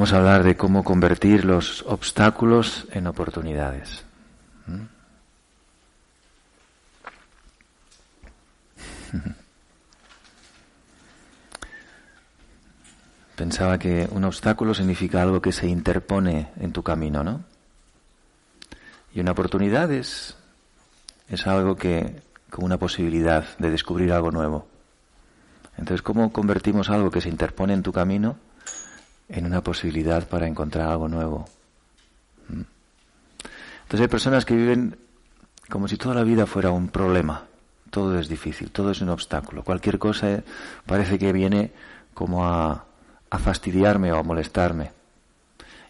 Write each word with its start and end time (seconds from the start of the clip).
Vamos 0.00 0.14
a 0.14 0.16
hablar 0.16 0.44
de 0.44 0.56
cómo 0.56 0.82
convertir 0.82 1.44
los 1.44 1.82
obstáculos 1.82 2.86
en 2.92 3.06
oportunidades. 3.06 4.02
¿Mm? 4.66 4.84
Pensaba 13.36 13.78
que 13.78 14.08
un 14.10 14.24
obstáculo 14.24 14.72
significa 14.72 15.20
algo 15.20 15.42
que 15.42 15.52
se 15.52 15.68
interpone 15.68 16.48
en 16.58 16.72
tu 16.72 16.82
camino, 16.82 17.22
¿no? 17.22 17.44
Y 19.12 19.20
una 19.20 19.32
oportunidad 19.32 19.92
es, 19.92 20.34
es 21.28 21.46
algo 21.46 21.76
que, 21.76 22.22
como 22.48 22.64
una 22.64 22.78
posibilidad 22.78 23.44
de 23.58 23.70
descubrir 23.70 24.14
algo 24.14 24.30
nuevo. 24.30 24.66
Entonces, 25.76 26.00
¿cómo 26.00 26.32
convertimos 26.32 26.88
algo 26.88 27.10
que 27.10 27.20
se 27.20 27.28
interpone 27.28 27.74
en 27.74 27.82
tu 27.82 27.92
camino 27.92 28.38
en 29.30 29.46
una 29.46 29.62
posibilidad 29.62 30.28
para 30.28 30.46
encontrar 30.46 30.88
algo 30.88 31.08
nuevo? 31.08 31.48
¿Mm? 32.48 32.62
Entonces 33.82 34.00
hay 34.00 34.08
personas 34.08 34.44
que 34.44 34.54
viven 34.54 34.96
como 35.68 35.88
si 35.88 35.96
toda 35.96 36.14
la 36.14 36.24
vida 36.24 36.46
fuera 36.46 36.70
un 36.70 36.88
problema. 36.88 37.46
Todo 37.90 38.18
es 38.18 38.28
difícil, 38.28 38.70
todo 38.70 38.90
es 38.90 39.00
un 39.00 39.08
obstáculo. 39.08 39.64
Cualquier 39.64 39.98
cosa 39.98 40.42
parece 40.86 41.18
que 41.18 41.32
viene 41.32 41.72
como 42.14 42.46
a, 42.46 42.84
a 43.30 43.38
fastidiarme 43.38 44.12
o 44.12 44.18
a 44.18 44.22
molestarme. 44.22 44.92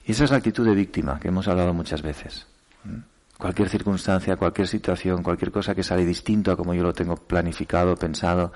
Y 0.07 0.13
esa 0.13 0.25
es 0.25 0.31
la 0.31 0.39
actitud 0.39 0.67
de 0.67 0.75
víctima 0.75 1.19
que 1.21 1.29
hemos 1.29 1.49
hablado 1.49 1.75
muchas 1.75 2.03
veces. 2.03 2.47
¿Mm? 2.85 2.99
Cualquier 3.39 3.71
circunstancia, 3.71 4.37
cualquier 4.37 4.69
situación, 4.69 5.23
cualquier 5.23 5.51
cosa 5.51 5.75
que 5.75 5.83
sale 5.83 6.05
distinto 6.05 6.53
a 6.53 6.57
como 6.57 6.75
yo 6.75 6.83
lo 6.83 6.93
tengo 6.93 7.17
planificado, 7.17 7.97
pensado, 7.97 8.53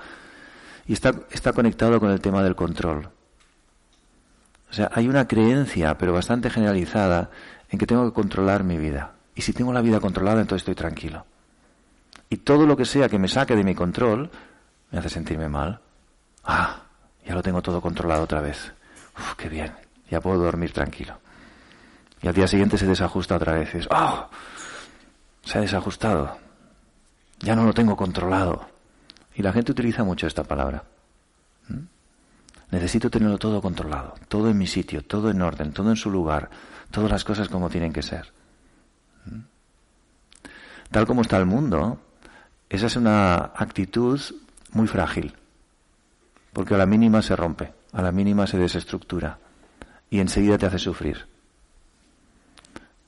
y 0.85 0.93
está, 0.93 1.13
está 1.31 1.53
conectado 1.53 1.99
con 1.99 2.11
el 2.11 2.21
tema 2.21 2.43
del 2.43 2.55
control. 2.55 3.09
O 4.69 4.73
sea, 4.73 4.89
hay 4.93 5.07
una 5.07 5.27
creencia, 5.27 5.97
pero 5.97 6.13
bastante 6.13 6.49
generalizada, 6.49 7.29
en 7.69 7.79
que 7.79 7.87
tengo 7.87 8.05
que 8.05 8.13
controlar 8.13 8.63
mi 8.63 8.77
vida. 8.77 9.13
Y 9.35 9.41
si 9.41 9.53
tengo 9.53 9.73
la 9.73 9.81
vida 9.81 9.99
controlada, 9.99 10.41
entonces 10.41 10.61
estoy 10.61 10.75
tranquilo. 10.75 11.25
Y 12.29 12.37
todo 12.37 12.65
lo 12.65 12.75
que 12.75 12.85
sea 12.85 13.09
que 13.09 13.19
me 13.19 13.27
saque 13.27 13.55
de 13.55 13.63
mi 13.63 13.75
control 13.75 14.29
me 14.91 14.99
hace 14.99 15.09
sentirme 15.09 15.49
mal. 15.49 15.79
Ah, 16.43 16.83
ya 17.25 17.35
lo 17.35 17.43
tengo 17.43 17.61
todo 17.61 17.81
controlado 17.81 18.23
otra 18.23 18.41
vez. 18.41 18.73
Uf, 19.17 19.35
qué 19.35 19.49
bien, 19.49 19.73
ya 20.09 20.21
puedo 20.21 20.37
dormir 20.37 20.71
tranquilo. 20.71 21.17
Y 22.21 22.27
al 22.27 22.33
día 22.33 22.47
siguiente 22.47 22.77
se 22.77 22.87
desajusta 22.87 23.35
otra 23.35 23.53
vez. 23.53 23.87
Oh, 23.89 24.29
se 25.43 25.57
ha 25.57 25.61
desajustado. 25.61 26.37
Ya 27.39 27.55
no 27.55 27.63
lo 27.63 27.73
tengo 27.73 27.95
controlado. 27.95 28.67
Y 29.35 29.41
la 29.41 29.51
gente 29.51 29.71
utiliza 29.71 30.03
mucho 30.03 30.27
esta 30.27 30.43
palabra. 30.43 30.83
Necesito 32.71 33.09
tenerlo 33.09 33.37
todo 33.37 33.61
controlado, 33.61 34.15
todo 34.27 34.49
en 34.49 34.57
mi 34.57 34.67
sitio, 34.67 35.03
todo 35.03 35.29
en 35.29 35.41
orden, 35.41 35.71
todo 35.71 35.89
en 35.89 35.95
su 35.95 36.09
lugar, 36.09 36.49
todas 36.91 37.11
las 37.11 37.23
cosas 37.23 37.49
como 37.49 37.69
tienen 37.69 37.93
que 37.93 38.01
ser. 38.01 38.33
¿Mm? 39.25 39.41
Tal 40.91 41.05
como 41.05 41.21
está 41.21 41.37
el 41.37 41.45
mundo, 41.45 41.99
esa 42.69 42.87
es 42.87 42.95
una 42.95 43.35
actitud 43.35 44.19
muy 44.71 44.87
frágil, 44.87 45.33
porque 46.53 46.73
a 46.75 46.77
la 46.77 46.85
mínima 46.85 47.21
se 47.21 47.35
rompe, 47.35 47.73
a 47.93 48.01
la 48.01 48.11
mínima 48.11 48.47
se 48.47 48.57
desestructura 48.57 49.39
y 50.09 50.19
enseguida 50.19 50.57
te 50.57 50.65
hace 50.65 50.79
sufrir. 50.79 51.27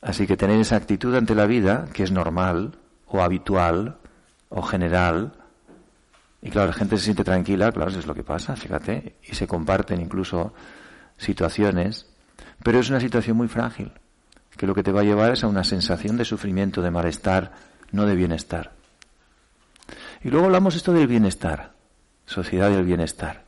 Así 0.02 0.28
que 0.28 0.38
tener 0.38 0.60
esa 0.60 0.76
actitud 0.76 1.16
ante 1.16 1.36
la 1.36 1.46
vida, 1.46 1.88
que 1.94 2.04
es 2.04 2.12
normal 2.12 2.78
o 3.08 3.22
habitual 3.22 3.98
o 4.50 4.62
general, 4.62 5.34
y 6.42 6.50
claro, 6.50 6.68
la 6.68 6.74
gente 6.74 6.98
se 6.98 7.06
siente 7.06 7.24
tranquila, 7.24 7.72
claro, 7.72 7.90
eso 7.90 8.00
es 8.00 8.08
lo 8.08 8.14
que 8.14 8.24
pasa, 8.24 8.56
fíjate, 8.56 9.16
y 9.24 9.36
se 9.36 9.48
comparten 9.48 10.00
incluso 10.00 10.54
situaciones, 11.18 12.08
pero 12.64 12.80
es 12.80 12.90
una 12.90 13.00
situación 13.00 13.38
muy 13.38 13.48
frágil, 13.48 13.92
que 14.56 14.68
lo 14.68 14.76
que 14.76 14.84
te 14.84 14.92
va 14.92 15.02
a 15.02 15.06
llevar 15.06 15.34
es 15.34 15.44
a 15.44 15.48
una 15.48 15.64
sensación 15.64 16.18
de 16.18 16.26
sufrimiento, 16.26 16.82
de 16.82 16.92
malestar, 16.92 17.54
no 17.92 18.06
de 18.06 18.16
bienestar. 18.16 18.74
Y 20.24 20.30
luego 20.30 20.46
hablamos 20.46 20.76
esto 20.76 20.94
del 20.94 21.08
bienestar, 21.08 21.74
sociedad 22.26 22.70
del 22.70 22.84
bienestar. 22.84 23.46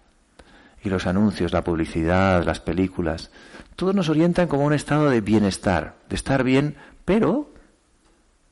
Y 0.81 0.89
los 0.89 1.07
anuncios, 1.07 1.51
la 1.51 1.63
publicidad, 1.63 2.43
las 2.45 2.59
películas, 2.59 3.31
todos 3.75 3.93
nos 3.93 4.09
orientan 4.09 4.47
como 4.47 4.65
un 4.65 4.73
estado 4.73 5.09
de 5.09 5.21
bienestar, 5.21 5.95
de 6.09 6.15
estar 6.15 6.43
bien, 6.43 6.75
pero 7.05 7.51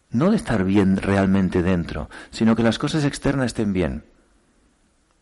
no 0.09 0.31
de 0.31 0.37
estar 0.37 0.63
bien 0.63 0.97
realmente 0.97 1.63
dentro, 1.63 2.09
sino 2.31 2.55
que 2.55 2.63
las 2.63 2.79
cosas 2.79 3.05
externas 3.05 3.47
estén 3.47 3.73
bien. 3.73 4.03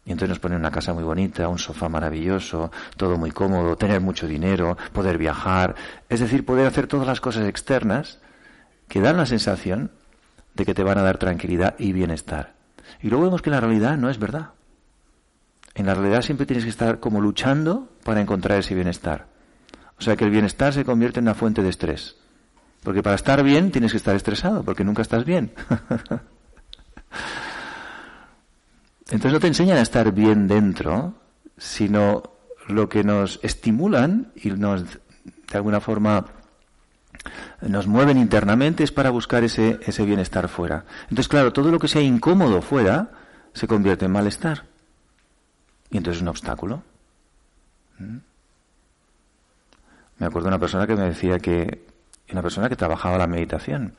Y 0.05 0.11
entonces 0.11 0.29
nos 0.29 0.39
ponen 0.39 0.59
una 0.59 0.71
casa 0.71 0.93
muy 0.93 1.03
bonita, 1.03 1.47
un 1.47 1.57
sofá 1.57 1.89
maravilloso, 1.89 2.71
todo 2.95 3.17
muy 3.17 3.31
cómodo, 3.31 3.75
tener 3.75 4.01
mucho 4.01 4.27
dinero, 4.27 4.77
poder 4.93 5.17
viajar, 5.17 5.75
es 6.09 6.19
decir, 6.19 6.45
poder 6.45 6.67
hacer 6.67 6.85
todas 6.85 7.07
las 7.07 7.19
cosas 7.19 7.47
externas 7.47 8.19
que 8.87 9.01
dan 9.01 9.17
la 9.17 9.25
sensación 9.25 9.91
de 10.53 10.65
que 10.65 10.75
te 10.75 10.83
van 10.83 10.99
a 10.99 11.01
dar 11.01 11.17
tranquilidad 11.17 11.75
y 11.79 11.91
bienestar. 11.91 12.53
Y 13.01 13.09
luego 13.09 13.25
vemos 13.25 13.41
que 13.41 13.49
en 13.49 13.55
la 13.55 13.61
realidad 13.61 13.97
no 13.97 14.09
es 14.09 14.19
verdad. 14.19 14.51
En 15.73 15.87
la 15.87 15.95
realidad 15.95 16.21
siempre 16.21 16.45
tienes 16.45 16.63
que 16.63 16.69
estar 16.69 16.99
como 16.99 17.19
luchando 17.19 17.89
para 18.03 18.21
encontrar 18.21 18.59
ese 18.59 18.75
bienestar. 18.75 19.27
O 19.97 20.01
sea 20.01 20.15
que 20.15 20.23
el 20.23 20.31
bienestar 20.31 20.73
se 20.73 20.85
convierte 20.85 21.19
en 21.19 21.25
una 21.25 21.33
fuente 21.33 21.63
de 21.63 21.69
estrés. 21.69 22.15
Porque 22.83 23.01
para 23.01 23.15
estar 23.15 23.43
bien 23.43 23.71
tienes 23.71 23.91
que 23.91 23.97
estar 23.97 24.15
estresado, 24.15 24.63
porque 24.63 24.83
nunca 24.83 25.01
estás 25.01 25.25
bien. 25.25 25.51
Entonces 29.09 29.33
no 29.33 29.39
te 29.39 29.47
enseñan 29.47 29.77
a 29.77 29.81
estar 29.81 30.11
bien 30.11 30.47
dentro, 30.47 31.13
sino 31.57 32.23
lo 32.67 32.89
que 32.89 33.03
nos 33.03 33.39
estimulan 33.43 34.31
y 34.35 34.49
nos, 34.49 34.83
de 34.83 34.99
alguna 35.53 35.79
forma, 35.79 36.25
nos 37.61 37.87
mueven 37.87 38.17
internamente 38.17 38.83
es 38.83 38.91
para 38.91 39.11
buscar 39.11 39.43
ese, 39.43 39.79
ese 39.85 40.05
bienestar 40.05 40.47
fuera. 40.47 40.85
Entonces, 41.03 41.27
claro, 41.27 41.53
todo 41.53 41.71
lo 41.71 41.79
que 41.79 41.87
sea 41.87 42.01
incómodo 42.01 42.61
fuera 42.61 43.11
se 43.53 43.67
convierte 43.67 44.05
en 44.05 44.11
malestar. 44.11 44.63
Y 45.91 45.97
entonces 45.97 46.17
es 46.17 46.21
un 46.23 46.29
obstáculo. 46.29 46.83
¿Mm? 47.99 48.17
Me 50.17 50.25
acuerdo 50.25 50.45
de 50.45 50.55
una 50.55 50.59
persona 50.59 50.87
que 50.87 50.95
me 50.95 51.03
decía 51.03 51.39
que, 51.39 51.85
una 52.31 52.41
persona 52.41 52.69
que 52.69 52.75
trabajaba 52.75 53.17
la 53.17 53.27
meditación. 53.27 53.93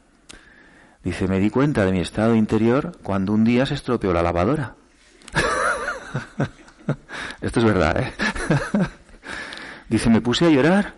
Dice, 1.05 1.29
me 1.29 1.39
di 1.39 1.51
cuenta 1.51 1.85
de 1.85 1.93
mi 1.93 2.01
estado 2.01 2.35
interior 2.35 2.99
cuando 3.03 3.33
un 3.33 3.45
día 3.45 3.67
se 3.67 3.75
estropeó 3.75 4.13
la 4.13 4.23
lavadora. 4.23 4.75
Esto 7.41 7.61
es 7.61 7.65
verdad, 7.65 8.01
¿eh? 8.01 8.13
Dice, 9.89 10.11
me 10.11 10.21
puse 10.21 10.47
a 10.47 10.51
llorar 10.51 10.95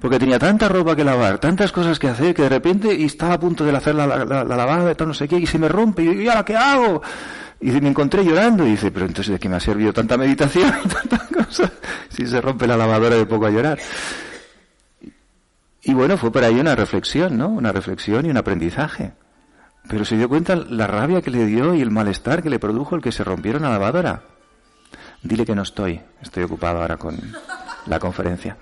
porque 0.00 0.18
tenía 0.18 0.38
tanta 0.38 0.68
ropa 0.68 0.96
que 0.96 1.04
lavar, 1.04 1.38
tantas 1.38 1.72
cosas 1.72 1.98
que 1.98 2.08
hacer, 2.08 2.34
que 2.34 2.42
de 2.42 2.48
repente 2.48 2.94
y 2.94 3.04
estaba 3.04 3.34
a 3.34 3.40
punto 3.40 3.64
de 3.64 3.76
hacer 3.76 3.94
la, 3.94 4.06
la, 4.06 4.24
la 4.24 4.56
lavada, 4.56 4.94
no 5.06 5.12
sé 5.12 5.28
qué, 5.28 5.36
y 5.36 5.46
se 5.46 5.58
me 5.58 5.68
rompe, 5.68 6.02
y 6.02 6.06
yo, 6.06 6.12
¿y 6.12 6.28
ahora 6.28 6.44
qué 6.44 6.56
hago? 6.56 7.02
Y 7.60 7.70
me 7.72 7.90
encontré 7.90 8.24
llorando, 8.24 8.66
y 8.66 8.70
dice, 8.70 8.90
pero 8.90 9.04
entonces 9.04 9.34
¿de 9.34 9.38
qué 9.38 9.50
me 9.50 9.56
ha 9.56 9.60
servido 9.60 9.92
tanta 9.92 10.16
meditación 10.16 10.72
y 10.82 10.88
tantas 11.08 11.28
cosas? 11.28 11.70
Si 12.08 12.26
se 12.26 12.40
rompe 12.40 12.66
la 12.66 12.78
lavadora 12.78 13.16
de 13.16 13.26
poco 13.26 13.44
a 13.44 13.50
llorar. 13.50 13.78
Y 15.82 15.92
bueno, 15.92 16.16
fue 16.16 16.32
para 16.32 16.46
ahí 16.46 16.58
una 16.58 16.74
reflexión, 16.74 17.36
¿no? 17.36 17.48
Una 17.48 17.70
reflexión 17.70 18.24
y 18.24 18.30
un 18.30 18.38
aprendizaje. 18.38 19.12
Pero 19.88 20.06
se 20.06 20.16
dio 20.16 20.28
cuenta 20.28 20.56
la 20.56 20.86
rabia 20.86 21.20
que 21.20 21.30
le 21.30 21.44
dio 21.44 21.74
y 21.74 21.82
el 21.82 21.90
malestar 21.90 22.42
que 22.42 22.50
le 22.50 22.58
produjo 22.58 22.96
el 22.96 23.02
que 23.02 23.12
se 23.12 23.24
rompiera 23.24 23.58
una 23.58 23.70
lavadora. 23.70 24.22
Dile 25.22 25.44
que 25.44 25.54
no 25.54 25.62
estoy, 25.62 26.00
estoy 26.22 26.44
ocupado 26.44 26.80
ahora 26.80 26.96
con 26.96 27.18
la 27.86 27.98
conferencia. 27.98 28.56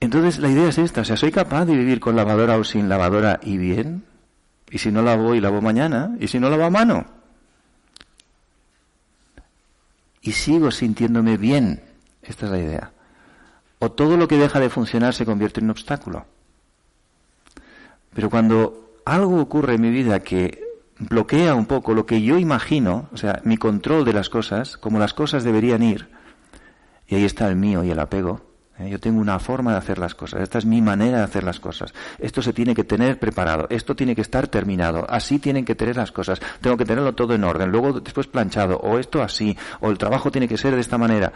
Entonces 0.00 0.38
la 0.38 0.48
idea 0.48 0.68
es 0.68 0.78
esta, 0.78 1.00
o 1.00 1.04
sea, 1.04 1.16
soy 1.16 1.32
capaz 1.32 1.64
de 1.64 1.74
vivir 1.74 1.98
con 1.98 2.14
lavadora 2.14 2.56
o 2.56 2.64
sin 2.64 2.88
lavadora 2.88 3.40
y 3.42 3.58
bien, 3.58 4.04
y 4.70 4.78
si 4.78 4.92
no 4.92 5.02
lavo 5.02 5.34
y 5.34 5.40
lavo 5.40 5.60
mañana, 5.60 6.16
y 6.20 6.28
si 6.28 6.38
no 6.38 6.48
lavo 6.48 6.64
a 6.64 6.70
mano. 6.70 7.04
Y 10.22 10.32
sigo 10.32 10.70
sintiéndome 10.70 11.36
bien, 11.36 11.82
esta 12.22 12.46
es 12.46 12.52
la 12.52 12.58
idea. 12.58 12.92
o 13.80 13.92
todo 13.92 14.16
lo 14.16 14.26
que 14.26 14.36
deja 14.36 14.58
de 14.58 14.70
funcionar 14.70 15.14
se 15.14 15.24
convierte 15.24 15.60
en 15.60 15.66
un 15.66 15.70
obstáculo. 15.70 16.26
Pero 18.12 18.28
cuando 18.30 18.94
algo 19.04 19.40
ocurre 19.40 19.74
en 19.74 19.80
mi 19.80 19.90
vida 19.90 20.20
que 20.20 20.67
bloquea 20.98 21.54
un 21.54 21.66
poco 21.66 21.94
lo 21.94 22.06
que 22.06 22.22
yo 22.22 22.38
imagino, 22.38 23.08
o 23.12 23.16
sea, 23.16 23.40
mi 23.44 23.56
control 23.56 24.04
de 24.04 24.12
las 24.12 24.28
cosas, 24.28 24.76
como 24.76 24.98
las 24.98 25.14
cosas 25.14 25.44
deberían 25.44 25.82
ir, 25.82 26.08
y 27.06 27.14
ahí 27.14 27.24
está 27.24 27.48
el 27.48 27.56
mío 27.56 27.84
y 27.84 27.90
el 27.90 28.00
apego, 28.00 28.40
¿eh? 28.78 28.90
yo 28.90 28.98
tengo 28.98 29.20
una 29.20 29.38
forma 29.38 29.72
de 29.72 29.78
hacer 29.78 29.98
las 29.98 30.14
cosas, 30.14 30.42
esta 30.42 30.58
es 30.58 30.66
mi 30.66 30.82
manera 30.82 31.18
de 31.18 31.24
hacer 31.24 31.44
las 31.44 31.60
cosas, 31.60 31.94
esto 32.18 32.42
se 32.42 32.52
tiene 32.52 32.74
que 32.74 32.84
tener 32.84 33.18
preparado, 33.18 33.66
esto 33.70 33.94
tiene 33.94 34.14
que 34.14 34.22
estar 34.22 34.48
terminado, 34.48 35.06
así 35.08 35.38
tienen 35.38 35.64
que 35.64 35.74
tener 35.74 35.96
las 35.96 36.12
cosas, 36.12 36.40
tengo 36.60 36.76
que 36.76 36.84
tenerlo 36.84 37.14
todo 37.14 37.34
en 37.34 37.44
orden, 37.44 37.70
luego 37.70 38.00
después 38.00 38.26
planchado, 38.26 38.78
o 38.78 38.98
esto 38.98 39.22
así, 39.22 39.56
o 39.80 39.90
el 39.90 39.98
trabajo 39.98 40.30
tiene 40.30 40.48
que 40.48 40.58
ser 40.58 40.74
de 40.74 40.80
esta 40.80 40.98
manera. 40.98 41.32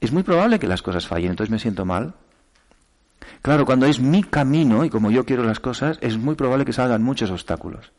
Es 0.00 0.12
muy 0.12 0.22
probable 0.22 0.58
que 0.58 0.66
las 0.66 0.82
cosas 0.82 1.06
fallen, 1.06 1.30
entonces 1.30 1.50
me 1.50 1.58
siento 1.58 1.84
mal, 1.84 2.14
Claro, 3.42 3.64
cuando 3.64 3.86
es 3.86 4.00
mi 4.00 4.22
camino 4.22 4.84
y 4.84 4.90
como 4.90 5.10
yo 5.10 5.24
quiero 5.24 5.44
las 5.44 5.60
cosas, 5.60 5.98
es 6.02 6.18
muy 6.18 6.34
probable 6.34 6.64
que 6.64 6.72
salgan 6.72 7.02
muchos 7.02 7.30
obstáculos. 7.30 7.90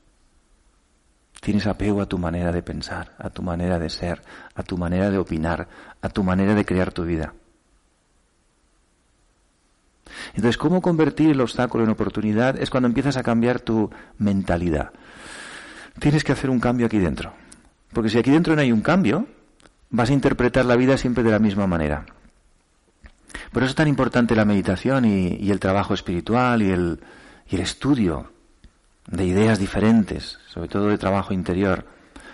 Tienes 1.41 1.65
apego 1.65 2.01
a 2.01 2.05
tu 2.05 2.19
manera 2.19 2.51
de 2.51 2.61
pensar, 2.61 3.15
a 3.17 3.31
tu 3.31 3.41
manera 3.41 3.79
de 3.79 3.89
ser, 3.89 4.21
a 4.53 4.61
tu 4.61 4.77
manera 4.77 5.09
de 5.09 5.17
opinar, 5.17 5.67
a 5.99 6.07
tu 6.09 6.23
manera 6.23 6.53
de 6.53 6.63
crear 6.63 6.93
tu 6.93 7.03
vida. 7.03 7.33
Entonces, 10.35 10.57
¿cómo 10.57 10.83
convertir 10.83 11.31
el 11.31 11.41
obstáculo 11.41 11.83
en 11.83 11.89
oportunidad? 11.89 12.61
Es 12.61 12.69
cuando 12.69 12.87
empiezas 12.87 13.17
a 13.17 13.23
cambiar 13.23 13.59
tu 13.59 13.89
mentalidad. 14.19 14.91
Tienes 15.99 16.23
que 16.23 16.31
hacer 16.31 16.51
un 16.51 16.59
cambio 16.59 16.85
aquí 16.85 16.99
dentro. 16.99 17.33
Porque 17.91 18.09
si 18.09 18.19
aquí 18.19 18.29
dentro 18.29 18.55
no 18.55 18.61
hay 18.61 18.71
un 18.71 18.81
cambio, 18.81 19.25
vas 19.89 20.11
a 20.11 20.13
interpretar 20.13 20.65
la 20.65 20.75
vida 20.75 20.95
siempre 20.95 21.23
de 21.23 21.31
la 21.31 21.39
misma 21.39 21.65
manera. 21.65 22.05
Por 23.51 23.63
eso 23.63 23.71
es 23.71 23.75
tan 23.75 23.87
importante 23.87 24.35
la 24.35 24.45
meditación 24.45 25.05
y, 25.05 25.49
el 25.49 25.59
trabajo 25.59 25.95
espiritual 25.95 26.61
y 26.61 26.69
el, 26.69 26.99
y 27.49 27.55
el 27.55 27.61
estudio 27.61 28.31
de 29.11 29.25
ideas 29.25 29.59
diferentes, 29.59 30.39
sobre 30.47 30.69
todo 30.69 30.87
de 30.87 30.97
trabajo 30.97 31.33
interior, 31.33 31.85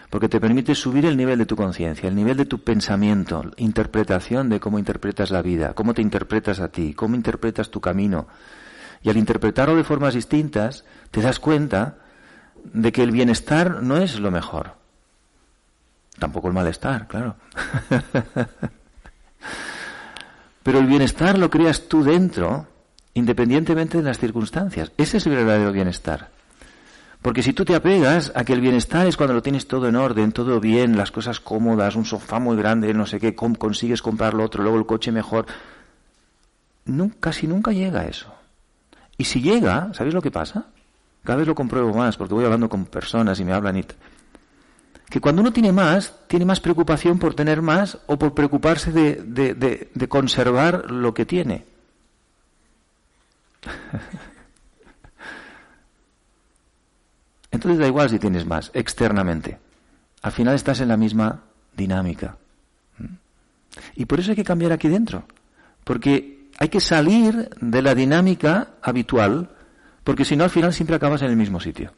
porque 0.10 0.30
te 0.30 0.40
permite 0.40 0.76
subir 0.76 1.06
el 1.06 1.18
nivel 1.18 1.40
de 1.40 1.46
tu 1.46 1.56
conciencia, 1.56 2.08
el 2.08 2.16
nivel 2.16 2.38
de 2.38 2.46
tu 2.46 2.64
pensamiento, 2.64 3.44
interpretación 3.58 4.48
de 4.48 4.60
cómo 4.60 4.80
interpretas 4.80 5.32
la 5.32 5.42
vida, 5.42 5.74
cómo 5.74 5.94
te 5.94 6.02
interpretas 6.02 6.60
a 6.60 6.70
ti, 6.70 6.94
cómo 6.94 7.16
interpretas 7.16 7.72
tu 7.72 7.82
camino. 7.82 8.28
Y 9.02 9.10
al 9.10 9.18
interpretarlo 9.18 9.76
de 9.76 9.84
formas 9.84 10.14
distintas, 10.14 10.86
te 11.12 11.22
das 11.22 11.40
cuenta 11.40 11.98
de 12.64 12.92
que 12.92 13.04
el 13.04 13.12
bienestar 13.12 13.84
no 13.84 13.98
es 13.98 14.20
lo 14.20 14.32
mejor. 14.32 14.76
Tampoco 16.20 16.48
el 16.48 16.54
malestar, 16.54 17.08
claro. 17.08 17.36
Pero 20.64 20.80
el 20.80 20.86
bienestar 20.86 21.38
lo 21.38 21.50
creas 21.50 21.88
tú 21.88 22.04
dentro, 22.04 22.68
independientemente 23.14 23.98
de 23.98 24.04
las 24.04 24.20
circunstancias. 24.20 24.92
Ese 24.98 25.18
es 25.18 25.26
el 25.28 25.36
verdadero 25.36 25.72
bienestar. 25.72 26.37
Porque 27.22 27.44
si 27.44 27.54
tú 27.54 27.66
te 27.66 27.76
apegas 27.76 28.32
a 28.36 28.46
que 28.46 28.54
el 28.54 28.62
bienestar 28.62 29.08
es 29.08 29.18
cuando 29.18 29.34
lo 29.34 29.42
tienes 29.42 29.68
todo 29.68 29.88
en 29.88 29.96
orden, 29.96 30.32
todo 30.32 30.60
bien, 30.60 30.98
las 30.98 31.12
cosas 31.12 31.40
cómodas, 31.40 31.96
un 31.96 32.06
sofá 32.06 32.40
muy 32.40 32.56
grande, 32.56 32.94
no 32.94 33.06
sé 33.06 33.20
qué, 33.20 33.36
consigues 33.36 34.02
comprar 34.02 34.34
lo 34.34 34.44
otro, 34.44 34.64
luego 34.64 34.78
el 34.78 34.86
coche 34.86 35.12
mejor, 35.12 35.46
casi 37.20 37.48
nunca 37.48 37.72
llega 37.72 38.02
a 38.02 38.08
eso. 38.08 38.34
Y 39.18 39.26
si 39.26 39.42
llega, 39.42 39.94
¿sabéis 39.94 40.14
lo 40.14 40.22
que 40.22 40.32
pasa? 40.32 40.68
Cada 41.24 41.40
vez 41.40 41.48
lo 41.48 41.56
compruebo 41.56 41.94
más 41.94 42.16
porque 42.16 42.34
voy 42.34 42.46
hablando 42.46 42.70
con 42.70 42.86
personas 42.86 43.40
y 43.40 43.46
me 43.46 43.52
hablan 43.52 43.78
y 43.78 43.84
que 45.10 45.22
cuando 45.22 45.42
uno 45.42 45.54
tiene 45.54 45.72
más, 45.72 46.14
tiene 46.28 46.46
más 46.46 46.60
preocupación 46.60 47.18
por 47.18 47.34
tener 47.34 47.62
más 47.62 47.98
o 48.08 48.18
por 48.18 48.34
preocuparse 48.34 48.92
de, 48.92 49.16
de, 49.94 50.08
conservar 50.08 50.92
lo 50.92 51.14
que 51.14 51.26
tiene. 51.26 51.66
Entonces 57.58 57.80
da 57.80 57.88
igual 57.88 58.10
si 58.10 58.20
tienes 58.20 58.46
más 58.46 58.70
externamente. 58.74 59.58
Al 60.22 60.32
final 60.32 60.54
estás 60.54 60.80
en 60.80 60.90
la 60.90 60.98
misma 60.98 61.42
dinámica. 61.76 62.38
Y 63.96 64.06
por 64.06 64.20
eso 64.20 64.32
hay 64.32 64.36
que 64.36 64.44
cambiar 64.44 64.72
aquí 64.72 64.88
dentro. 64.88 65.24
Porque 65.84 66.50
hay 66.60 66.70
que 66.70 66.80
salir 66.80 67.50
de 67.60 67.82
la 67.82 67.96
dinámica 67.96 68.70
habitual, 68.82 69.50
porque 70.04 70.26
si 70.26 70.36
no 70.36 70.44
al 70.44 70.52
final 70.52 70.72
siempre 70.72 70.96
acabas 70.96 71.24
en 71.24 71.32
el 71.32 71.36
mismo 71.36 71.60
sitio. 71.60 71.94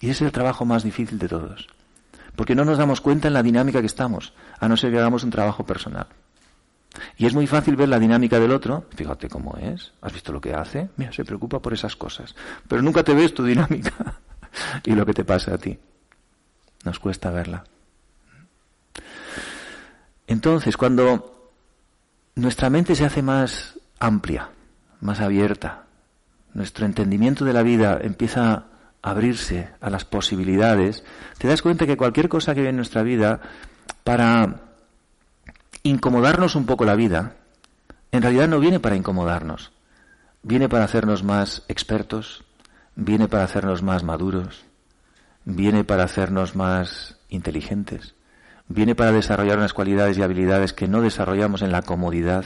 Y 0.00 0.10
ese 0.10 0.24
es 0.24 0.28
el 0.28 0.32
trabajo 0.32 0.66
más 0.66 0.82
difícil 0.82 1.18
de 1.18 1.28
todos 1.28 1.68
porque 2.36 2.54
no 2.54 2.64
nos 2.64 2.78
damos 2.78 3.00
cuenta 3.00 3.28
en 3.28 3.34
la 3.34 3.42
dinámica 3.42 3.80
que 3.80 3.86
estamos, 3.86 4.34
a 4.60 4.68
no 4.68 4.76
ser 4.76 4.92
que 4.92 4.98
hagamos 4.98 5.24
un 5.24 5.30
trabajo 5.30 5.64
personal. 5.64 6.06
Y 7.16 7.26
es 7.26 7.34
muy 7.34 7.46
fácil 7.46 7.76
ver 7.76 7.88
la 7.88 7.98
dinámica 7.98 8.38
del 8.38 8.52
otro, 8.52 8.86
fíjate 8.94 9.28
cómo 9.28 9.56
es, 9.58 9.92
has 10.02 10.12
visto 10.12 10.32
lo 10.32 10.40
que 10.40 10.54
hace, 10.54 10.88
mira, 10.96 11.12
se 11.12 11.24
preocupa 11.24 11.60
por 11.60 11.72
esas 11.72 11.96
cosas, 11.96 12.34
pero 12.68 12.82
nunca 12.82 13.02
te 13.02 13.14
ves 13.14 13.34
tu 13.34 13.42
dinámica 13.42 14.20
y 14.84 14.94
lo 14.94 15.06
que 15.06 15.14
te 15.14 15.24
pasa 15.24 15.54
a 15.54 15.58
ti. 15.58 15.78
Nos 16.84 16.98
cuesta 16.98 17.30
verla. 17.30 17.64
Entonces, 20.26 20.76
cuando 20.76 21.52
nuestra 22.34 22.70
mente 22.70 22.94
se 22.94 23.04
hace 23.04 23.22
más 23.22 23.78
amplia, 23.98 24.50
más 25.00 25.20
abierta, 25.20 25.84
nuestro 26.54 26.86
entendimiento 26.86 27.44
de 27.44 27.52
la 27.52 27.62
vida 27.62 27.98
empieza 28.00 28.66
abrirse 29.06 29.68
a 29.80 29.88
las 29.88 30.04
posibilidades, 30.04 31.04
te 31.38 31.46
das 31.46 31.62
cuenta 31.62 31.86
que 31.86 31.96
cualquier 31.96 32.28
cosa 32.28 32.54
que 32.54 32.60
viene 32.62 32.70
en 32.70 32.76
nuestra 32.76 33.04
vida, 33.04 33.40
para 34.02 34.62
incomodarnos 35.84 36.56
un 36.56 36.66
poco 36.66 36.84
la 36.84 36.96
vida, 36.96 37.36
en 38.10 38.22
realidad 38.22 38.48
no 38.48 38.58
viene 38.58 38.80
para 38.80 38.96
incomodarnos, 38.96 39.70
viene 40.42 40.68
para 40.68 40.84
hacernos 40.84 41.22
más 41.22 41.62
expertos, 41.68 42.44
viene 42.96 43.28
para 43.28 43.44
hacernos 43.44 43.82
más 43.82 44.02
maduros, 44.02 44.64
viene 45.44 45.84
para 45.84 46.04
hacernos 46.04 46.56
más 46.56 47.18
inteligentes, 47.28 48.14
viene 48.66 48.94
para 48.96 49.12
desarrollar 49.12 49.58
unas 49.58 49.72
cualidades 49.72 50.18
y 50.18 50.22
habilidades 50.22 50.72
que 50.72 50.88
no 50.88 51.00
desarrollamos 51.00 51.62
en 51.62 51.70
la 51.70 51.82
comodidad. 51.82 52.44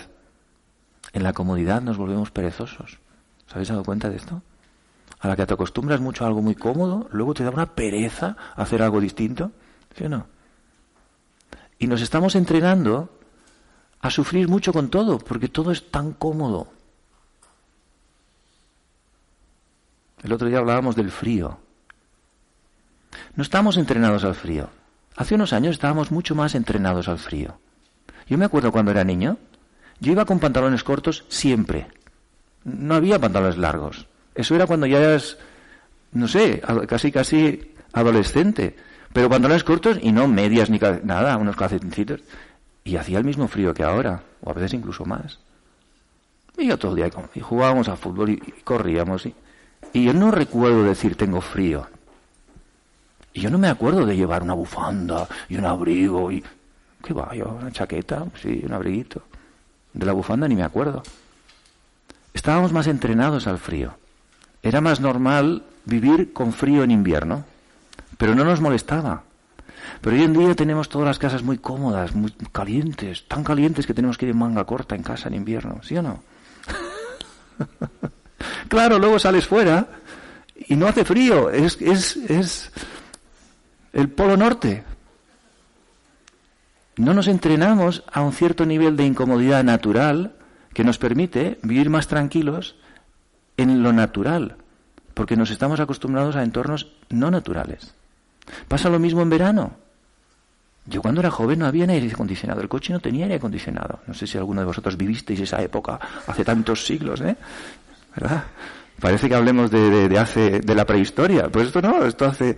En 1.13 1.23
la 1.23 1.33
comodidad 1.33 1.81
nos 1.81 1.97
volvemos 1.97 2.31
perezosos. 2.31 2.99
¿Os 3.47 3.55
habéis 3.55 3.71
dado 3.71 3.83
cuenta 3.83 4.11
de 4.11 4.17
esto? 4.17 4.43
a 5.21 5.29
la 5.29 5.37
que 5.37 5.47
te 5.47 5.55
acostumbras 5.55 6.01
mucho 6.01 6.25
a 6.25 6.29
algo 6.29 6.41
muy 6.41 6.55
cómodo, 6.55 7.07
luego 7.13 7.35
te 7.35 7.45
da 7.45 7.51
una 7.51 7.75
pereza 7.75 8.37
hacer 8.57 8.83
algo 8.83 9.01
distinto, 9.01 9.53
¿sí 9.95 10.05
o 10.05 10.09
no? 10.09 10.27
Y 11.79 11.87
nos 11.87 12.01
estamos 12.01 12.35
entrenando 12.35 13.11
a 14.01 14.11
sufrir 14.11 14.49
mucho 14.49 14.73
con 14.73 14.89
todo, 14.89 15.19
porque 15.19 15.49
todo 15.49 15.73
es 15.73 15.91
tan 15.91 16.13
cómodo. 16.13 16.69
El 20.23 20.33
otro 20.33 20.49
día 20.49 20.59
hablábamos 20.59 20.97
del 20.97 21.11
frío. 21.11 21.59
No 23.37 23.43
estamos 23.43 23.77
entrenados 23.77 24.25
al 24.25 24.35
frío. 24.35 24.69
Hace 25.17 25.35
unos 25.35 25.53
años 25.53 25.73
estábamos 25.73 26.11
mucho 26.11 26.35
más 26.35 26.55
entrenados 26.55 27.09
al 27.09 27.19
frío. 27.19 27.59
Yo 28.29 28.39
me 28.39 28.45
acuerdo 28.45 28.73
cuando 28.73 28.91
era 28.91 29.05
niño, 29.05 29.39
yo 29.99 30.13
iba 30.13 30.25
con 30.25 30.39
pantalones 30.39 30.85
cortos 30.85 31.25
siempre. 31.29 31.89
No 32.65 32.95
había 32.95 33.19
pantalones 33.19 33.59
largos. 33.59 34.07
Eso 34.35 34.55
era 34.55 34.67
cuando 34.67 34.87
ya 34.87 34.99
eras, 34.99 35.39
no 36.13 36.29
sé, 36.29 36.63
casi 36.87 37.11
casi 37.11 37.75
adolescente. 37.93 38.77
Pero 39.13 39.29
pantalones 39.29 39.65
cortos 39.65 39.99
y 40.01 40.13
no 40.13 40.29
medias 40.29 40.71
ni 40.71 40.79
nada, 40.79 41.37
unos 41.37 41.57
calcetincitos. 41.57 42.21
Y 42.85 42.97
hacía 42.97 43.19
el 43.19 43.25
mismo 43.25 43.49
frío 43.49 43.75
que 43.75 43.83
ahora, 43.83 44.23
o 44.43 44.51
a 44.51 44.55
veces 44.55 44.75
incluso 44.75 45.05
más. 45.05 45.39
Y 46.57 46.67
yo 46.67 46.79
todo 46.79 46.93
el 46.93 46.97
día 46.97 47.11
y 47.35 47.41
jugábamos 47.41 47.89
a 47.89 47.97
fútbol 47.97 48.31
y, 48.31 48.37
corríamos. 48.65 49.27
Y, 49.27 49.35
y 49.93 50.05
yo 50.05 50.13
no 50.13 50.31
recuerdo 50.31 50.85
decir 50.85 51.17
tengo 51.17 51.41
frío. 51.41 51.87
Y 53.33 53.41
yo 53.41 53.51
no 53.51 53.59
me 53.59 53.69
acuerdo 53.69 54.07
de 54.07 54.17
llevar 54.17 54.43
una 54.43 54.55
bufanda 54.55 55.29
y 55.49 55.57
un 55.57 55.65
abrigo 55.65 56.31
y... 56.33 56.43
¿Qué 57.03 57.15
va? 57.15 57.35
Yo, 57.35 57.59
una 57.61 57.73
chaqueta, 57.73 58.25
sí, 58.41 58.63
un 58.65 58.73
abriguito. 58.73 59.23
De 59.93 60.05
la 60.05 60.13
bufanda 60.13 60.47
ni 60.47 60.55
me 60.55 60.65
acuerdo. 60.65 61.03
Estábamos 62.35 62.73
más 62.73 62.87
entrenados 62.87 63.47
al 63.47 63.59
frío. 63.59 63.95
Era 64.63 64.81
más 64.81 65.01
normal 65.01 65.65
vivir 65.85 66.33
con 66.33 66.53
frío 66.53 66.85
en 66.85 66.91
invierno, 66.91 67.45
pero 68.19 68.35
no 68.35 68.45
nos 68.45 68.61
molestaba. 68.61 69.23
Pero 70.01 70.17
hoy 70.17 70.23
en 70.23 70.35
día 70.35 70.55
tenemos 70.55 70.89
todas 70.89 71.09
las 71.09 71.19
casas 71.19 71.43
muy 71.43 71.59
cómodas, 71.59 72.15
muy 72.15 72.31
calientes, 72.53 73.27
tan 73.27 73.43
calientes 73.43 73.87
que 73.87 73.95
tenemos 73.95 74.19
que 74.19 74.27
ir 74.27 74.33
en 74.33 74.39
manga 74.39 74.65
corta 74.65 74.95
en 74.95 75.03
casa 75.03 75.29
en 75.29 75.35
invierno, 75.35 75.81
¿sí 75.83 75.97
o 75.97 76.03
no? 76.03 76.23
claro, 78.69 78.99
luego 78.99 79.19
sales 79.19 79.47
fuera 79.47 79.87
y 80.55 80.77
no 80.77 80.87
hace 80.87 81.05
frío, 81.05 81.51
es, 81.51 81.81
es, 81.81 82.17
es 82.17 82.71
el 83.93 84.09
polo 84.09 84.37
norte. 84.37 84.85
No 86.97 87.15
nos 87.15 87.29
entrenamos 87.29 88.03
a 88.13 88.23
un 88.23 88.33
cierto 88.33 88.67
nivel 88.67 88.97
de 88.97 89.07
incomodidad 89.07 89.65
natural 89.65 90.35
que 90.75 90.85
nos 90.85 90.99
permite 90.99 91.59
vivir 91.63 91.91
más 91.91 92.09
tranquilos 92.09 92.77
en 93.57 93.83
lo 93.83 93.93
natural, 93.93 94.57
porque 95.15 95.37
nos 95.37 95.51
estamos 95.51 95.81
acostumbrados 95.81 96.37
a 96.37 96.43
entornos 96.43 96.93
no 97.09 97.31
naturales. 97.31 97.95
Pasa 98.69 98.89
lo 98.89 98.99
mismo 98.99 99.23
en 99.23 99.31
verano. 99.31 99.73
Yo 100.87 101.03
cuando 101.03 101.21
era 101.21 101.31
joven 101.31 101.61
no 101.61 101.67
había 101.67 101.87
aire 101.87 102.11
acondicionado, 102.11 102.61
el 102.63 102.69
coche 102.69 102.93
no 102.93 103.01
tenía 103.01 103.25
aire 103.25 103.37
acondicionado. 103.37 104.01
No 104.07 104.15
sé 104.15 104.27
si 104.27 104.39
alguno 104.39 104.61
de 104.61 104.67
vosotros 104.67 104.97
vivisteis 104.97 105.41
esa 105.41 105.63
época 105.63 106.01
hace 106.27 106.45
tantos 106.45 106.85
siglos, 106.85 107.21
¿eh? 107.21 107.37
¿Verdad? 108.15 108.45
Parece 109.01 109.29
que 109.29 109.35
hablemos 109.35 109.71
de, 109.71 110.19
hace, 110.19 110.61
de 110.61 110.75
la 110.75 110.85
prehistoria. 110.85 111.49
Pues 111.49 111.69
esto 111.69 111.81
no, 111.81 112.05
esto 112.05 112.27
hace... 112.27 112.57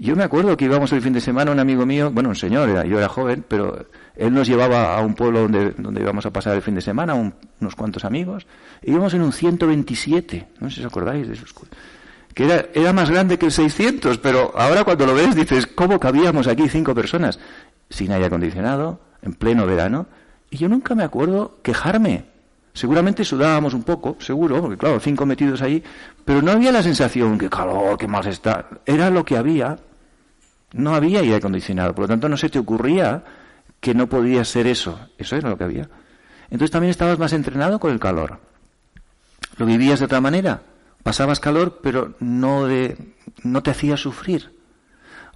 Yo 0.00 0.14
me 0.14 0.22
acuerdo 0.22 0.56
que 0.56 0.66
íbamos 0.66 0.92
el 0.92 1.02
fin 1.02 1.12
de 1.12 1.20
semana, 1.20 1.50
un 1.50 1.58
amigo 1.58 1.84
mío, 1.84 2.10
bueno, 2.12 2.28
un 2.28 2.36
señor, 2.36 2.68
yo 2.86 2.98
era 2.98 3.08
joven, 3.08 3.44
pero 3.46 3.86
él 4.14 4.32
nos 4.32 4.46
llevaba 4.46 4.96
a 4.96 5.00
un 5.00 5.14
pueblo 5.14 5.40
donde, 5.40 5.72
donde 5.72 6.00
íbamos 6.00 6.24
a 6.24 6.32
pasar 6.32 6.54
el 6.54 6.62
fin 6.62 6.76
de 6.76 6.80
semana, 6.80 7.14
unos 7.14 7.74
cuantos 7.74 8.04
amigos, 8.04 8.46
y 8.80 8.92
íbamos 8.92 9.12
en 9.14 9.22
un 9.22 9.32
127, 9.32 10.50
no 10.60 10.70
sé 10.70 10.76
si 10.76 10.80
os 10.82 10.86
acordáis 10.86 11.26
de 11.26 11.34
esos 11.34 11.52
que 12.38 12.44
era, 12.44 12.66
era 12.72 12.92
más 12.92 13.10
grande 13.10 13.36
que 13.36 13.46
el 13.46 13.50
600, 13.52 14.18
pero 14.18 14.52
ahora 14.56 14.84
cuando 14.84 15.04
lo 15.06 15.14
ves 15.14 15.34
dices, 15.34 15.66
¿cómo 15.66 15.98
cabíamos 15.98 16.46
aquí 16.46 16.68
cinco 16.68 16.94
personas? 16.94 17.40
Sin 17.90 18.12
aire 18.12 18.26
acondicionado, 18.26 19.00
en 19.22 19.34
pleno 19.34 19.66
verano, 19.66 20.06
y 20.48 20.58
yo 20.58 20.68
nunca 20.68 20.94
me 20.94 21.02
acuerdo 21.02 21.58
quejarme. 21.64 22.26
Seguramente 22.78 23.24
sudábamos 23.24 23.74
un 23.74 23.82
poco, 23.82 24.16
seguro, 24.20 24.60
porque 24.60 24.76
claro, 24.76 25.00
cinco 25.00 25.26
metidos 25.26 25.62
ahí, 25.62 25.82
pero 26.24 26.40
no 26.42 26.52
había 26.52 26.70
la 26.70 26.80
sensación, 26.80 27.36
que 27.36 27.50
calor, 27.50 27.98
que 27.98 28.06
mal 28.06 28.24
está. 28.28 28.68
Era 28.86 29.10
lo 29.10 29.24
que 29.24 29.36
había. 29.36 29.80
No 30.74 30.94
había 30.94 31.18
aire 31.18 31.34
acondicionado, 31.34 31.92
por 31.92 32.04
lo 32.04 32.08
tanto 32.08 32.28
no 32.28 32.36
se 32.36 32.48
te 32.48 32.60
ocurría 32.60 33.24
que 33.80 33.94
no 33.94 34.06
podía 34.08 34.44
ser 34.44 34.68
eso. 34.68 34.96
Eso 35.18 35.34
era 35.34 35.50
lo 35.50 35.58
que 35.58 35.64
había. 35.64 35.88
Entonces 36.50 36.70
también 36.70 36.92
estabas 36.92 37.18
más 37.18 37.32
entrenado 37.32 37.80
con 37.80 37.90
el 37.90 37.98
calor. 37.98 38.38
¿Lo 39.56 39.66
vivías 39.66 39.98
de 39.98 40.04
otra 40.04 40.20
manera? 40.20 40.62
Pasabas 41.02 41.40
calor, 41.40 41.80
pero 41.82 42.14
no, 42.20 42.66
de, 42.66 42.96
no 43.42 43.60
te 43.60 43.72
hacía 43.72 43.96
sufrir. 43.96 44.56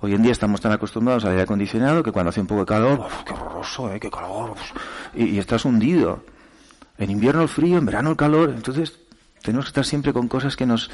Hoy 0.00 0.14
en 0.14 0.22
día 0.22 0.30
estamos 0.30 0.60
tan 0.60 0.70
acostumbrados 0.70 1.24
al 1.24 1.32
aire 1.32 1.42
acondicionado 1.42 2.04
que 2.04 2.12
cuando 2.12 2.30
hace 2.30 2.40
un 2.40 2.46
poco 2.46 2.60
de 2.60 2.66
calor, 2.66 3.04
¡qué 3.26 3.32
horroroso, 3.32 3.92
eh, 3.92 3.98
qué 3.98 4.10
calor! 4.10 4.54
Y, 5.12 5.24
y, 5.24 5.38
estás 5.40 5.64
hundido. 5.64 6.22
En 7.02 7.10
invierno 7.10 7.42
el 7.42 7.48
frío, 7.48 7.78
en 7.78 7.84
verano 7.84 8.10
el 8.10 8.16
calor. 8.16 8.50
Entonces 8.50 9.00
tenemos 9.42 9.64
que 9.64 9.70
estar 9.70 9.84
siempre 9.84 10.12
con 10.12 10.28
cosas 10.28 10.54
que 10.54 10.66
nos... 10.66 10.88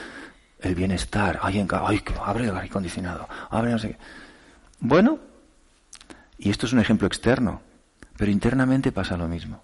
El 0.59 0.75
bienestar. 0.75 1.39
Ay, 1.43 1.59
en, 1.59 1.69
ay 1.71 2.03
abre 2.25 2.45
el 2.45 2.57
aire 2.57 2.71
acondicionado. 2.71 3.29
Abre 3.51 3.73
no 3.73 3.79
sé 3.79 3.91
qué. 3.91 3.99
Bueno, 4.81 5.19
y 6.39 6.49
esto 6.49 6.65
es 6.65 6.73
un 6.73 6.81
ejemplo 6.81 7.07
externo, 7.07 7.61
pero 8.17 8.31
internamente 8.31 8.91
pasa 8.91 9.19
lo 9.19 9.29
mismo. 9.29 9.63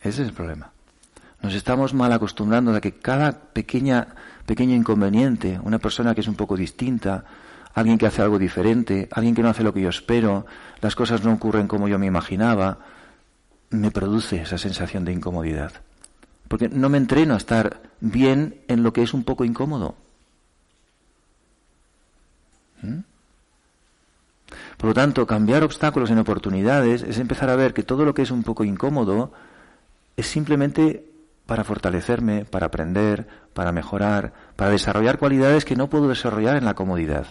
Ese 0.00 0.22
es 0.22 0.28
el 0.28 0.32
problema. 0.32 0.70
Nos 1.42 1.52
estamos 1.52 1.92
mal 1.92 2.10
acostumbrando 2.10 2.74
a 2.74 2.80
que 2.80 2.92
cada 2.98 3.32
pequeña, 3.52 4.08
pequeño 4.46 4.74
inconveniente, 4.74 5.60
una 5.62 5.78
persona 5.78 6.14
que 6.14 6.22
es 6.22 6.28
un 6.28 6.34
poco 6.34 6.56
distinta, 6.56 7.26
alguien 7.74 7.98
que 7.98 8.06
hace 8.06 8.22
algo 8.22 8.38
diferente, 8.38 9.10
alguien 9.12 9.34
que 9.34 9.42
no 9.42 9.50
hace 9.50 9.64
lo 9.64 9.74
que 9.74 9.82
yo 9.82 9.90
espero, 9.90 10.46
las 10.80 10.96
cosas 10.96 11.22
no 11.22 11.34
ocurren 11.34 11.68
como 11.68 11.88
yo 11.88 11.98
me 11.98 12.06
imaginaba, 12.06 12.78
me 13.80 13.90
produce 13.90 14.42
esa 14.42 14.58
sensación 14.58 15.04
de 15.04 15.12
incomodidad. 15.12 15.72
Porque 16.48 16.68
no 16.68 16.88
me 16.88 16.98
entreno 16.98 17.34
a 17.34 17.38
estar 17.38 17.80
bien 18.00 18.60
en 18.68 18.82
lo 18.82 18.92
que 18.92 19.02
es 19.02 19.14
un 19.14 19.24
poco 19.24 19.44
incómodo. 19.44 19.96
¿Mm? 22.82 23.00
Por 24.76 24.88
lo 24.88 24.94
tanto, 24.94 25.26
cambiar 25.26 25.64
obstáculos 25.64 26.10
en 26.10 26.18
oportunidades 26.18 27.02
es 27.02 27.18
empezar 27.18 27.48
a 27.50 27.56
ver 27.56 27.72
que 27.72 27.82
todo 27.82 28.04
lo 28.04 28.14
que 28.14 28.22
es 28.22 28.30
un 28.30 28.42
poco 28.42 28.64
incómodo 28.64 29.32
es 30.16 30.26
simplemente 30.26 31.10
para 31.46 31.64
fortalecerme, 31.64 32.44
para 32.44 32.66
aprender, 32.66 33.26
para 33.52 33.72
mejorar, 33.72 34.32
para 34.56 34.70
desarrollar 34.70 35.18
cualidades 35.18 35.64
que 35.64 35.76
no 35.76 35.88
puedo 35.88 36.08
desarrollar 36.08 36.56
en 36.56 36.64
la 36.64 36.74
comodidad. 36.74 37.26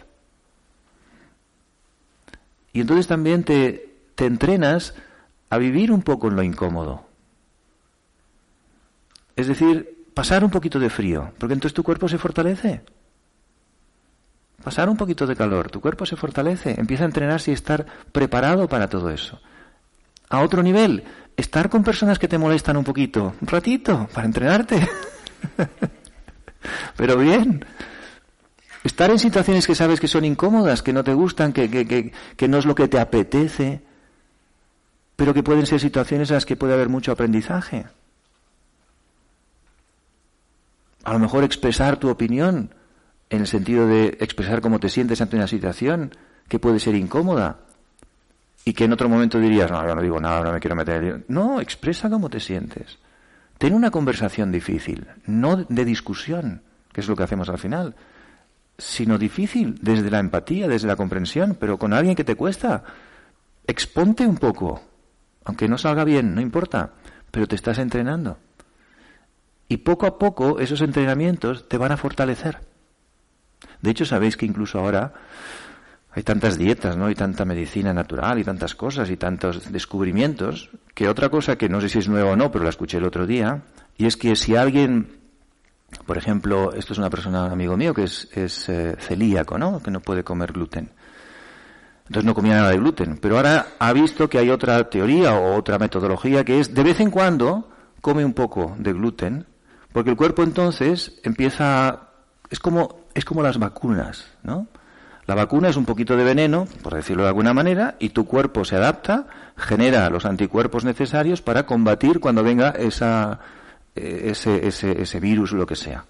Y 2.73 2.81
entonces 2.81 3.07
también 3.07 3.43
te, 3.43 3.93
te 4.15 4.25
entrenas 4.25 4.95
a 5.53 5.57
vivir 5.57 5.91
un 5.91 6.01
poco 6.01 6.27
en 6.27 6.35
lo 6.35 6.43
incómodo. 6.43 7.05
Es 9.35 9.47
decir, 9.47 10.05
pasar 10.13 10.43
un 10.43 10.51
poquito 10.51 10.79
de 10.79 10.89
frío, 10.89 11.33
porque 11.37 11.53
entonces 11.53 11.73
tu 11.73 11.83
cuerpo 11.83 12.07
se 12.07 12.17
fortalece. 12.17 12.83
Pasar 14.63 14.89
un 14.89 14.97
poquito 14.97 15.27
de 15.27 15.35
calor, 15.35 15.69
tu 15.69 15.81
cuerpo 15.81 16.05
se 16.05 16.15
fortalece, 16.15 16.75
empieza 16.79 17.03
a 17.03 17.07
entrenarse 17.07 17.51
y 17.51 17.53
estar 17.53 17.85
preparado 18.11 18.67
para 18.67 18.87
todo 18.87 19.09
eso. 19.09 19.41
A 20.29 20.41
otro 20.41 20.63
nivel, 20.63 21.03
estar 21.35 21.69
con 21.69 21.83
personas 21.83 22.17
que 22.17 22.27
te 22.27 22.37
molestan 22.37 22.77
un 22.77 22.83
poquito, 22.83 23.35
un 23.41 23.47
ratito, 23.47 24.07
para 24.13 24.25
entrenarte. 24.25 24.87
Pero 26.97 27.17
bien. 27.17 27.65
Estar 28.83 29.11
en 29.11 29.19
situaciones 29.19 29.67
que 29.67 29.75
sabes 29.75 29.99
que 29.99 30.07
son 30.07 30.25
incómodas, 30.25 30.81
que 30.81 30.93
no 30.93 31.03
te 31.03 31.13
gustan, 31.13 31.53
que, 31.53 31.69
que, 31.69 32.11
que, 32.35 32.47
no 32.47 32.57
es 32.57 32.65
lo 32.65 32.75
que 32.75 32.87
te 32.87 32.99
apetece, 32.99 33.81
pero 35.15 35.33
que 35.33 35.43
pueden 35.43 35.65
ser 35.65 35.79
situaciones 35.79 36.29
en 36.29 36.35
las 36.35 36.45
que 36.45 36.55
puede 36.55 36.73
haber 36.73 36.89
mucho 36.89 37.11
aprendizaje. 37.11 37.85
A 41.03 41.13
lo 41.13 41.19
mejor 41.19 41.43
expresar 41.43 41.97
tu 41.97 42.09
opinión 42.09 42.73
en 43.29 43.41
el 43.41 43.47
sentido 43.47 43.87
de 43.87 44.17
expresar 44.19 44.61
cómo 44.61 44.79
te 44.79 44.89
sientes 44.89 45.21
ante 45.21 45.35
una 45.35 45.47
situación 45.47 46.11
que 46.47 46.59
puede 46.59 46.79
ser 46.79 46.95
incómoda 46.95 47.59
y 48.65 48.73
que 48.73 48.85
en 48.85 48.93
otro 48.93 49.09
momento 49.09 49.39
dirías, 49.39 49.69
no, 49.69 49.85
yo 49.85 49.95
no 49.95 50.01
digo 50.01 50.19
nada, 50.19 50.43
no 50.43 50.53
me 50.53 50.59
quiero 50.59 50.75
meter. 50.75 51.25
No, 51.27 51.59
expresa 51.59 52.09
cómo 52.09 52.29
te 52.29 52.39
sientes. 52.39 52.97
Ten 53.57 53.73
una 53.73 53.91
conversación 53.91 54.51
difícil, 54.51 55.07
no 55.25 55.57
de 55.57 55.85
discusión, 55.85 56.61
que 56.91 57.01
es 57.01 57.07
lo 57.07 57.15
que 57.15 57.23
hacemos 57.23 57.49
al 57.49 57.57
final, 57.57 57.95
sino 58.77 59.17
difícil 59.17 59.77
desde 59.81 60.09
la 60.09 60.19
empatía, 60.19 60.67
desde 60.67 60.87
la 60.87 60.95
comprensión, 60.95 61.57
pero 61.59 61.77
con 61.77 61.93
alguien 61.93 62.15
que 62.15 62.23
te 62.23 62.35
cuesta. 62.35 62.83
Exponte 63.67 64.25
un 64.25 64.37
poco, 64.37 64.81
aunque 65.45 65.67
no 65.67 65.77
salga 65.77 66.03
bien, 66.03 66.35
no 66.35 66.41
importa, 66.41 66.91
pero 67.31 67.47
te 67.47 67.55
estás 67.55 67.77
entrenando. 67.79 68.37
Y 69.67 69.77
poco 69.77 70.05
a 70.05 70.19
poco 70.19 70.59
esos 70.59 70.81
entrenamientos 70.81 71.67
te 71.67 71.77
van 71.77 71.91
a 71.91 71.97
fortalecer. 71.97 72.59
De 73.81 73.91
hecho, 73.91 74.05
sabéis 74.05 74.37
que 74.37 74.45
incluso 74.45 74.79
ahora 74.79 75.13
hay 76.11 76.23
tantas 76.23 76.57
dietas, 76.57 76.95
¿no? 76.95 77.09
Y 77.09 77.15
tanta 77.15 77.43
medicina 77.43 77.93
natural 77.93 78.39
y 78.39 78.43
tantas 78.43 78.75
cosas 78.75 79.09
y 79.09 79.17
tantos 79.17 79.71
descubrimientos 79.71 80.69
que 80.93 81.09
otra 81.09 81.29
cosa 81.29 81.57
que 81.57 81.69
no 81.69 81.81
sé 81.81 81.89
si 81.89 81.99
es 81.99 82.07
nueva 82.07 82.31
o 82.31 82.35
no, 82.35 82.51
pero 82.51 82.63
la 82.63 82.69
escuché 82.69 82.97
el 82.97 83.05
otro 83.05 83.25
día, 83.25 83.63
y 83.97 84.05
es 84.05 84.15
que 84.15 84.35
si 84.35 84.55
alguien, 84.55 85.17
por 86.05 86.17
ejemplo, 86.17 86.71
esto 86.73 86.93
es 86.93 86.99
una 86.99 87.09
persona, 87.09 87.45
un 87.45 87.51
amigo 87.51 87.77
mío 87.77 87.93
que 87.93 88.03
es, 88.03 88.29
eh, 88.69 88.95
celíaco, 88.99 89.57
¿no? 89.57 89.81
Que 89.81 89.91
no 89.91 90.01
puede 90.01 90.23
comer 90.23 90.53
gluten. 90.53 90.91
Entonces 92.07 92.25
no 92.25 92.33
comía 92.33 92.55
nada 92.55 92.69
de 92.69 92.77
gluten, 92.77 93.17
pero 93.17 93.37
ahora 93.37 93.67
ha 93.79 93.93
visto 93.93 94.29
que 94.29 94.37
hay 94.37 94.49
otra 94.49 94.89
teoría 94.89 95.35
o 95.35 95.55
otra 95.55 95.79
metodología 95.79 96.43
que 96.43 96.59
es 96.59 96.73
de 96.73 96.83
vez 96.83 96.99
en 96.99 97.09
cuando 97.09 97.69
come 98.01 98.25
un 98.25 98.33
poco 98.33 98.75
de 98.77 98.91
gluten, 98.91 99.45
porque 99.93 100.09
el 100.09 100.17
cuerpo 100.17 100.43
entonces 100.43 101.19
empieza 101.23 102.09
es 102.49 102.59
como 102.59 103.03
es 103.13 103.23
como 103.25 103.41
las 103.41 103.57
vacunas, 103.57 104.25
¿no? 104.43 104.67
La 105.25 105.35
vacuna 105.35 105.69
es 105.69 105.77
un 105.77 105.85
poquito 105.85 106.17
de 106.17 106.25
veneno, 106.25 106.67
por 106.81 106.95
decirlo 106.95 107.23
de 107.23 107.29
alguna 107.29 107.53
manera, 107.53 107.95
y 107.99 108.09
tu 108.09 108.25
cuerpo 108.25 108.65
se 108.65 108.75
adapta, 108.75 109.27
genera 109.55 110.09
los 110.09 110.25
anticuerpos 110.25 110.83
necesarios 110.83 111.41
para 111.41 111.65
combatir 111.65 112.19
cuando 112.19 112.43
venga 112.43 112.71
esa, 112.71 113.39
eh, 113.95 114.23
ese, 114.25 114.67
ese, 114.67 115.01
ese 115.01 115.19
virus 115.21 115.53
o 115.53 115.55
lo 115.55 115.65
que 115.65 115.77
sea. 115.77 116.03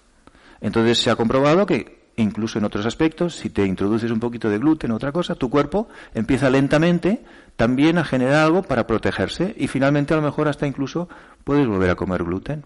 Entonces 0.60 0.98
se 0.98 1.10
ha 1.10 1.16
comprobado 1.16 1.64
que 1.64 2.03
incluso 2.16 2.58
en 2.58 2.64
otros 2.64 2.86
aspectos, 2.86 3.36
si 3.36 3.50
te 3.50 3.66
introduces 3.66 4.10
un 4.10 4.20
poquito 4.20 4.48
de 4.48 4.58
gluten 4.58 4.90
o 4.90 4.96
otra 4.96 5.12
cosa, 5.12 5.34
tu 5.34 5.50
cuerpo 5.50 5.88
empieza 6.14 6.50
lentamente 6.50 7.24
también 7.56 7.98
a 7.98 8.04
generar 8.04 8.44
algo 8.44 8.62
para 8.62 8.86
protegerse 8.86 9.54
y 9.56 9.68
finalmente 9.68 10.14
a 10.14 10.16
lo 10.16 10.22
mejor 10.22 10.48
hasta 10.48 10.66
incluso 10.66 11.08
puedes 11.44 11.66
volver 11.66 11.90
a 11.90 11.96
comer 11.96 12.24
gluten. 12.24 12.64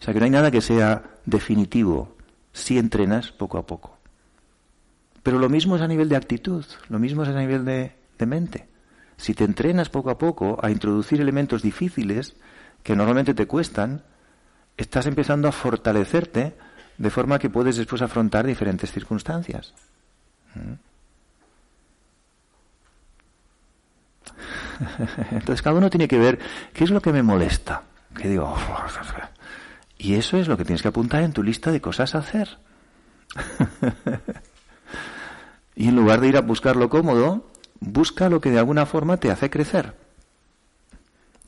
O 0.00 0.02
sea 0.02 0.14
que 0.14 0.20
no 0.20 0.24
hay 0.24 0.30
nada 0.30 0.50
que 0.50 0.60
sea 0.60 1.02
definitivo 1.26 2.16
si 2.52 2.78
entrenas 2.78 3.32
poco 3.32 3.58
a 3.58 3.66
poco. 3.66 3.98
Pero 5.22 5.38
lo 5.38 5.48
mismo 5.48 5.76
es 5.76 5.82
a 5.82 5.88
nivel 5.88 6.08
de 6.08 6.16
actitud, 6.16 6.64
lo 6.88 6.98
mismo 6.98 7.22
es 7.22 7.28
a 7.28 7.38
nivel 7.38 7.64
de, 7.64 7.92
mente. 8.26 8.68
Si 9.16 9.34
te 9.34 9.44
entrenas 9.44 9.88
poco 9.90 10.10
a 10.10 10.18
poco 10.18 10.58
a 10.62 10.70
introducir 10.70 11.20
elementos 11.20 11.62
difíciles 11.62 12.36
que 12.82 12.96
normalmente 12.96 13.34
te 13.34 13.46
cuestan, 13.46 14.02
estás 14.76 15.06
empezando 15.06 15.48
a 15.48 15.52
fortalecerte 15.52 16.54
de 17.00 17.08
forma 17.08 17.38
que 17.38 17.48
puedes 17.48 17.76
después 17.76 18.02
afrontar 18.02 18.46
diferentes 18.46 18.92
circunstancias. 18.92 19.72
¿Mm? 20.54 20.74
Entonces 25.30 25.62
cada 25.62 25.76
uno 25.76 25.88
tiene 25.88 26.06
que 26.06 26.18
ver 26.18 26.38
qué 26.74 26.84
es 26.84 26.90
lo 26.90 27.00
que 27.00 27.12
me 27.12 27.22
molesta. 27.22 27.84
Que 28.14 28.28
digo, 28.28 28.54
y 29.96 30.14
eso 30.14 30.36
es 30.36 30.46
lo 30.46 30.58
que 30.58 30.64
tienes 30.64 30.82
que 30.82 30.88
apuntar 30.88 31.22
en 31.22 31.32
tu 31.32 31.42
lista 31.42 31.72
de 31.72 31.80
cosas 31.80 32.14
a 32.14 32.18
hacer. 32.18 32.58
y 35.74 35.88
en 35.88 35.96
lugar 35.96 36.20
de 36.20 36.28
ir 36.28 36.36
a 36.36 36.42
buscar 36.42 36.76
lo 36.76 36.90
cómodo, 36.90 37.50
busca 37.80 38.28
lo 38.28 38.42
que 38.42 38.50
de 38.50 38.58
alguna 38.58 38.84
forma 38.84 39.16
te 39.16 39.30
hace 39.30 39.48
crecer. 39.48 39.94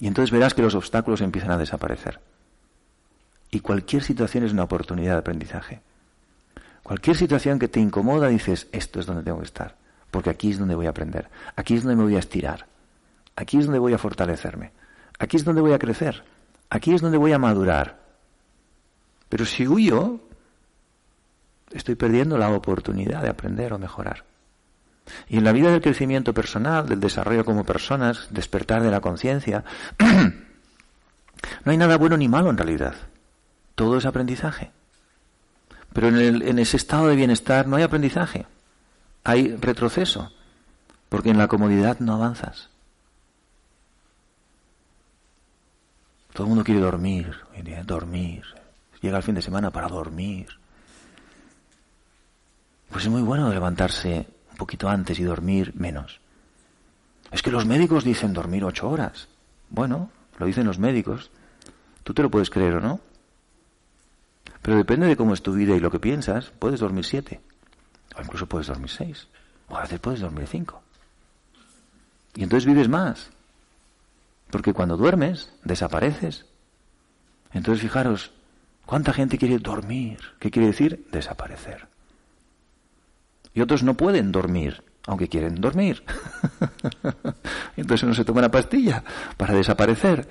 Y 0.00 0.06
entonces 0.06 0.30
verás 0.30 0.54
que 0.54 0.62
los 0.62 0.74
obstáculos 0.74 1.20
empiezan 1.20 1.50
a 1.50 1.58
desaparecer. 1.58 2.20
Y 3.52 3.60
cualquier 3.60 4.02
situación 4.02 4.44
es 4.44 4.52
una 4.52 4.64
oportunidad 4.64 5.12
de 5.12 5.18
aprendizaje. 5.18 5.82
Cualquier 6.82 7.16
situación 7.16 7.58
que 7.58 7.68
te 7.68 7.80
incomoda 7.80 8.28
dices, 8.28 8.66
esto 8.72 8.98
es 8.98 9.06
donde 9.06 9.22
tengo 9.22 9.38
que 9.38 9.44
estar. 9.44 9.76
porque 10.10 10.28
aquí 10.28 10.50
es 10.50 10.58
donde 10.58 10.74
voy 10.74 10.84
a 10.84 10.90
aprender, 10.90 11.30
aquí 11.56 11.74
es 11.74 11.84
donde 11.84 11.96
me 11.96 12.02
voy 12.02 12.16
a 12.16 12.18
estirar, 12.18 12.66
aquí 13.34 13.56
es 13.56 13.64
donde 13.64 13.78
voy 13.78 13.94
a 13.94 13.98
fortalecerme, 13.98 14.70
aquí 15.18 15.38
es 15.38 15.44
donde 15.44 15.62
voy 15.62 15.72
a 15.72 15.78
crecer, 15.78 16.22
aquí 16.68 16.92
es 16.92 17.00
donde 17.00 17.16
voy 17.16 17.32
a 17.32 17.38
madurar. 17.38 17.98
Pero 19.30 19.46
si 19.46 19.66
huyo, 19.66 20.20
estoy 21.72 21.94
perdiendo 21.94 22.36
la 22.36 22.50
oportunidad 22.50 23.22
de 23.22 23.30
aprender 23.30 23.72
o 23.72 23.78
mejorar. 23.78 24.24
Y 25.28 25.38
en 25.38 25.44
la 25.44 25.52
vida 25.52 25.70
del 25.70 25.80
crecimiento 25.80 26.34
personal, 26.34 26.86
del 26.86 27.00
desarrollo 27.00 27.46
como 27.46 27.64
personas, 27.64 28.28
despertar 28.28 28.82
de 28.82 28.90
la 28.90 29.00
conciencia, 29.00 29.64
no 29.98 31.72
hay 31.72 31.78
nada 31.78 31.96
bueno 31.96 32.18
ni 32.18 32.28
malo 32.28 32.50
en 32.50 32.58
realidad. 32.58 32.94
Todo 33.74 33.98
es 33.98 34.06
aprendizaje. 34.06 34.70
Pero 35.92 36.08
en, 36.08 36.42
en 36.42 36.58
ese 36.58 36.76
estado 36.76 37.08
de 37.08 37.16
bienestar 37.16 37.66
no 37.66 37.76
hay 37.76 37.82
aprendizaje. 37.82 38.46
Hay 39.24 39.56
retroceso. 39.56 40.32
Porque 41.08 41.30
en 41.30 41.38
la 41.38 41.48
comodidad 41.48 41.98
no 42.00 42.14
avanzas. 42.14 42.70
Todo 46.32 46.44
el 46.44 46.48
mundo 46.48 46.64
quiere 46.64 46.80
dormir, 46.80 47.36
dormir. 47.84 48.42
Llega 49.00 49.18
el 49.18 49.22
fin 49.22 49.34
de 49.34 49.42
semana 49.42 49.70
para 49.70 49.88
dormir. 49.88 50.48
Pues 52.90 53.04
es 53.04 53.10
muy 53.10 53.22
bueno 53.22 53.52
levantarse 53.52 54.26
un 54.50 54.56
poquito 54.56 54.88
antes 54.88 55.18
y 55.18 55.24
dormir 55.24 55.72
menos. 55.74 56.20
Es 57.30 57.42
que 57.42 57.50
los 57.50 57.66
médicos 57.66 58.04
dicen 58.04 58.32
dormir 58.32 58.64
ocho 58.64 58.88
horas. 58.88 59.28
Bueno, 59.70 60.10
lo 60.38 60.46
dicen 60.46 60.66
los 60.66 60.78
médicos. 60.78 61.30
Tú 62.04 62.14
te 62.14 62.22
lo 62.22 62.30
puedes 62.30 62.50
creer 62.50 62.76
o 62.76 62.80
no. 62.80 63.00
Pero 64.62 64.76
depende 64.76 65.06
de 65.06 65.16
cómo 65.16 65.34
es 65.34 65.42
tu 65.42 65.52
vida 65.52 65.74
y 65.74 65.80
lo 65.80 65.90
que 65.90 65.98
piensas, 65.98 66.52
puedes 66.58 66.80
dormir 66.80 67.04
siete. 67.04 67.40
O 68.16 68.22
incluso 68.22 68.46
puedes 68.46 68.68
dormir 68.68 68.90
seis. 68.90 69.26
O 69.68 69.76
a 69.76 69.82
veces 69.82 69.98
puedes 69.98 70.20
dormir 70.20 70.46
cinco. 70.46 70.82
Y 72.34 72.44
entonces 72.44 72.66
vives 72.66 72.88
más. 72.88 73.30
Porque 74.50 74.72
cuando 74.72 74.96
duermes, 74.96 75.52
desapareces. 75.64 76.46
Entonces 77.52 77.82
fijaros, 77.82 78.32
¿cuánta 78.86 79.12
gente 79.12 79.36
quiere 79.36 79.58
dormir? 79.58 80.18
¿Qué 80.38 80.50
quiere 80.50 80.68
decir? 80.68 81.06
Desaparecer. 81.10 81.88
Y 83.54 83.60
otros 83.60 83.82
no 83.82 83.94
pueden 83.94 84.32
dormir, 84.32 84.82
aunque 85.06 85.28
quieren 85.28 85.56
dormir. 85.56 86.04
Entonces 87.76 88.04
uno 88.04 88.14
se 88.14 88.24
toma 88.24 88.40
una 88.40 88.50
pastilla 88.50 89.02
para 89.36 89.54
desaparecer. 89.54 90.28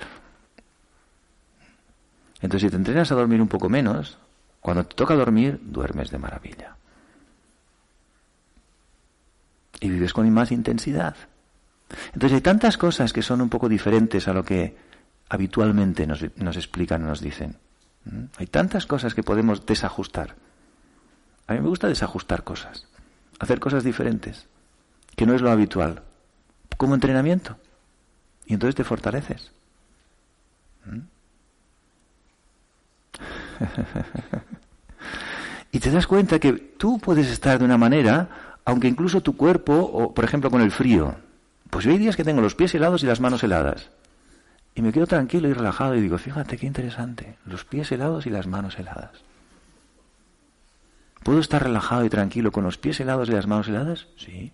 Entonces 2.42 2.68
si 2.68 2.70
te 2.70 2.76
entrenas 2.76 3.12
a 3.12 3.16
dormir 3.16 3.42
un 3.42 3.48
poco 3.48 3.70
menos, 3.70 4.18
cuando 4.60 4.86
te 4.86 4.96
toca 4.96 5.16
dormir, 5.16 5.60
duermes 5.64 6.12
de 6.12 6.18
maravilla. 6.18 6.76
Y 9.80 9.90
vives 9.90 10.14
con 10.14 10.30
más 10.32 10.52
intensidad. 10.52 11.16
Entonces 12.14 12.34
hay 12.34 12.42
tantas 12.42 12.78
cosas 12.78 13.14
que 13.14 13.22
son 13.22 13.42
un 13.42 13.50
poco 13.50 13.68
diferentes 13.68 14.28
a 14.28 14.34
lo 14.34 14.44
que 14.44 14.76
habitualmente 15.30 16.06
nos, 16.08 16.24
nos 16.38 16.56
explican, 16.58 17.06
nos 17.06 17.22
dicen. 17.22 17.58
¿Mm? 18.06 18.26
Hay 18.38 18.48
tantas 18.48 18.86
cosas 18.86 19.14
que 19.14 19.24
podemos 19.24 19.66
desajustar. 19.66 20.36
A 21.48 21.54
mí 21.54 21.60
me 21.60 21.68
gusta 21.68 21.88
desajustar 21.88 22.44
cosas 22.44 22.88
hacer 23.42 23.60
cosas 23.60 23.84
diferentes, 23.84 24.46
que 25.16 25.26
no 25.26 25.34
es 25.34 25.42
lo 25.42 25.50
habitual, 25.50 26.04
como 26.78 26.94
entrenamiento. 26.94 27.58
Y 28.46 28.54
entonces 28.54 28.76
te 28.76 28.84
fortaleces. 28.84 29.52
¿Mm? 30.86 31.00
y 35.72 35.80
te 35.80 35.92
das 35.92 36.08
cuenta 36.08 36.40
que 36.40 36.54
tú 36.54 37.00
puedes 37.00 37.28
estar 37.28 37.60
de 37.60 37.66
una 37.66 37.78
manera, 37.78 38.58
aunque 38.66 38.88
incluso 38.88 39.22
tu 39.22 39.36
cuerpo, 39.36 39.74
o 39.74 40.14
por 40.14 40.26
ejemplo 40.26 40.50
con 40.50 40.62
el 40.62 40.72
frío, 40.72 41.16
pues 41.70 41.86
yo 41.86 41.92
hay 41.92 41.98
días 41.98 42.16
que 42.16 42.24
tengo 42.24 42.42
los 42.42 42.56
pies 42.56 42.74
helados 42.76 43.04
y 43.04 43.06
las 43.06 43.20
manos 43.20 43.44
heladas. 43.44 43.90
Y 44.76 44.82
me 44.82 44.92
quedo 44.92 45.08
tranquilo 45.08 45.50
y 45.50 45.54
relajado 45.54 45.96
y 45.96 46.02
digo, 46.02 46.18
fíjate 46.18 46.58
qué 46.58 46.66
interesante, 46.66 47.36
los 47.46 47.66
pies 47.66 47.92
helados 47.92 48.26
y 48.26 48.30
las 48.30 48.48
manos 48.48 48.80
heladas. 48.80 49.12
¿Puedo 51.24 51.40
estar 51.40 51.62
relajado 51.62 52.06
y 52.06 52.10
tranquilo 52.10 52.52
con 52.52 52.64
los 52.64 52.78
pies 52.78 53.00
helados 53.00 53.30
y 53.30 53.34
las 53.34 53.48
manos 53.48 53.68
heladas? 53.68 54.08
Sí. 54.18 54.52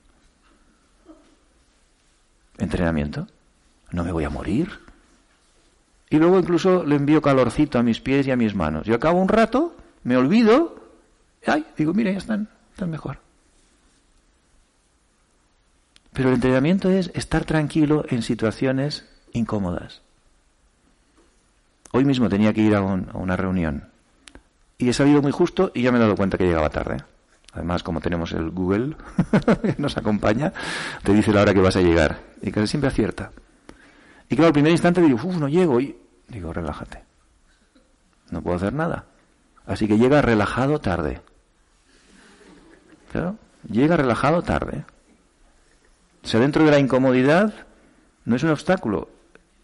Entrenamiento. 2.57 3.27
No 3.91 4.03
me 4.03 4.11
voy 4.11 4.25
a 4.25 4.29
morir. 4.29 4.86
Y 6.09 6.17
luego 6.17 6.39
incluso 6.39 6.83
le 6.85 6.95
envío 6.95 7.21
calorcito 7.21 7.79
a 7.79 7.83
mis 7.83 7.99
pies 7.99 8.27
y 8.27 8.31
a 8.31 8.37
mis 8.37 8.55
manos. 8.55 8.85
Yo 8.85 8.95
acabo 8.95 9.21
un 9.21 9.27
rato, 9.27 9.75
me 10.03 10.15
olvido, 10.15 10.75
y 11.45 11.51
ay, 11.51 11.65
digo, 11.77 11.93
mira, 11.93 12.11
ya 12.11 12.17
están, 12.17 12.49
están 12.71 12.89
mejor. 12.89 13.19
Pero 16.13 16.29
el 16.29 16.35
entrenamiento 16.35 16.89
es 16.89 17.11
estar 17.13 17.45
tranquilo 17.45 18.05
en 18.09 18.21
situaciones 18.21 19.05
incómodas. 19.33 20.01
Hoy 21.91 22.05
mismo 22.05 22.29
tenía 22.29 22.53
que 22.53 22.61
ir 22.61 22.75
a 22.75 22.81
una 22.81 23.35
reunión 23.35 23.89
y 24.77 24.89
he 24.89 24.93
salido 24.93 25.21
muy 25.21 25.31
justo 25.31 25.71
y 25.73 25.81
ya 25.81 25.91
me 25.91 25.97
he 25.97 26.01
dado 26.01 26.15
cuenta 26.15 26.37
que 26.37 26.45
llegaba 26.45 26.69
tarde. 26.69 26.97
Además, 27.53 27.81
como 27.81 28.01
tenemos 28.01 28.33
el 28.33 28.51
Google 28.51 28.95
que 29.61 29.75
nos 29.77 29.97
acompaña, 29.97 30.53
te 31.03 31.13
dice 31.13 31.31
la 31.31 31.41
hora 31.41 31.53
que 31.53 31.61
vas 31.61 31.75
a 31.75 31.81
llegar. 31.81 32.19
Y 32.41 32.51
casi 32.51 32.67
siempre 32.67 32.89
acierta. 32.89 33.31
Y 34.29 34.35
claro, 34.35 34.47
al 34.47 34.53
primer 34.53 34.71
instante 34.71 35.01
digo, 35.01 35.15
uff, 35.15 35.37
no 35.37 35.47
llego. 35.47 35.79
Y 35.79 35.95
digo, 36.27 36.51
relájate. 36.53 37.03
No 38.29 38.41
puedo 38.41 38.57
hacer 38.57 38.73
nada. 38.73 39.05
Así 39.65 39.87
que 39.87 39.97
llega 39.97 40.21
relajado 40.21 40.79
tarde. 40.79 41.21
Claro, 43.11 43.37
llega 43.69 43.97
relajado 43.97 44.41
tarde. 44.41 44.85
O 46.23 46.27
sea, 46.27 46.39
dentro 46.39 46.65
de 46.65 46.71
la 46.71 46.79
incomodidad 46.79 47.53
no 48.25 48.35
es 48.35 48.43
un 48.43 48.49
obstáculo. 48.49 49.09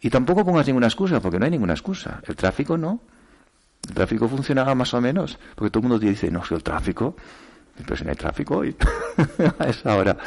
Y 0.01 0.09
tampoco 0.09 0.45
pongas 0.45 0.67
ninguna 0.67 0.87
excusa, 0.87 1.19
porque 1.19 1.39
no 1.39 1.45
hay 1.45 1.51
ninguna 1.51 1.73
excusa. 1.73 2.21
El 2.25 2.35
tráfico 2.35 2.77
no. 2.77 3.01
El 3.87 3.95
tráfico 3.95 4.29
funcionaba 4.29 4.75
más 4.75 4.93
o 4.93 5.01
menos, 5.01 5.37
porque 5.55 5.69
todo 5.69 5.83
el 5.83 5.89
mundo 5.89 5.99
dice, 5.99 6.31
no, 6.31 6.43
si 6.45 6.53
el 6.53 6.63
tráfico, 6.63 7.15
pero 7.77 7.97
si 7.97 8.03
no 8.05 8.11
hay 8.11 8.15
tráfico 8.15 8.57
hoy, 8.57 8.75
a 9.59 9.65
esa 9.65 9.95
hora. 9.95 10.17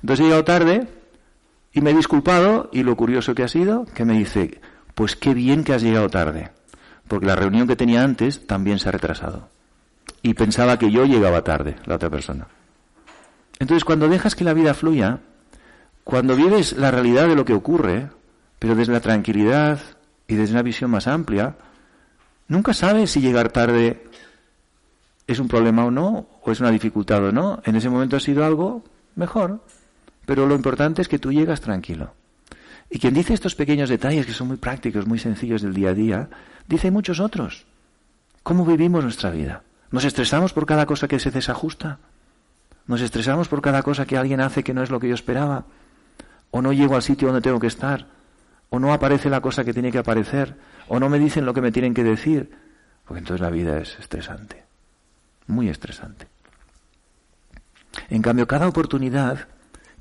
Entonces 0.00 0.20
he 0.20 0.22
llegado 0.24 0.44
tarde 0.44 0.86
y 1.72 1.80
me 1.80 1.90
he 1.90 1.94
disculpado 1.94 2.68
y 2.72 2.82
lo 2.82 2.96
curioso 2.96 3.34
que 3.34 3.42
ha 3.42 3.48
sido, 3.48 3.86
que 3.94 4.04
me 4.04 4.18
dice, 4.18 4.60
pues 4.94 5.16
qué 5.16 5.34
bien 5.34 5.64
que 5.64 5.72
has 5.72 5.82
llegado 5.82 6.08
tarde, 6.08 6.50
porque 7.08 7.26
la 7.26 7.36
reunión 7.36 7.66
que 7.66 7.76
tenía 7.76 8.02
antes 8.02 8.46
también 8.46 8.78
se 8.78 8.88
ha 8.88 8.92
retrasado. 8.92 9.48
Y 10.22 10.34
pensaba 10.34 10.78
que 10.78 10.90
yo 10.90 11.04
llegaba 11.04 11.42
tarde, 11.42 11.76
la 11.86 11.96
otra 11.96 12.10
persona. 12.10 12.46
Entonces 13.58 13.84
cuando 13.84 14.08
dejas 14.08 14.34
que 14.34 14.44
la 14.44 14.54
vida 14.54 14.74
fluya, 14.74 15.20
cuando 16.04 16.36
vives 16.36 16.74
la 16.74 16.90
realidad 16.90 17.28
de 17.28 17.36
lo 17.36 17.44
que 17.44 17.54
ocurre, 17.54 18.08
pero 18.58 18.74
desde 18.74 18.92
la 18.92 19.00
tranquilidad 19.00 19.80
y 20.28 20.34
desde 20.34 20.52
una 20.52 20.62
visión 20.62 20.90
más 20.90 21.06
amplia, 21.06 21.56
Nunca 22.52 22.74
sabes 22.74 23.10
si 23.10 23.22
llegar 23.22 23.50
tarde 23.50 24.04
es 25.26 25.38
un 25.38 25.48
problema 25.48 25.86
o 25.86 25.90
no, 25.90 26.26
o 26.42 26.52
es 26.52 26.60
una 26.60 26.70
dificultad 26.70 27.24
o 27.24 27.32
no. 27.32 27.62
En 27.64 27.76
ese 27.76 27.88
momento 27.88 28.16
ha 28.16 28.20
sido 28.20 28.44
algo 28.44 28.84
mejor. 29.14 29.64
Pero 30.26 30.46
lo 30.46 30.54
importante 30.54 31.02
es 31.02 31.08
que 31.08 31.18
tú 31.18 31.32
llegas 31.32 31.60
tranquilo. 31.60 32.14
Y 32.90 32.98
quien 32.98 33.14
dice 33.14 33.34
estos 33.34 33.54
pequeños 33.54 33.88
detalles 33.88 34.26
que 34.26 34.32
son 34.32 34.48
muy 34.48 34.56
prácticos, 34.56 35.06
muy 35.06 35.18
sencillos 35.18 35.62
del 35.62 35.74
día 35.74 35.90
a 35.90 35.94
día, 35.94 36.28
dice 36.68 36.90
muchos 36.90 37.20
otros. 37.20 37.66
¿Cómo 38.42 38.64
vivimos 38.64 39.02
nuestra 39.02 39.30
vida? 39.30 39.62
¿Nos 39.90 40.04
estresamos 40.04 40.52
por 40.52 40.66
cada 40.66 40.86
cosa 40.86 41.08
que 41.08 41.18
se 41.18 41.30
desajusta? 41.30 41.98
¿Nos 42.86 43.00
estresamos 43.00 43.48
por 43.48 43.62
cada 43.62 43.82
cosa 43.82 44.06
que 44.06 44.16
alguien 44.16 44.40
hace 44.40 44.62
que 44.62 44.74
no 44.74 44.82
es 44.82 44.90
lo 44.90 45.00
que 45.00 45.08
yo 45.08 45.14
esperaba? 45.14 45.66
¿O 46.50 46.60
no 46.60 46.72
llego 46.72 46.96
al 46.96 47.02
sitio 47.02 47.28
donde 47.28 47.42
tengo 47.42 47.60
que 47.60 47.66
estar? 47.66 48.06
¿O 48.70 48.78
no 48.78 48.92
aparece 48.92 49.30
la 49.30 49.40
cosa 49.40 49.64
que 49.64 49.72
tiene 49.72 49.92
que 49.92 49.98
aparecer? 49.98 50.56
o 50.88 51.00
no 51.00 51.08
me 51.08 51.18
dicen 51.18 51.46
lo 51.46 51.54
que 51.54 51.60
me 51.60 51.72
tienen 51.72 51.94
que 51.94 52.04
decir, 52.04 52.50
porque 53.06 53.20
entonces 53.20 53.40
la 53.40 53.50
vida 53.50 53.78
es 53.78 53.98
estresante, 53.98 54.64
muy 55.46 55.68
estresante. 55.68 56.26
En 58.08 58.22
cambio, 58.22 58.46
cada 58.46 58.68
oportunidad 58.68 59.48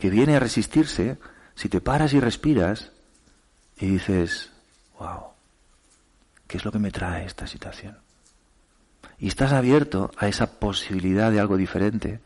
que 0.02 0.10
viene 0.10 0.36
a 0.36 0.40
resistirse, 0.40 1.20
si 1.54 1.70
te 1.70 1.80
paras 1.80 2.12
y 2.14 2.20
respiras 2.20 2.90
y 3.78 3.86
dices, 3.86 4.50
wow, 4.98 5.26
¿qué 6.48 6.58
es 6.58 6.66
lo 6.66 6.72
que 6.72 6.80
me 6.80 6.90
trae 6.90 7.24
esta 7.24 7.46
situación? 7.46 8.00
Y 9.20 9.28
estás 9.28 9.54
abierto 9.54 10.10
a 10.18 10.28
esa 10.28 10.60
posibilidad 10.60 11.32
de 11.32 11.40
algo 11.40 11.56
diferente, 11.56 12.20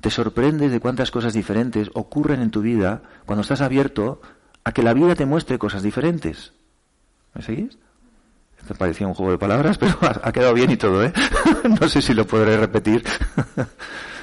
te 0.00 0.08
sorprendes 0.08 0.70
de 0.70 0.78
cuántas 0.78 1.10
cosas 1.10 1.34
diferentes 1.34 1.90
ocurren 1.94 2.40
en 2.40 2.52
tu 2.52 2.60
vida 2.60 3.02
cuando 3.24 3.42
estás 3.42 3.60
abierto 3.60 4.22
a 4.62 4.70
que 4.70 4.84
la 4.84 4.94
vida 4.94 5.16
te 5.16 5.26
muestre 5.26 5.58
cosas 5.58 5.82
diferentes. 5.82 6.52
¿Me 7.34 7.42
seguís? 7.42 7.76
Esto 8.60 8.76
parecía 8.76 9.08
un 9.08 9.14
juego 9.14 9.32
de 9.32 9.38
palabras, 9.38 9.78
pero 9.80 9.98
ha 10.00 10.30
quedado 10.30 10.54
bien 10.54 10.70
y 10.70 10.76
todo, 10.76 11.02
¿eh? 11.02 11.12
no 11.80 11.88
sé 11.88 12.00
si 12.00 12.14
lo 12.14 12.24
podré 12.24 12.56
repetir. 12.56 13.02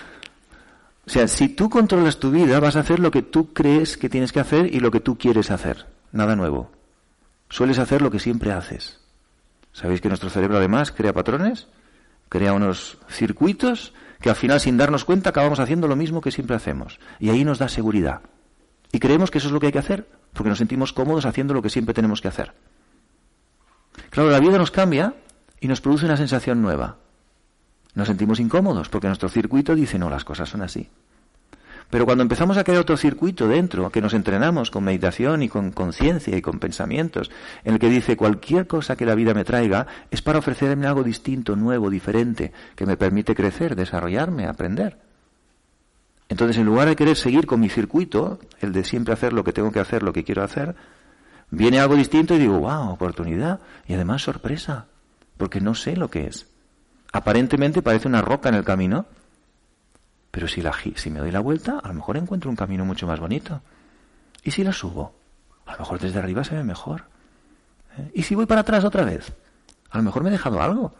o 1.05 1.09
sea, 1.09 1.27
si 1.27 1.49
tú 1.49 1.69
controlas 1.69 2.17
tu 2.17 2.31
vida, 2.31 2.59
vas 2.59 2.75
a 2.75 2.79
hacer 2.79 2.99
lo 2.99 3.11
que 3.11 3.21
tú 3.21 3.53
crees 3.53 3.97
que 3.97 4.09
tienes 4.09 4.31
que 4.31 4.39
hacer 4.39 4.73
y 4.73 4.79
lo 4.79 4.89
que 4.89 5.01
tú 5.01 5.17
quieres 5.17 5.51
hacer. 5.51 5.85
Nada 6.11 6.35
nuevo. 6.35 6.71
Sueles 7.49 7.77
hacer 7.77 8.01
lo 8.01 8.09
que 8.09 8.19
siempre 8.19 8.53
haces. 8.53 8.99
¿Sabéis 9.73 9.99
que 9.99 10.07
nuestro 10.07 10.29
cerebro 10.29 10.57
además 10.57 10.91
crea 10.91 11.13
patrones? 11.13 11.67
Crea 12.29 12.53
unos 12.53 12.99
circuitos 13.09 13.93
que 14.21 14.29
al 14.29 14.35
final 14.37 14.61
sin 14.61 14.77
darnos 14.77 15.03
cuenta 15.03 15.31
acabamos 15.31 15.59
haciendo 15.59 15.87
lo 15.87 15.97
mismo 15.97 16.21
que 16.21 16.31
siempre 16.31 16.55
hacemos. 16.55 16.99
Y 17.19 17.29
ahí 17.29 17.43
nos 17.43 17.59
da 17.59 17.67
seguridad. 17.67 18.21
Y 18.93 18.99
creemos 18.99 19.29
que 19.29 19.39
eso 19.39 19.47
es 19.47 19.53
lo 19.53 19.59
que 19.59 19.65
hay 19.67 19.71
que 19.73 19.79
hacer, 19.79 20.07
porque 20.31 20.49
nos 20.49 20.59
sentimos 20.59 20.93
cómodos 20.93 21.25
haciendo 21.25 21.53
lo 21.53 21.61
que 21.61 21.69
siempre 21.69 21.93
tenemos 21.93 22.21
que 22.21 22.29
hacer. 22.29 22.53
Claro, 24.09 24.29
la 24.29 24.39
vida 24.39 24.57
nos 24.57 24.71
cambia 24.71 25.15
y 25.59 25.67
nos 25.67 25.81
produce 25.81 26.05
una 26.05 26.17
sensación 26.17 26.61
nueva. 26.61 26.97
Nos 27.95 28.07
sentimos 28.07 28.39
incómodos 28.39 28.89
porque 28.89 29.07
nuestro 29.07 29.29
circuito 29.29 29.75
dice, 29.75 29.99
no, 29.99 30.09
las 30.09 30.25
cosas 30.25 30.49
son 30.49 30.61
así. 30.61 30.89
Pero 31.89 32.05
cuando 32.05 32.23
empezamos 32.23 32.57
a 32.57 32.63
crear 32.63 32.81
otro 32.81 32.97
circuito 32.97 33.47
dentro, 33.47 33.91
que 33.91 34.01
nos 34.01 34.15
entrenamos 34.15 34.71
con 34.71 34.83
meditación 34.83 35.43
y 35.43 35.49
con 35.49 35.71
conciencia 35.71 36.35
y 36.35 36.41
con 36.41 36.57
pensamientos, 36.57 37.29
en 37.63 37.73
el 37.73 37.79
que 37.79 37.87
dice 37.87 38.17
cualquier 38.17 38.65
cosa 38.65 38.95
que 38.95 39.05
la 39.05 39.13
vida 39.13 39.35
me 39.35 39.43
traiga 39.43 39.85
es 40.09 40.23
para 40.23 40.39
ofrecerme 40.39 40.87
algo 40.87 41.03
distinto, 41.03 41.55
nuevo, 41.55 41.91
diferente, 41.91 42.51
que 42.75 42.87
me 42.87 42.97
permite 42.97 43.35
crecer, 43.35 43.75
desarrollarme, 43.75 44.47
aprender. 44.47 44.97
Entonces, 46.29 46.57
en 46.57 46.65
lugar 46.65 46.87
de 46.87 46.95
querer 46.95 47.15
seguir 47.15 47.45
con 47.45 47.59
mi 47.59 47.69
circuito, 47.69 48.39
el 48.59 48.73
de 48.73 48.85
siempre 48.85 49.13
hacer 49.13 49.33
lo 49.33 49.43
que 49.43 49.53
tengo 49.53 49.71
que 49.71 49.79
hacer, 49.79 50.01
lo 50.01 50.13
que 50.13 50.23
quiero 50.23 50.41
hacer, 50.41 50.75
viene 51.51 51.79
algo 51.79 51.95
distinto 51.95 52.33
y 52.33 52.39
digo, 52.39 52.57
wow, 52.59 52.89
oportunidad 52.89 53.59
y 53.87 53.93
además 53.93 54.23
sorpresa, 54.23 54.87
porque 55.37 55.61
no 55.61 55.75
sé 55.75 55.95
lo 55.95 56.09
que 56.09 56.25
es. 56.25 56.47
Aparentemente 57.13 57.83
parece 57.83 58.07
una 58.07 58.21
roca 58.21 58.49
en 58.49 58.55
el 58.55 58.65
camino, 58.65 59.05
pero 60.31 60.47
si, 60.47 60.61
la, 60.63 60.73
si 60.95 61.11
me 61.11 61.19
doy 61.19 61.31
la 61.31 61.41
vuelta, 61.41 61.79
a 61.81 61.87
lo 61.87 61.93
mejor 61.93 62.17
encuentro 62.17 62.49
un 62.49 62.55
camino 62.55 62.85
mucho 62.85 63.05
más 63.05 63.19
bonito. 63.19 63.61
¿Y 64.43 64.49
si 64.49 64.63
la 64.63 64.73
subo? 64.73 65.13
A 65.67 65.73
lo 65.73 65.79
mejor 65.79 65.99
desde 65.99 66.17
arriba 66.17 66.43
se 66.43 66.55
ve 66.55 66.63
mejor. 66.63 67.03
¿Eh? 67.97 68.11
¿Y 68.15 68.23
si 68.23 68.33
voy 68.33 68.47
para 68.47 68.61
atrás 68.61 68.83
otra 68.83 69.05
vez? 69.05 69.31
A 69.91 69.97
lo 69.97 70.03
mejor 70.03 70.23
me 70.23 70.29
he 70.29 70.31
dejado 70.31 70.59
algo. 70.59 70.95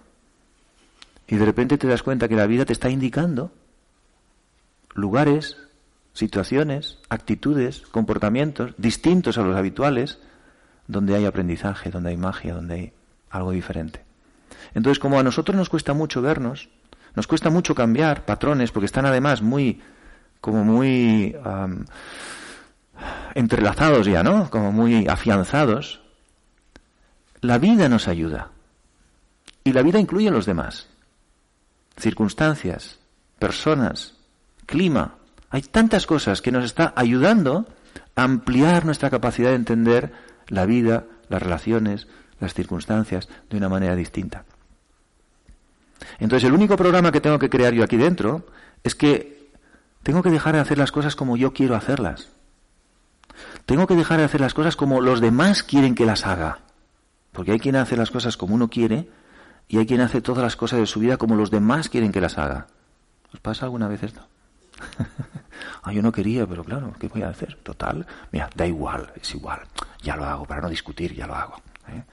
Y 1.28 1.36
de 1.36 1.46
repente 1.46 1.80
te 1.80 1.88
das 1.88 2.04
cuenta 2.04 2.28
que 2.28 2.36
la 2.36 2.46
vida 2.46 2.64
te 2.64 2.74
está 2.74 2.92
indicando 2.92 3.52
lugares, 4.94 5.58
situaciones, 6.14 7.00
actitudes, 7.10 7.82
comportamientos 7.88 8.76
distintos 8.78 9.40
a 9.40 9.42
los 9.42 9.56
habituales, 9.56 10.20
donde 10.88 11.16
hay 11.16 11.26
aprendizaje, 11.26 11.90
donde 11.90 12.12
hay 12.12 12.18
magia, 12.18 12.54
donde 12.54 12.74
hay 12.76 12.94
algo 13.32 13.50
diferente. 13.50 14.13
Entonces, 14.74 15.00
como 15.00 15.20
a 15.20 15.24
nosotros 15.24 15.56
nos 15.56 15.70
cuesta 15.70 15.94
mucho 15.94 16.22
vernos, 16.22 16.70
nos 17.16 17.28
cuesta 17.28 17.50
mucho 17.50 17.76
cambiar 17.76 18.26
patrones 18.26 18.72
porque 18.72 18.86
están 18.86 19.06
además 19.06 19.42
muy, 19.42 19.82
como 20.42 20.64
muy 20.64 21.36
entrelazados 23.36 24.08
ya, 24.08 24.24
¿no? 24.24 24.50
Como 24.50 24.72
muy 24.72 25.08
afianzados. 25.08 26.02
La 27.42 27.58
vida 27.58 27.90
nos 27.90 28.08
ayuda. 28.08 28.52
Y 29.64 29.74
la 29.74 29.82
vida 29.82 30.00
incluye 30.00 30.28
a 30.28 30.32
los 30.32 30.46
demás. 30.46 30.88
Circunstancias, 31.98 33.00
personas, 33.40 34.16
clima. 34.66 35.16
Hay 35.50 35.62
tantas 35.62 36.06
cosas 36.06 36.42
que 36.42 36.52
nos 36.52 36.66
está 36.66 36.94
ayudando 36.96 37.68
a 38.16 38.24
ampliar 38.24 38.86
nuestra 38.86 39.10
capacidad 39.10 39.50
de 39.50 39.56
entender 39.56 40.14
la 40.48 40.66
vida, 40.66 41.06
las 41.30 41.42
relaciones, 41.42 42.08
las 42.40 42.54
circunstancias 42.54 43.30
de 43.50 43.58
una 43.58 43.70
manera 43.70 43.96
distinta. 43.96 44.46
Entonces, 46.20 46.48
el 46.48 46.54
único 46.54 46.76
programa 46.76 47.12
que 47.12 47.22
tengo 47.22 47.40
que 47.40 47.50
crear 47.50 47.74
yo 47.74 47.84
aquí 47.84 47.98
dentro 47.98 48.46
es 48.84 48.96
que 48.96 49.50
tengo 50.04 50.22
que 50.22 50.30
dejar 50.30 50.56
de 50.56 50.62
hacer 50.62 50.78
las 50.78 50.92
cosas 50.92 51.16
como 51.16 51.38
yo 51.38 51.54
quiero 51.54 51.76
hacerlas. 51.76 52.30
Tengo 53.66 53.88
que 53.88 53.96
dejar 53.96 54.20
de 54.20 54.26
hacer 54.26 54.42
las 54.42 54.54
cosas 54.54 54.76
como 54.76 55.02
los 55.02 55.22
demás 55.22 55.64
quieren 55.64 55.96
que 55.96 56.06
las 56.06 56.26
haga. 56.26 56.60
Porque 57.32 57.52
hay 57.52 57.60
quien 57.60 57.76
hace 57.76 57.96
las 57.96 58.12
cosas 58.12 58.38
como 58.38 58.54
uno 58.54 58.70
quiere 58.70 59.08
y 59.68 59.78
hay 59.78 59.86
quien 59.86 60.02
hace 60.02 60.22
todas 60.22 60.44
las 60.44 60.56
cosas 60.56 60.80
de 60.80 60.86
su 60.86 61.00
vida 61.00 61.18
como 61.18 61.36
los 61.36 61.50
demás 61.50 61.90
quieren 61.90 62.12
que 62.12 62.22
las 62.22 62.38
haga. 62.38 62.68
¿Os 63.34 63.40
pasa 63.40 63.66
alguna 63.66 63.88
vez 63.88 64.04
esto? 64.04 64.22
ah, 65.84 65.94
yo 65.94 66.02
no 66.02 66.12
quería, 66.12 66.46
pero 66.46 66.64
claro, 66.64 66.94
¿qué 67.00 67.08
voy 67.08 67.24
a 67.24 67.30
hacer? 67.30 67.56
Total, 67.64 68.06
mira, 68.32 68.50
da 68.56 68.68
igual, 68.68 69.12
es 69.16 69.34
igual. 69.34 69.62
Ya 70.02 70.16
lo 70.16 70.26
hago, 70.26 70.46
para 70.46 70.62
no 70.62 70.70
discutir, 70.70 71.16
ya 71.16 71.26
lo 71.26 71.36
hago. 71.36 71.56
¿Eh? 71.90 72.04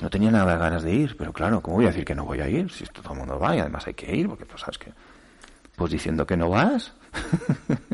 no 0.00 0.10
tenía 0.10 0.30
nada 0.30 0.52
de 0.52 0.58
ganas 0.58 0.82
de 0.82 0.92
ir, 0.92 1.16
pero 1.16 1.32
claro, 1.32 1.60
¿cómo 1.60 1.76
voy 1.76 1.86
a 1.86 1.88
decir 1.88 2.04
que 2.04 2.14
no 2.14 2.24
voy 2.24 2.40
a 2.40 2.48
ir? 2.48 2.70
Si 2.70 2.84
todo 2.86 3.12
el 3.12 3.18
mundo 3.18 3.38
va 3.38 3.56
y 3.56 3.60
además 3.60 3.86
hay 3.86 3.94
que 3.94 4.14
ir, 4.14 4.28
porque 4.28 4.46
pues 4.46 4.60
sabes 4.60 4.78
que, 4.78 4.92
pues 5.76 5.92
diciendo 5.92 6.26
que 6.26 6.36
no 6.36 6.48
vas. 6.48 6.92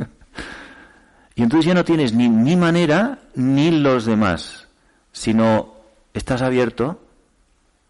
y 1.34 1.42
entonces 1.42 1.66
ya 1.66 1.74
no 1.74 1.84
tienes 1.84 2.12
ni 2.12 2.28
mi 2.28 2.56
manera 2.56 3.18
ni 3.34 3.70
los 3.70 4.04
demás, 4.04 4.68
sino 5.12 5.74
estás 6.14 6.42
abierto 6.42 7.02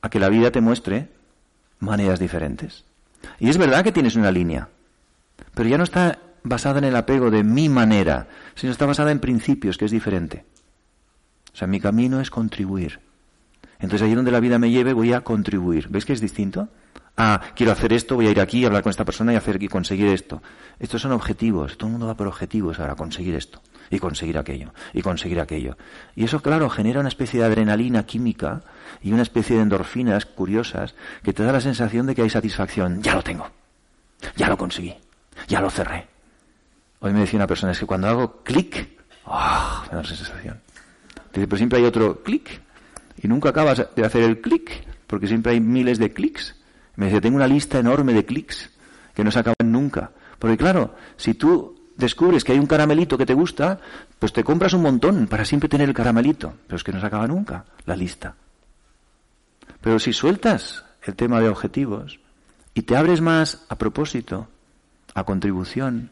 a 0.02 0.11
que 0.11 0.20
la 0.20 0.28
vida 0.28 0.50
te 0.50 0.61
muestre 0.61 1.09
maneras 1.78 2.18
diferentes. 2.18 2.85
Y 3.38 3.48
es 3.48 3.59
verdad 3.59 3.85
que 3.85 3.92
tienes 3.92 4.16
una 4.16 4.30
línea, 4.30 4.68
pero 5.54 5.68
ya 5.68 5.78
no 5.78 5.85
está 5.85 6.18
basada 6.42 6.78
en 6.78 6.85
el 6.85 6.96
apego 6.96 7.30
de 7.30 7.42
mi 7.42 7.68
manera, 7.68 8.28
sino 8.54 8.72
está 8.72 8.87
basada 8.87 9.11
en 9.11 9.18
principios, 9.18 9.76
que 9.76 9.85
es 9.85 9.90
diferente. 9.90 10.44
O 11.56 11.58
sea, 11.58 11.66
mi 11.66 11.80
camino 11.80 12.20
es 12.20 12.28
contribuir. 12.28 13.00
Entonces 13.78 14.02
allí 14.02 14.14
donde 14.14 14.30
la 14.30 14.40
vida 14.40 14.58
me 14.58 14.70
lleve 14.70 14.92
voy 14.92 15.14
a 15.14 15.22
contribuir. 15.22 15.88
¿Ves 15.88 16.04
que 16.04 16.12
es 16.12 16.20
distinto? 16.20 16.68
Ah, 17.16 17.40
quiero 17.54 17.72
hacer 17.72 17.94
esto, 17.94 18.14
voy 18.14 18.26
a 18.26 18.30
ir 18.30 18.42
aquí, 18.42 18.66
hablar 18.66 18.82
con 18.82 18.90
esta 18.90 19.06
persona 19.06 19.32
y 19.32 19.36
hacer 19.36 19.62
y 19.62 19.68
conseguir 19.68 20.08
esto. 20.08 20.42
Estos 20.78 21.00
son 21.00 21.12
objetivos. 21.12 21.78
Todo 21.78 21.86
el 21.86 21.92
mundo 21.92 22.08
va 22.08 22.14
por 22.14 22.26
objetivos 22.26 22.78
ahora, 22.78 22.94
conseguir 22.94 23.34
esto 23.36 23.62
y 23.88 23.98
conseguir 23.98 24.36
aquello 24.36 24.74
y 24.92 25.00
conseguir 25.00 25.40
aquello. 25.40 25.78
Y 26.14 26.24
eso, 26.24 26.42
claro, 26.42 26.68
genera 26.68 27.00
una 27.00 27.08
especie 27.08 27.40
de 27.40 27.46
adrenalina 27.46 28.04
química 28.04 28.60
y 29.00 29.12
una 29.12 29.22
especie 29.22 29.56
de 29.56 29.62
endorfinas 29.62 30.26
curiosas 30.26 30.94
que 31.22 31.32
te 31.32 31.42
da 31.42 31.52
la 31.52 31.62
sensación 31.62 32.04
de 32.04 32.14
que 32.14 32.20
hay 32.20 32.28
satisfacción. 32.28 33.02
Ya 33.02 33.14
lo 33.14 33.22
tengo. 33.22 33.50
Ya 34.36 34.50
lo 34.50 34.58
conseguí. 34.58 34.94
Ya 35.48 35.62
lo 35.62 35.70
cerré. 35.70 36.06
Hoy 37.00 37.14
me 37.14 37.20
decía 37.20 37.38
una 37.38 37.46
persona, 37.46 37.72
es 37.72 37.78
que 37.78 37.86
cuando 37.86 38.08
hago 38.08 38.42
clic, 38.42 38.90
¡oh! 39.24 39.84
me 39.90 39.96
da 39.96 40.02
esa 40.02 40.16
sensación. 40.16 40.65
Pero 41.44 41.57
siempre 41.59 41.79
hay 41.79 41.85
otro 41.85 42.22
clic 42.22 42.62
y 43.22 43.29
nunca 43.29 43.51
acabas 43.51 43.88
de 43.94 44.05
hacer 44.05 44.22
el 44.22 44.40
clic, 44.40 44.87
porque 45.07 45.27
siempre 45.27 45.53
hay 45.53 45.61
miles 45.61 45.99
de 45.99 46.11
clics. 46.11 46.57
Me 46.96 47.07
dice, 47.07 47.20
tengo 47.20 47.37
una 47.37 47.46
lista 47.46 47.79
enorme 47.79 48.14
de 48.14 48.25
clics 48.25 48.70
que 49.14 49.22
no 49.22 49.31
se 49.31 49.40
acaban 49.40 49.70
nunca. 49.70 50.12
Porque 50.38 50.57
claro, 50.57 50.94
si 51.16 51.35
tú 51.35 51.90
descubres 51.96 52.42
que 52.42 52.53
hay 52.53 52.59
un 52.59 52.66
caramelito 52.66 53.18
que 53.18 53.27
te 53.27 53.35
gusta, 53.35 53.79
pues 54.18 54.33
te 54.33 54.44
compras 54.44 54.72
un 54.72 54.83
montón 54.83 55.27
para 55.27 55.44
siempre 55.44 55.68
tener 55.68 55.88
el 55.88 55.94
caramelito. 55.94 56.55
Pero 56.66 56.77
es 56.77 56.85
que 56.85 56.92
no 56.92 57.01
se 57.01 57.07
acaba 57.07 57.27
nunca 57.27 57.66
la 57.85 57.96
lista. 57.96 58.35
Pero 59.83 59.99
si 59.99 60.14
sueltas 60.14 60.85
el 61.03 61.16
tema 61.16 61.40
de 61.40 61.51
objetivos 61.51 62.18
y 62.72 62.83
te 62.83 62.96
abres 62.96 63.20
más 63.20 63.66
a 63.68 63.77
propósito, 63.77 64.49
a 65.14 65.25
contribución, 65.25 66.11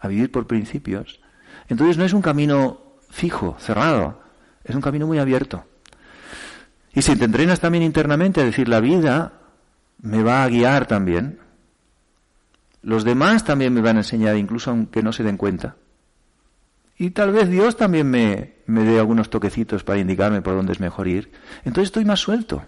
a 0.00 0.08
vivir 0.08 0.32
por 0.32 0.48
principios, 0.48 1.20
entonces 1.68 1.98
no 1.98 2.04
es 2.04 2.12
un 2.12 2.22
camino 2.22 2.80
fijo, 3.10 3.56
cerrado, 3.60 4.25
es 4.66 4.74
un 4.74 4.82
camino 4.82 5.06
muy 5.06 5.18
abierto. 5.18 5.64
Y 6.92 7.02
si 7.02 7.16
te 7.16 7.24
entrenas 7.24 7.60
también 7.60 7.84
internamente 7.84 8.40
a 8.40 8.44
decir, 8.44 8.68
la 8.68 8.80
vida 8.80 9.32
me 10.02 10.22
va 10.22 10.42
a 10.42 10.48
guiar 10.48 10.86
también, 10.86 11.38
los 12.82 13.04
demás 13.04 13.44
también 13.44 13.72
me 13.72 13.80
van 13.80 13.96
a 13.96 14.00
enseñar, 14.00 14.36
incluso 14.36 14.70
aunque 14.70 15.02
no 15.02 15.12
se 15.12 15.22
den 15.22 15.36
cuenta. 15.36 15.76
Y 16.98 17.10
tal 17.10 17.32
vez 17.32 17.50
Dios 17.50 17.76
también 17.76 18.10
me, 18.10 18.54
me 18.66 18.84
dé 18.84 18.98
algunos 18.98 19.28
toquecitos 19.28 19.84
para 19.84 19.98
indicarme 19.98 20.40
por 20.40 20.54
dónde 20.54 20.72
es 20.72 20.80
mejor 20.80 21.08
ir. 21.08 21.30
Entonces 21.64 21.88
estoy 21.88 22.04
más 22.04 22.20
suelto. 22.20 22.64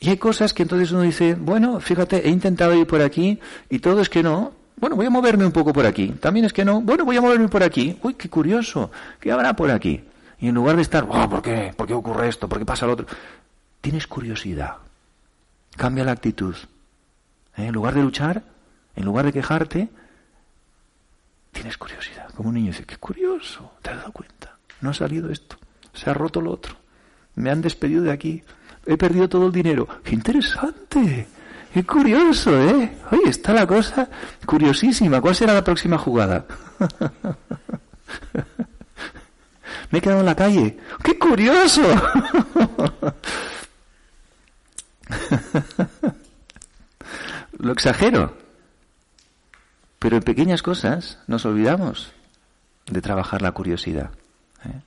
Y 0.00 0.10
hay 0.10 0.16
cosas 0.16 0.52
que 0.52 0.62
entonces 0.62 0.90
uno 0.92 1.02
dice, 1.02 1.34
bueno, 1.34 1.80
fíjate, 1.80 2.26
he 2.26 2.30
intentado 2.30 2.74
ir 2.74 2.86
por 2.86 3.02
aquí 3.02 3.38
y 3.68 3.78
todo 3.78 4.00
es 4.00 4.08
que 4.08 4.22
no. 4.22 4.52
Bueno, 4.76 4.96
voy 4.96 5.06
a 5.06 5.10
moverme 5.10 5.44
un 5.44 5.52
poco 5.52 5.72
por 5.72 5.86
aquí. 5.86 6.08
También 6.20 6.46
es 6.46 6.52
que 6.52 6.64
no. 6.64 6.80
Bueno, 6.80 7.04
voy 7.04 7.16
a 7.16 7.20
moverme 7.20 7.48
por 7.48 7.62
aquí. 7.62 7.98
Uy, 8.02 8.14
qué 8.14 8.28
curioso. 8.28 8.90
¿Qué 9.20 9.32
habrá 9.32 9.54
por 9.54 9.70
aquí? 9.70 10.02
Y 10.40 10.48
en 10.48 10.54
lugar 10.54 10.76
de 10.76 10.82
estar, 10.82 11.06
oh, 11.08 11.28
¿por 11.28 11.42
qué? 11.42 11.72
¿Por 11.76 11.86
qué 11.86 11.94
ocurre 11.94 12.28
esto? 12.28 12.48
¿Por 12.48 12.58
qué 12.58 12.64
pasa 12.64 12.86
lo 12.86 12.92
otro? 12.92 13.06
Tienes 13.80 14.06
curiosidad. 14.06 14.76
Cambia 15.76 16.04
la 16.04 16.12
actitud. 16.12 16.54
¿Eh? 17.56 17.66
En 17.66 17.72
lugar 17.72 17.94
de 17.94 18.02
luchar, 18.02 18.42
en 18.94 19.04
lugar 19.04 19.24
de 19.26 19.32
quejarte, 19.32 19.88
tienes 21.52 21.76
curiosidad. 21.76 22.30
Como 22.34 22.50
un 22.50 22.54
niño 22.54 22.68
dice, 22.68 22.84
qué 22.84 22.96
curioso, 22.96 23.72
¿te 23.82 23.90
has 23.90 23.96
dado 23.96 24.12
cuenta? 24.12 24.56
No 24.80 24.90
ha 24.90 24.94
salido 24.94 25.30
esto, 25.30 25.56
se 25.92 26.08
ha 26.08 26.14
roto 26.14 26.40
lo 26.40 26.52
otro, 26.52 26.76
me 27.34 27.50
han 27.50 27.62
despedido 27.62 28.02
de 28.04 28.12
aquí, 28.12 28.44
he 28.86 28.96
perdido 28.96 29.28
todo 29.28 29.46
el 29.46 29.52
dinero. 29.52 29.88
¡Qué 30.04 30.14
interesante! 30.14 31.26
¡Qué 31.72 31.84
curioso, 31.84 32.56
eh! 32.58 32.96
Oye, 33.10 33.28
está 33.28 33.52
la 33.52 33.66
cosa 33.66 34.08
curiosísima. 34.46 35.20
¿Cuál 35.20 35.34
será 35.34 35.52
la 35.52 35.64
próxima 35.64 35.98
jugada? 35.98 36.46
Me 39.90 39.98
he 39.98 40.02
quedado 40.02 40.20
en 40.20 40.26
la 40.26 40.36
calle. 40.36 40.78
¡Qué 41.02 41.18
curioso! 41.18 41.82
Lo 47.58 47.72
exagero. 47.72 48.36
Pero 49.98 50.16
en 50.16 50.22
pequeñas 50.22 50.62
cosas 50.62 51.18
nos 51.26 51.44
olvidamos 51.44 52.12
de 52.86 53.00
trabajar 53.00 53.42
la 53.42 53.52
curiosidad. 53.52 54.10
¿eh? 54.64 54.80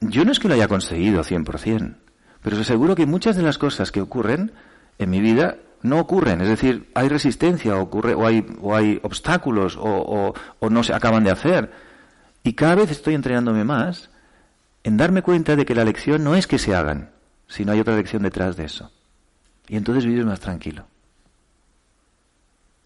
Yo 0.00 0.24
no 0.24 0.32
es 0.32 0.40
que 0.40 0.48
lo 0.48 0.54
haya 0.54 0.66
conseguido 0.66 1.22
100%, 1.22 1.94
pero 2.42 2.56
os 2.56 2.62
aseguro 2.62 2.96
que 2.96 3.06
muchas 3.06 3.36
de 3.36 3.42
las 3.42 3.58
cosas 3.58 3.92
que 3.92 4.00
ocurren 4.00 4.52
en 4.98 5.10
mi 5.10 5.20
vida 5.20 5.58
no 5.82 6.00
ocurren. 6.00 6.40
Es 6.40 6.48
decir, 6.48 6.90
hay 6.94 7.08
resistencia, 7.08 7.76
ocurre, 7.76 8.14
o, 8.14 8.26
hay, 8.26 8.44
o 8.60 8.74
hay 8.74 8.98
obstáculos, 9.02 9.76
o, 9.78 10.34
o 10.58 10.70
no 10.70 10.82
se 10.82 10.94
acaban 10.94 11.22
de 11.22 11.30
hacer. 11.30 11.91
Y 12.42 12.54
cada 12.54 12.74
vez 12.74 12.90
estoy 12.90 13.14
entrenándome 13.14 13.64
más 13.64 14.10
en 14.84 14.96
darme 14.96 15.22
cuenta 15.22 15.56
de 15.56 15.64
que 15.64 15.74
la 15.74 15.84
lección 15.84 16.24
no 16.24 16.34
es 16.34 16.46
que 16.46 16.58
se 16.58 16.74
hagan, 16.74 17.10
sino 17.46 17.72
hay 17.72 17.80
otra 17.80 17.96
lección 17.96 18.22
detrás 18.22 18.56
de 18.56 18.64
eso. 18.64 18.90
Y 19.68 19.76
entonces 19.76 20.04
vives 20.04 20.24
más 20.24 20.40
tranquilo. 20.40 20.86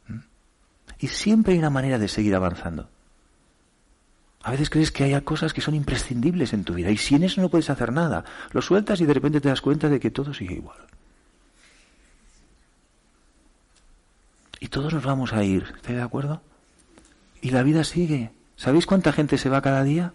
¿Mm? 0.09 0.19
Y 0.99 1.09
siempre 1.09 1.55
hay 1.55 1.59
una 1.59 1.71
manera 1.71 1.99
de 1.99 2.09
seguir 2.09 2.35
avanzando. 2.35 2.89
A 4.43 4.53
veces 4.53 4.71
crees 4.71 4.93
que 4.93 5.03
hay 5.03 5.21
cosas 5.23 5.53
que 5.53 5.61
son 5.61 5.75
imprescindibles 5.75 6.53
en 6.53 6.63
tu 6.63 6.75
vida 6.75 6.91
y 6.91 6.97
sin 6.97 7.25
eso 7.25 7.41
no 7.41 7.49
puedes 7.49 7.71
hacer 7.71 7.93
nada. 7.93 8.25
Lo 8.53 8.63
sueltas 8.63 9.01
y 9.01 9.07
de 9.07 9.15
repente 9.15 9.41
te 9.41 9.49
das 9.49 9.61
cuenta 9.61 9.89
de 9.89 9.99
que 9.99 10.13
todo 10.13 10.33
sigue 10.33 10.55
igual. 10.55 10.79
Y 14.61 14.69
todos 14.69 14.95
nos 14.95 15.05
vamos 15.05 15.33
a 15.33 15.43
ir, 15.43 15.65
¿estáis 15.75 15.99
de 15.99 16.03
acuerdo? 16.03 16.43
Y 17.41 17.51
la 17.51 17.63
vida 17.63 17.83
sigue. 17.83 18.31
¿Sabéis 18.57 18.87
cuánta 18.87 19.13
gente 19.13 19.39
se 19.39 19.49
va 19.49 19.63
cada 19.63 19.83
día? 19.85 20.13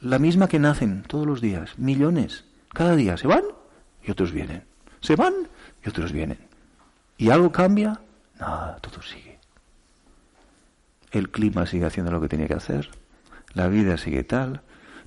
La 0.00 0.18
misma 0.18 0.48
que 0.48 0.58
nacen 0.58 1.02
todos 1.02 1.26
los 1.26 1.40
días, 1.40 1.78
millones. 1.78 2.44
Cada 2.72 2.96
día 2.96 3.16
se 3.16 3.26
van 3.26 3.42
y 4.02 4.10
otros 4.10 4.32
vienen. 4.32 4.64
Se 5.00 5.16
van 5.16 5.32
y 5.84 5.88
otros 5.88 6.12
vienen. 6.12 6.38
¿Y 7.18 7.30
algo 7.30 7.52
cambia? 7.52 8.00
Nada, 8.38 8.76
todo 8.80 9.02
sigue. 9.02 9.38
El 11.10 11.30
clima 11.30 11.66
sigue 11.66 11.86
haciendo 11.86 12.10
lo 12.10 12.20
que 12.20 12.28
tiene 12.28 12.46
que 12.46 12.54
hacer 12.54 12.90
la 13.56 13.68
vida 13.68 13.96
sigue 13.96 14.22
tal, 14.22 14.60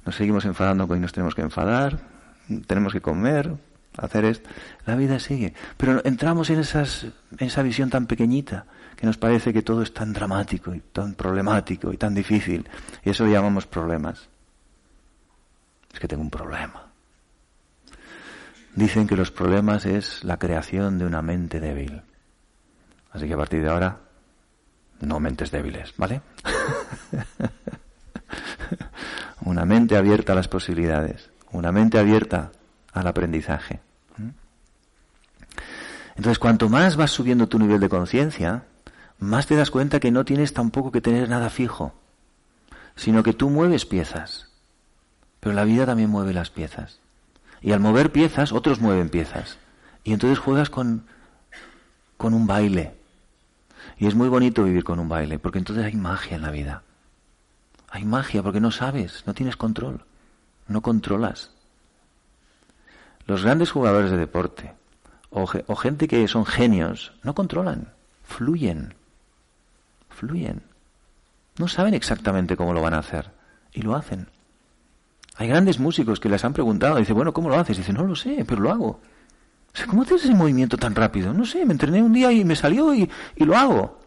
nos 0.06 0.16
seguimos 0.16 0.44
enfadando 0.44 0.88
con 0.88 1.00
nos 1.00 1.14
tenemos 1.14 1.36
que 1.36 1.44
enfadar, 1.44 2.00
tenemos 2.66 2.92
que 2.92 3.00
comer, 3.00 3.54
hacer 3.96 4.26
esto, 4.26 4.50
la 4.88 4.96
vida 4.96 5.20
sigue. 5.20 5.54
Pero 5.78 6.02
entramos 6.04 6.50
en, 6.50 6.60
esas, 6.60 7.04
en 7.38 7.48
esa 7.48 7.62
visión 7.62 7.92
tan 7.92 8.08
pequeñita 8.08 8.66
que 9.00 9.08
nos 9.08 9.18
parece 9.18 9.54
que 9.54 9.62
todo 9.62 9.82
es 9.82 9.94
tan 9.94 10.12
dramático 10.12 10.76
y 10.76 10.82
tan 10.82 11.14
problemático 11.14 11.94
y 11.94 11.96
tan 11.96 12.14
difícil. 12.14 12.68
Y 13.02 13.12
eso 13.12 13.24
lo 13.24 13.32
llamamos 13.32 13.66
problemas. 13.66 14.28
Es 15.94 16.02
que 16.02 16.08
tengo 16.10 16.22
un 16.22 16.30
problema. 16.30 16.86
Dicen 18.76 19.08
que 19.08 19.16
los 19.16 19.32
problemas 19.32 19.86
es 19.86 20.22
la 20.26 20.38
creación 20.38 20.98
de 20.98 21.06
una 21.06 21.22
mente 21.22 21.62
débil. 21.62 22.02
Así 23.12 23.26
que 23.26 23.36
a 23.36 23.38
partir 23.38 23.62
de 23.64 23.70
ahora, 23.70 24.00
no 25.00 25.22
mentes 25.22 25.50
débiles, 25.50 25.94
¿vale? 25.96 26.22
una 29.46 29.64
mente 29.64 29.96
abierta 29.96 30.34
a 30.34 30.36
las 30.36 30.50
posibilidades, 30.50 31.30
una 31.54 31.72
mente 31.72 32.00
abierta 32.00 32.52
al 32.92 33.08
aprendizaje. 33.08 33.80
¿Mm? 34.18 34.30
Entonces, 36.18 36.38
cuanto 36.38 36.68
más 36.68 36.98
vas 36.98 37.12
subiendo 37.12 37.48
tu 37.48 37.58
nivel 37.58 37.80
de 37.80 37.88
conciencia, 37.88 38.66
más 39.20 39.48
te 39.48 39.56
das 39.56 39.72
cuenta 39.72 40.00
que 40.00 40.12
no 40.12 40.26
tienes 40.26 40.54
tampoco 40.54 40.92
que 40.92 41.02
tener 41.02 41.30
nada 41.30 41.50
fijo, 41.50 41.94
sino 42.96 43.24
que 43.24 43.34
tú 43.34 43.50
mueves 43.50 43.86
piezas. 43.86 44.52
Pero 45.40 45.56
la 45.56 45.64
vida 45.64 45.86
también 45.86 46.10
mueve 46.10 46.34
las 46.34 46.50
piezas. 46.50 47.00
Y 47.62 47.72
al 47.72 47.80
mover 47.80 48.12
piezas, 48.12 48.52
otros 48.52 48.80
mueven 48.80 49.10
piezas. 49.10 49.58
Y 50.04 50.14
entonces 50.14 50.40
juegas 50.40 50.70
con, 50.70 51.06
con 52.18 52.34
un 52.34 52.48
baile. 52.48 52.96
Y 53.98 54.08
es 54.08 54.16
muy 54.16 54.30
bonito 54.30 54.64
vivir 54.64 54.84
con 54.84 55.00
un 55.00 55.10
baile, 55.10 55.40
porque 55.40 55.60
entonces 55.60 55.86
hay 55.86 55.96
magia 55.96 56.36
en 56.36 56.42
la 56.42 56.52
vida. 56.52 56.84
Hay 57.90 58.06
magia 58.06 58.44
porque 58.44 58.60
no 58.60 58.72
sabes, 58.72 59.24
no 59.26 59.34
tienes 59.34 59.56
control, 59.56 60.06
no 60.68 60.82
controlas. 60.82 61.52
Los 63.26 63.44
grandes 63.44 63.72
jugadores 63.72 64.12
de 64.12 64.18
deporte 64.18 64.74
o, 65.30 65.76
gente 65.76 66.08
que 66.08 66.28
son 66.28 66.46
genios 66.46 67.14
no 67.24 67.36
controlan, 67.36 67.94
fluyen, 68.24 68.96
fluyen. 70.20 70.62
No 71.58 71.68
saben 71.68 71.94
exactamente 71.94 72.56
cómo 72.56 72.74
lo 72.74 72.82
van 72.82 72.94
a 72.94 73.00
hacer 73.00 73.32
y 73.74 73.82
lo 73.82 73.96
hacen. 73.96 74.28
Hay 75.36 75.48
grandes 75.48 75.80
músicos 75.80 76.20
que 76.20 76.30
les 76.30 76.44
han 76.44 76.54
preguntado, 76.54 76.98
dice, 76.98 77.14
bueno, 77.14 77.34
¿cómo 77.34 77.50
lo 77.50 77.58
haces? 77.58 77.78
Dice, 77.78 77.94
no 77.94 78.04
lo 78.04 78.16
sé, 78.16 78.44
pero 78.48 78.62
lo 78.62 78.72
hago. 78.72 79.00
¿Cómo 79.88 80.02
haces 80.02 80.26
ese 80.26 80.34
movimiento 80.34 80.78
tan 80.78 80.96
rápido? 80.96 81.34
No 81.34 81.46
sé, 81.46 81.66
me 81.66 81.74
entrené 81.74 82.02
un 82.02 82.12
día 82.12 82.32
y 82.32 82.44
me 82.44 82.56
salió 82.56 82.94
y, 82.94 83.10
y 83.36 83.46
lo 83.46 83.56
hago. 83.56 84.00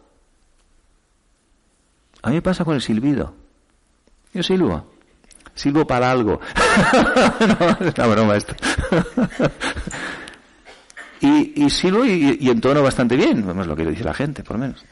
A 2.21 2.29
mí 2.29 2.35
me 2.35 2.41
pasa 2.41 2.63
con 2.63 2.75
el 2.75 2.81
silbido. 2.81 3.33
Yo 4.33 4.43
silbo. 4.43 4.93
Silbo 5.55 5.85
para 5.85 6.11
algo. 6.11 6.39
no, 7.39 7.87
es 7.87 7.93
una 7.97 8.07
broma 8.07 8.35
esto. 8.35 8.55
y, 11.21 11.69
silbo 11.69 12.05
y, 12.05 12.37
y, 12.39 12.49
entono 12.49 12.81
bastante 12.83 13.15
bien, 13.15 13.47
es 13.59 13.67
lo 13.67 13.75
que 13.75 13.85
dice 13.85 14.03
la 14.03 14.13
gente, 14.13 14.43
por 14.43 14.57
lo 14.57 14.61
menos. 14.63 14.85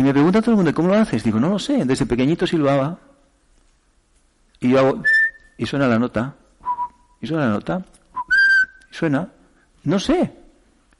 Y 0.00 0.02
me 0.02 0.14
pregunta 0.14 0.40
todo 0.40 0.52
el 0.52 0.56
mundo, 0.56 0.72
¿cómo 0.72 0.88
lo 0.88 0.94
haces? 0.94 1.22
Digo, 1.22 1.38
no 1.38 1.50
lo 1.50 1.58
sé, 1.58 1.84
desde 1.84 2.06
pequeñito 2.06 2.46
silbaba. 2.46 2.98
Y 4.58 4.70
yo 4.70 4.78
hago, 4.78 5.02
y 5.58 5.66
suena 5.66 5.86
la 5.88 5.98
nota, 5.98 6.36
y 7.20 7.26
suena 7.26 7.44
la 7.44 7.52
nota, 7.52 7.84
y 8.90 8.94
suena, 8.94 9.28
no 9.84 10.00
sé. 10.00 10.32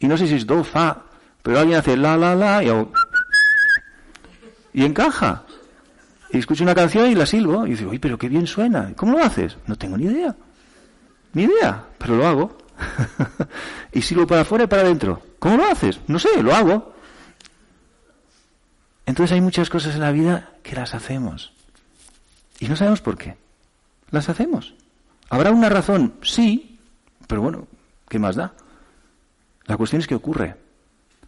Y 0.01 0.07
no 0.07 0.19
sé 0.19 0.27
si 0.27 0.35
es 0.35 0.47
do, 0.47 0.63
fa, 0.63 1.03
pero 1.43 1.61
alguien 1.61 1.79
hace 1.79 1.97
la, 1.97 2.15
la, 2.19 2.35
la, 2.35 2.63
y 2.63 2.69
hago, 2.69 2.93
y 4.75 4.85
encaja. 4.85 5.45
Y 6.29 6.37
escucho 6.37 6.63
una 6.63 6.75
canción 6.75 7.11
y 7.11 7.15
la 7.15 7.25
silbo 7.25 7.67
y 7.67 7.77
digo, 7.77 7.93
uy, 7.93 7.99
pero 7.99 8.19
qué 8.19 8.29
bien 8.29 8.47
suena. 8.47 8.93
¿Cómo 8.97 9.17
lo 9.17 9.25
haces? 9.25 9.57
No 9.67 9.77
tengo 9.77 9.97
ni 9.97 10.05
idea. 10.05 10.37
Ni 11.33 11.45
idea, 11.45 11.87
pero 11.97 12.17
lo 12.17 12.27
hago. 12.27 12.59
y 13.95 14.03
silbo 14.03 14.27
para 14.27 14.43
afuera 14.43 14.65
y 14.65 14.67
para 14.67 14.83
adentro. 14.83 15.23
¿Cómo 15.39 15.57
lo 15.57 15.65
haces? 15.65 15.99
No 16.07 16.19
sé, 16.19 16.43
lo 16.43 16.55
hago. 16.55 17.00
Entonces 19.11 19.33
hay 19.33 19.41
muchas 19.41 19.69
cosas 19.69 19.95
en 19.95 20.01
la 20.01 20.13
vida 20.13 20.51
que 20.63 20.75
las 20.75 20.95
hacemos. 20.95 21.53
Y 22.59 22.69
no 22.69 22.77
sabemos 22.77 23.03
por 23.03 23.19
qué. 23.19 23.37
Las 24.11 24.29
hacemos. 24.29 24.75
¿Habrá 25.29 25.51
una 25.51 25.69
razón? 25.69 26.15
Sí, 26.23 26.79
pero 27.27 27.43
bueno, 27.43 27.69
¿qué 28.09 28.19
más 28.19 28.37
da? 28.37 28.55
La 29.67 29.77
cuestión 29.77 30.01
es 30.01 30.07
que 30.07 30.15
ocurre. 30.15 30.57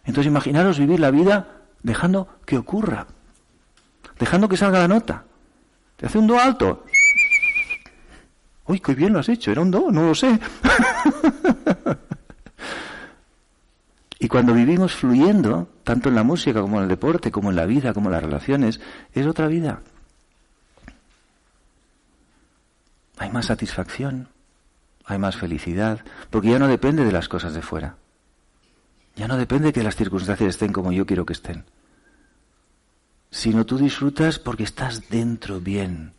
Entonces 0.05 0.25
imaginaros 0.25 0.79
vivir 0.79 0.99
la 0.99 1.11
vida 1.11 1.61
dejando 1.83 2.27
que 2.45 2.57
ocurra 2.57 3.05
dejando 4.19 4.47
que 4.47 4.57
salga 4.57 4.79
la 4.79 4.87
nota. 4.87 5.25
Te 5.97 6.05
hace 6.05 6.17
un 6.17 6.27
do 6.27 6.39
alto. 6.39 6.85
Uy, 8.65 8.79
qué 8.79 8.95
bien 8.95 9.11
lo 9.11 9.19
has 9.19 9.27
hecho, 9.27 9.51
era 9.51 9.61
un 9.61 9.71
do, 9.71 9.91
no 9.91 10.03
lo 10.03 10.15
sé. 10.15 10.39
y 14.23 14.27
cuando 14.27 14.53
vivimos 14.53 14.95
fluyendo, 14.95 15.69
tanto 15.83 16.09
en 16.09 16.15
la 16.15 16.23
música 16.23 16.61
como 16.61 16.77
en 16.77 16.83
el 16.83 16.89
deporte, 16.89 17.31
como 17.31 17.49
en 17.49 17.55
la 17.55 17.65
vida, 17.65 17.93
como 17.93 18.07
en 18.07 18.13
las 18.13 18.23
relaciones, 18.23 18.79
es 19.13 19.27
otra 19.27 19.47
vida. 19.47 19.81
Hay 23.17 23.29
más 23.31 23.45
satisfacción, 23.47 24.29
hay 25.05 25.19
más 25.19 25.35
felicidad, 25.35 25.99
porque 26.29 26.49
ya 26.49 26.59
no 26.59 26.67
depende 26.67 27.05
de 27.05 27.11
las 27.11 27.29
cosas 27.29 27.53
de 27.53 27.61
fuera. 27.61 27.97
Ya 29.15 29.27
no 29.27 29.37
depende 29.37 29.67
de 29.67 29.73
que 29.73 29.83
las 29.83 29.95
circunstancias 29.95 30.49
estén 30.49 30.73
como 30.73 30.91
yo 30.91 31.05
quiero 31.05 31.25
que 31.25 31.33
estén 31.33 31.65
sino 33.33 33.65
tú 33.65 33.79
disfrutas 33.79 34.37
porque 34.37 34.63
estás 34.63 35.09
dentro 35.09 35.59
bien. 35.59 36.13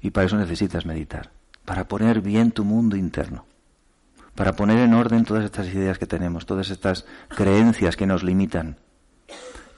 Y 0.00 0.10
para 0.10 0.26
eso 0.26 0.38
necesitas 0.38 0.86
meditar, 0.86 1.30
para 1.66 1.86
poner 1.86 2.22
bien 2.22 2.50
tu 2.50 2.64
mundo 2.64 2.96
interno, 2.96 3.44
para 4.34 4.54
poner 4.54 4.78
en 4.78 4.94
orden 4.94 5.24
todas 5.24 5.44
estas 5.44 5.68
ideas 5.68 5.98
que 5.98 6.06
tenemos, 6.06 6.46
todas 6.46 6.70
estas 6.70 7.04
creencias 7.28 7.96
que 7.96 8.06
nos 8.06 8.22
limitan. 8.22 8.76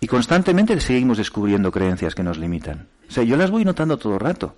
Y 0.00 0.08
constantemente 0.08 0.78
seguimos 0.80 1.18
descubriendo 1.18 1.70
creencias 1.70 2.14
que 2.14 2.22
nos 2.22 2.38
limitan. 2.38 2.88
O 3.08 3.12
sea, 3.12 3.24
yo 3.24 3.36
las 3.36 3.50
voy 3.50 3.64
notando 3.64 3.98
todo 3.98 4.14
el 4.14 4.20
rato. 4.20 4.56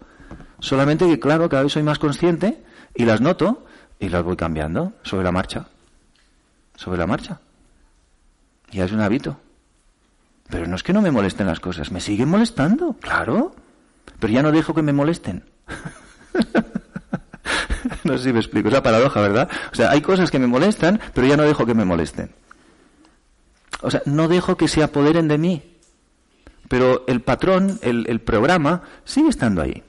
Solamente 0.60 1.06
que, 1.06 1.20
claro, 1.20 1.48
cada 1.48 1.64
vez 1.64 1.72
soy 1.72 1.82
más 1.82 1.98
consciente 1.98 2.62
y 2.94 3.04
las 3.04 3.20
noto 3.20 3.66
y 3.98 4.08
las 4.08 4.22
voy 4.22 4.36
cambiando 4.36 4.92
sobre 5.02 5.24
la 5.24 5.32
marcha. 5.32 5.66
Sobre 6.76 6.98
la 6.98 7.06
marcha. 7.06 7.40
Ya 8.70 8.84
es 8.84 8.92
un 8.92 9.00
hábito. 9.00 9.38
Pero 10.48 10.66
no 10.66 10.76
es 10.76 10.82
que 10.82 10.92
no 10.92 11.02
me 11.02 11.10
molesten 11.10 11.46
las 11.46 11.60
cosas, 11.60 11.90
me 11.90 12.00
siguen 12.00 12.28
molestando, 12.28 12.94
claro. 12.94 13.54
Pero 14.18 14.32
ya 14.32 14.42
no 14.42 14.52
dejo 14.52 14.74
que 14.74 14.82
me 14.82 14.92
molesten. 14.92 15.44
no 18.12 18.16
sé 18.18 18.24
si 18.24 18.32
me 18.32 18.40
explico, 18.40 18.68
es 18.68 18.74
la 18.74 18.82
paradoja, 18.82 19.20
¿verdad? 19.20 19.48
O 19.72 19.74
sea, 19.74 19.90
hay 19.90 20.00
cosas 20.00 20.30
que 20.30 20.38
me 20.38 20.46
molestan, 20.46 21.00
pero 21.12 21.26
ya 21.26 21.36
no 21.36 21.42
dejo 21.42 21.66
que 21.66 21.74
me 21.74 21.84
molesten. 21.84 22.30
O 23.82 23.90
sea, 23.90 24.02
no 24.06 24.28
dejo 24.28 24.56
que 24.56 24.68
se 24.68 24.82
apoderen 24.82 25.28
de 25.28 25.38
mí. 25.38 25.62
Pero 26.68 27.04
el 27.06 27.20
patrón, 27.20 27.78
el, 27.82 28.20
programa, 28.20 28.82
sigue 29.04 29.28
estando 29.28 29.60
ahí. 29.60 29.82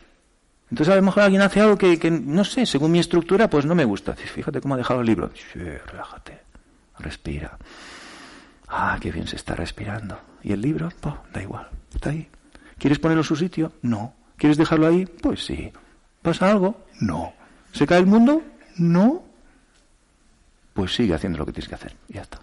Entonces 0.69 0.91
a 0.91 0.97
lo 0.97 1.03
mejor 1.03 1.23
alguien 1.23 1.41
hace 1.41 1.61
algo 1.61 1.77
que, 1.77 1.97
que, 1.97 2.11
no 2.11 2.43
sé, 2.43 2.65
según 2.65 2.91
mi 2.91 2.99
estructura, 2.99 3.49
pues 3.49 3.65
no 3.65 3.75
me 3.75 3.85
gusta. 3.85 4.13
Fíjate 4.15 4.59
cómo 4.59 4.73
ha 4.73 4.77
dejado 4.77 4.99
el 5.01 5.07
libro. 5.07 5.31
relájate, 5.53 6.41
respira. 6.99 7.57
Ah, 8.67 8.97
qué 8.99 9.11
bien 9.11 9.27
se 9.27 9.37
está 9.37 9.55
respirando. 9.55 10.19
¿Y 10.43 10.51
el 10.51 10.61
libro? 10.61 10.89
da 11.33 11.41
igual, 11.41 11.69
está 11.93 12.09
ahí. 12.09 12.27
¿Quieres 12.77 12.99
ponerlo 12.99 13.21
en 13.21 13.27
su 13.27 13.35
sitio? 13.35 13.71
No. 13.81 14.13
¿Quieres 14.37 14.57
dejarlo 14.57 14.87
ahí? 14.87 15.05
Pues 15.05 15.45
sí. 15.45 15.71
¿Pasa 16.21 16.51
algo? 16.51 16.85
No. 16.99 17.33
¿Se 17.75 17.85
cae 17.85 17.99
el 17.99 18.05
mundo? 18.05 18.41
No. 18.77 19.21
pues 20.73 20.95
sigue 20.95 21.13
haciendo 21.13 21.39
lo 21.39 21.45
que 21.45 21.51
tienes 21.51 21.67
que 21.67 21.75
hacer. 21.75 21.95
Y 22.07 22.13
ya 22.13 22.21
está. 22.21 22.39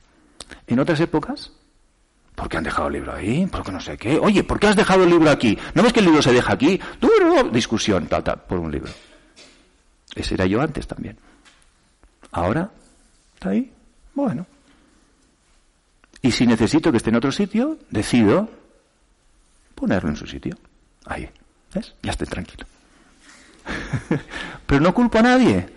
En 0.66 0.78
otras 0.78 1.00
épocas, 1.00 1.50
¿por 2.34 2.48
qué 2.48 2.58
han 2.58 2.64
dejado 2.64 2.88
el 2.88 2.94
libro 2.94 3.14
ahí? 3.14 3.46
¿Por 3.46 3.62
qué 3.62 3.72
no 3.72 3.80
sé 3.80 3.96
qué? 3.96 4.18
Oye, 4.18 4.44
¿por 4.44 4.60
qué 4.60 4.66
has 4.68 4.76
dejado 4.76 5.04
el 5.04 5.10
libro 5.10 5.30
aquí? 5.30 5.58
¿No 5.74 5.82
ves 5.82 5.92
que 5.92 6.00
el 6.00 6.06
libro 6.06 6.20
se 6.22 6.32
deja 6.32 6.52
aquí? 6.52 6.78
Duro, 7.00 7.44
discusión, 7.50 8.06
tal, 8.06 8.22
tal, 8.22 8.42
por 8.42 8.58
un 8.58 8.70
libro. 8.70 8.90
Ese 10.14 10.34
era 10.34 10.44
yo 10.46 10.60
antes 10.60 10.86
también. 10.86 11.16
Ahora, 12.32 12.70
¿está 13.34 13.50
ahí? 13.50 13.72
Bueno. 14.14 14.46
Y 16.20 16.30
si 16.30 16.46
necesito 16.46 16.90
que 16.90 16.98
esté 16.98 17.08
en 17.10 17.16
otro 17.16 17.32
sitio, 17.32 17.78
decido 17.90 18.48
ponerlo 19.74 20.10
en 20.10 20.16
su 20.16 20.26
sitio. 20.26 20.56
Ahí. 21.06 21.28
¿Ves? 21.74 21.94
Ya 22.02 22.10
estoy 22.12 22.26
tranquilo. 22.26 22.66
Pero 24.66 24.80
no 24.80 24.94
culpo 24.94 25.18
a 25.18 25.22
nadie, 25.22 25.68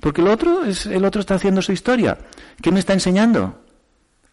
porque 0.00 0.20
el 0.20 0.28
otro, 0.28 0.64
es, 0.64 0.86
el 0.86 1.04
otro 1.04 1.20
está 1.20 1.34
haciendo 1.34 1.62
su 1.62 1.72
historia. 1.72 2.18
¿Qué 2.62 2.70
me 2.70 2.80
está 2.80 2.92
enseñando? 2.92 3.62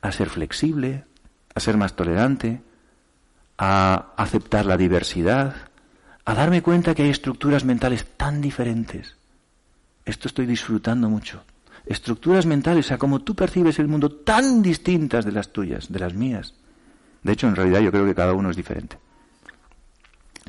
A 0.02 0.12
ser 0.12 0.30
flexible, 0.30 1.06
a 1.54 1.60
ser 1.60 1.78
más 1.78 1.95
tolerante, 1.95 2.62
a 3.58 4.13
aceptar 4.17 4.65
la 4.65 4.78
diversidad, 4.78 5.56
a 6.26 6.34
darme 6.34 6.62
cuenta 6.62 6.95
que 6.95 7.04
hay 7.04 7.10
estructuras 7.10 7.65
mentales 7.65 8.06
tan 8.17 8.41
diferentes. 8.41 9.15
Esto 10.06 10.28
estoy 10.28 10.45
disfrutando 10.45 11.10
mucho. 11.10 11.43
Estructuras 11.86 12.45
mentales, 12.45 12.86
o 12.86 12.88
sea, 12.89 12.97
como 12.97 13.21
tú 13.21 13.36
percibes 13.36 13.80
el 13.80 13.88
mundo 13.88 14.12
tan 14.12 14.62
distintas 14.62 15.26
de 15.26 15.32
las 15.32 15.52
tuyas, 15.52 15.91
de 15.91 16.00
las 16.00 16.13
mías. 16.13 16.54
De 17.24 17.34
hecho, 17.34 17.47
en 17.47 17.56
realidad 17.56 17.82
yo 17.82 17.91
creo 17.91 18.06
que 18.06 18.15
cada 18.15 18.34
uno 18.34 18.50
es 18.50 18.56
diferente. 18.56 18.97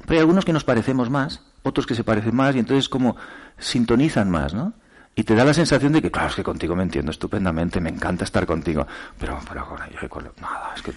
Pero 0.03 0.15
hay 0.15 0.19
algunos 0.19 0.45
que 0.45 0.53
nos 0.53 0.65
parecemos 0.65 1.11
más, 1.11 1.41
otros 1.63 1.87
que 1.87 1.95
se 1.95 2.05
parecen 2.05 2.35
más 2.35 2.55
y 2.57 2.59
entonces 2.59 2.89
como 2.89 3.17
sintonizan 3.59 4.31
más, 4.31 4.55
¿no? 4.55 4.73
Y 5.15 5.25
te 5.25 5.35
da 5.35 5.45
la 5.45 5.53
sensación 5.53 5.93
de 5.93 6.01
que, 6.01 6.11
claro, 6.11 6.29
es 6.29 6.35
que 6.35 6.43
contigo 6.43 6.75
me 6.75 6.85
entiendo 6.85 7.11
estupendamente, 7.11 7.81
me 7.81 7.91
encanta 7.91 8.25
estar 8.25 8.47
contigo. 8.47 8.87
Pero, 9.19 9.39
pero 9.47 9.69
yo 9.91 10.09
nada, 10.41 10.73
es 10.75 10.81
que 10.81 10.95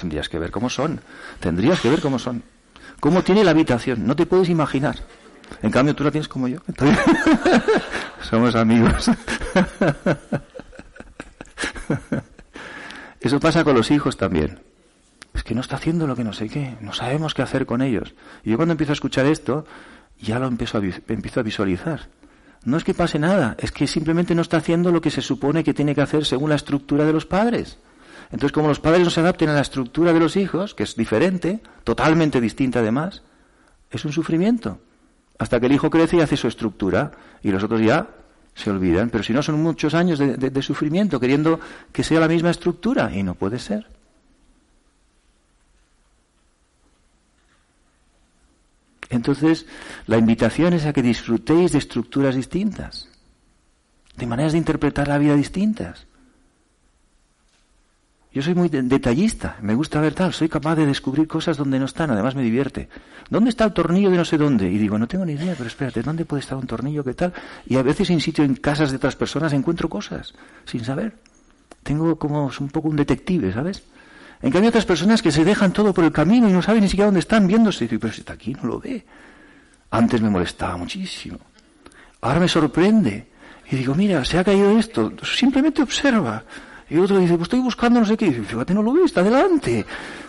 tendrías 0.00 0.30
que 0.30 0.38
ver 0.38 0.50
cómo 0.50 0.70
son. 0.70 0.98
Tendrías 1.40 1.78
que 1.80 1.90
ver 1.90 2.00
cómo 2.00 2.18
son. 2.18 2.42
Cómo 3.00 3.22
tiene 3.22 3.44
la 3.44 3.50
habitación, 3.50 4.06
no 4.06 4.16
te 4.16 4.24
puedes 4.24 4.48
imaginar. 4.48 4.96
En 5.60 5.70
cambio, 5.70 5.94
tú 5.94 6.04
la 6.04 6.10
tienes 6.10 6.26
como 6.26 6.48
yo. 6.48 6.60
Somos 8.22 8.54
amigos. 8.54 9.10
Eso 13.20 13.38
pasa 13.40 13.62
con 13.62 13.74
los 13.76 13.90
hijos 13.90 14.16
también 14.16 14.63
es 15.34 15.42
que 15.42 15.54
no 15.54 15.60
está 15.60 15.76
haciendo 15.76 16.06
lo 16.06 16.14
que 16.14 16.24
no 16.24 16.32
sé 16.32 16.48
qué, 16.48 16.76
no 16.80 16.92
sabemos 16.92 17.34
qué 17.34 17.42
hacer 17.42 17.66
con 17.66 17.82
ellos. 17.82 18.14
Y 18.44 18.50
yo 18.50 18.56
cuando 18.56 18.72
empiezo 18.72 18.92
a 18.92 18.94
escuchar 18.94 19.26
esto, 19.26 19.66
ya 20.20 20.38
lo 20.38 20.46
empiezo 20.46 20.78
a, 20.78 20.82
empiezo 21.08 21.40
a 21.40 21.42
visualizar. 21.42 22.08
No 22.64 22.76
es 22.76 22.84
que 22.84 22.94
pase 22.94 23.18
nada, 23.18 23.56
es 23.58 23.72
que 23.72 23.86
simplemente 23.86 24.34
no 24.34 24.42
está 24.42 24.58
haciendo 24.58 24.92
lo 24.92 25.00
que 25.00 25.10
se 25.10 25.20
supone 25.20 25.64
que 25.64 25.74
tiene 25.74 25.94
que 25.94 26.00
hacer 26.00 26.24
según 26.24 26.50
la 26.50 26.56
estructura 26.56 27.04
de 27.04 27.12
los 27.12 27.26
padres. 27.26 27.78
Entonces, 28.30 28.52
como 28.52 28.68
los 28.68 28.80
padres 28.80 29.02
no 29.02 29.10
se 29.10 29.20
adapten 29.20 29.50
a 29.50 29.54
la 29.54 29.60
estructura 29.60 30.12
de 30.12 30.20
los 30.20 30.36
hijos, 30.36 30.74
que 30.74 30.84
es 30.84 30.96
diferente, 30.96 31.60
totalmente 31.82 32.40
distinta 32.40 32.78
además, 32.78 33.22
es 33.90 34.04
un 34.04 34.12
sufrimiento. 34.12 34.78
Hasta 35.38 35.60
que 35.60 35.66
el 35.66 35.72
hijo 35.72 35.90
crece 35.90 36.16
y 36.16 36.20
hace 36.20 36.36
su 36.36 36.46
estructura, 36.48 37.10
y 37.42 37.50
los 37.50 37.62
otros 37.62 37.82
ya 37.82 38.08
se 38.54 38.70
olvidan. 38.70 39.10
Pero 39.10 39.24
si 39.24 39.32
no, 39.32 39.42
son 39.42 39.60
muchos 39.62 39.94
años 39.94 40.18
de 40.18 40.62
sufrimiento, 40.62 41.20
queriendo 41.20 41.60
que 41.92 42.04
sea 42.04 42.20
la 42.20 42.28
misma 42.28 42.50
estructura, 42.50 43.10
y 43.14 43.22
no 43.22 43.34
puede 43.34 43.58
ser. 43.58 43.86
Entonces, 49.14 49.66
la 50.06 50.18
invitación 50.18 50.72
es 50.74 50.86
a 50.86 50.92
que 50.92 51.02
disfrutéis 51.02 51.72
de 51.72 51.78
estructuras 51.78 52.34
distintas, 52.34 53.08
de 54.16 54.26
maneras 54.26 54.52
de 54.52 54.58
interpretar 54.58 55.08
la 55.08 55.18
vida 55.18 55.36
distintas. 55.36 56.06
Yo 58.32 58.42
soy 58.42 58.56
muy 58.56 58.68
detallista, 58.68 59.56
me 59.62 59.76
gusta 59.76 60.00
ver 60.00 60.12
tal, 60.12 60.32
soy 60.32 60.48
capaz 60.48 60.74
de 60.74 60.86
descubrir 60.86 61.28
cosas 61.28 61.56
donde 61.56 61.78
no 61.78 61.84
están, 61.84 62.10
además 62.10 62.34
me 62.34 62.42
divierte. 62.42 62.88
¿Dónde 63.30 63.50
está 63.50 63.64
el 63.64 63.72
tornillo 63.72 64.10
de 64.10 64.16
no 64.16 64.24
sé 64.24 64.36
dónde? 64.36 64.68
Y 64.68 64.76
digo, 64.76 64.98
no 64.98 65.06
tengo 65.06 65.24
ni 65.24 65.34
idea, 65.34 65.54
pero 65.56 65.68
espérate, 65.68 66.02
¿dónde 66.02 66.24
puede 66.24 66.40
estar 66.40 66.58
un 66.58 66.66
tornillo? 66.66 67.04
¿Qué 67.04 67.14
tal? 67.14 67.32
Y 67.66 67.76
a 67.76 67.82
veces 67.82 68.10
in 68.10 68.20
sitio 68.20 68.42
en 68.42 68.56
casas 68.56 68.90
de 68.90 68.96
otras 68.96 69.14
personas 69.14 69.52
encuentro 69.52 69.88
cosas 69.88 70.34
sin 70.64 70.84
saber. 70.84 71.14
Tengo 71.84 72.18
como 72.18 72.50
un 72.58 72.68
poco 72.70 72.88
un 72.88 72.96
detective, 72.96 73.52
¿sabes? 73.52 73.84
En 74.44 74.50
cambio, 74.50 74.68
otras 74.68 74.84
personas 74.84 75.22
que 75.22 75.32
se 75.32 75.42
dejan 75.42 75.72
todo 75.72 75.94
por 75.94 76.04
el 76.04 76.12
camino 76.12 76.46
y 76.50 76.52
no 76.52 76.60
saben 76.60 76.82
ni 76.82 76.88
siquiera 76.90 77.06
dónde 77.06 77.20
están 77.20 77.46
viéndose. 77.46 77.86
Y 77.86 77.88
digo, 77.88 78.00
pero 78.00 78.12
si 78.12 78.20
está 78.20 78.34
aquí, 78.34 78.52
no 78.52 78.64
lo 78.64 78.78
ve. 78.78 79.02
Antes 79.90 80.20
me 80.20 80.28
molestaba 80.28 80.76
muchísimo. 80.76 81.38
Ahora 82.20 82.40
me 82.40 82.48
sorprende. 82.48 83.26
Y 83.70 83.76
digo, 83.76 83.94
mira, 83.94 84.22
se 84.26 84.38
ha 84.38 84.44
caído 84.44 84.78
esto. 84.78 85.14
Simplemente 85.22 85.80
observa. 85.80 86.44
Y 86.90 86.98
otro 86.98 87.18
dice, 87.18 87.36
pues 87.36 87.44
estoy 87.44 87.60
buscando 87.60 88.00
no 88.00 88.04
sé 88.04 88.18
qué. 88.18 88.26
Y 88.26 88.34
dice, 88.34 88.42
fíjate, 88.42 88.74
no 88.74 88.82
lo 88.82 88.92
ve, 88.92 89.04
está 89.04 89.22
delante. 89.22 89.86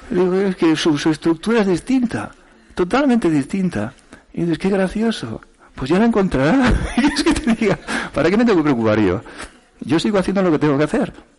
Y 0.09 0.15
digo, 0.15 0.33
es 0.35 0.55
que 0.55 0.77
su, 0.77 0.95
estructura 1.09 1.59
es 1.59 1.67
distinta. 1.67 2.31
Totalmente 2.73 3.29
distinta. 3.29 3.93
Y 4.33 4.43
dices, 4.43 4.59
qué 4.59 4.69
gracioso. 4.69 5.41
Pues 5.75 5.89
ya 5.89 5.99
la 5.99 6.05
encontrará. 6.05 6.71
y 6.95 7.05
es 7.05 7.21
que 7.21 7.33
te 7.33 7.53
diga, 7.53 7.77
¿para 8.13 8.29
qué 8.29 8.37
me 8.37 8.45
tengo 8.45 8.59
que 8.59 8.63
preocupar 8.63 8.97
yo? 8.97 9.21
Yo 9.81 9.99
sigo 9.99 10.17
haciendo 10.19 10.41
lo 10.41 10.51
que 10.51 10.59
tengo 10.59 10.77
que 10.77 10.85
hacer. 10.85 11.34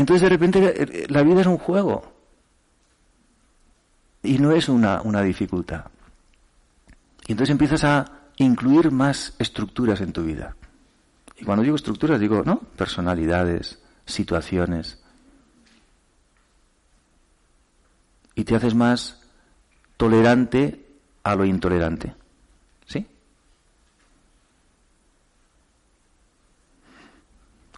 Entonces 0.00 0.22
de 0.22 0.28
repente 0.30 0.82
eh, 0.82 1.06
la 1.10 1.22
vida 1.22 1.42
es 1.42 1.46
un 1.46 1.58
juego 1.58 2.02
y 4.22 4.38
no 4.38 4.50
es 4.52 4.70
una, 4.70 5.02
una 5.02 5.20
dificultad. 5.20 5.84
Y 7.26 7.32
entonces 7.32 7.52
empiezas 7.52 7.84
a 7.84 8.04
incluir 8.36 8.90
más 8.92 9.34
estructuras 9.38 10.00
en 10.00 10.14
tu 10.14 10.24
vida. 10.24 10.56
Y 11.36 11.44
cuando 11.44 11.62
digo 11.62 11.76
estructuras 11.76 12.18
digo, 12.18 12.42
¿no? 12.46 12.60
Personalidades, 12.60 13.78
situaciones. 14.06 15.02
Y 18.34 18.44
te 18.44 18.56
haces 18.56 18.74
más 18.74 19.20
tolerante 19.98 20.82
a 21.24 21.34
lo 21.34 21.44
intolerante. 21.44 22.14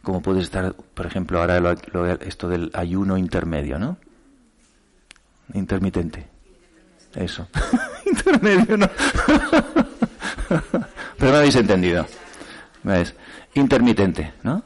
Como 0.02 0.20
puedes 0.20 0.44
estar, 0.44 0.74
por 0.74 1.06
ejemplo, 1.06 1.40
ahora 1.40 1.76
esto 2.20 2.48
del 2.48 2.70
ayuno 2.74 3.16
intermedio, 3.16 3.78
¿no? 3.78 3.96
Intermitente. 5.54 6.26
Eso. 7.14 7.46
intermedio, 8.06 8.76
¿no? 8.76 8.88
Pero 11.18 11.32
me 11.32 11.38
habéis 11.38 11.56
entendido. 11.56 12.06
¿Ves? 12.82 13.14
Intermitente, 13.54 14.34
¿no? 14.42 14.62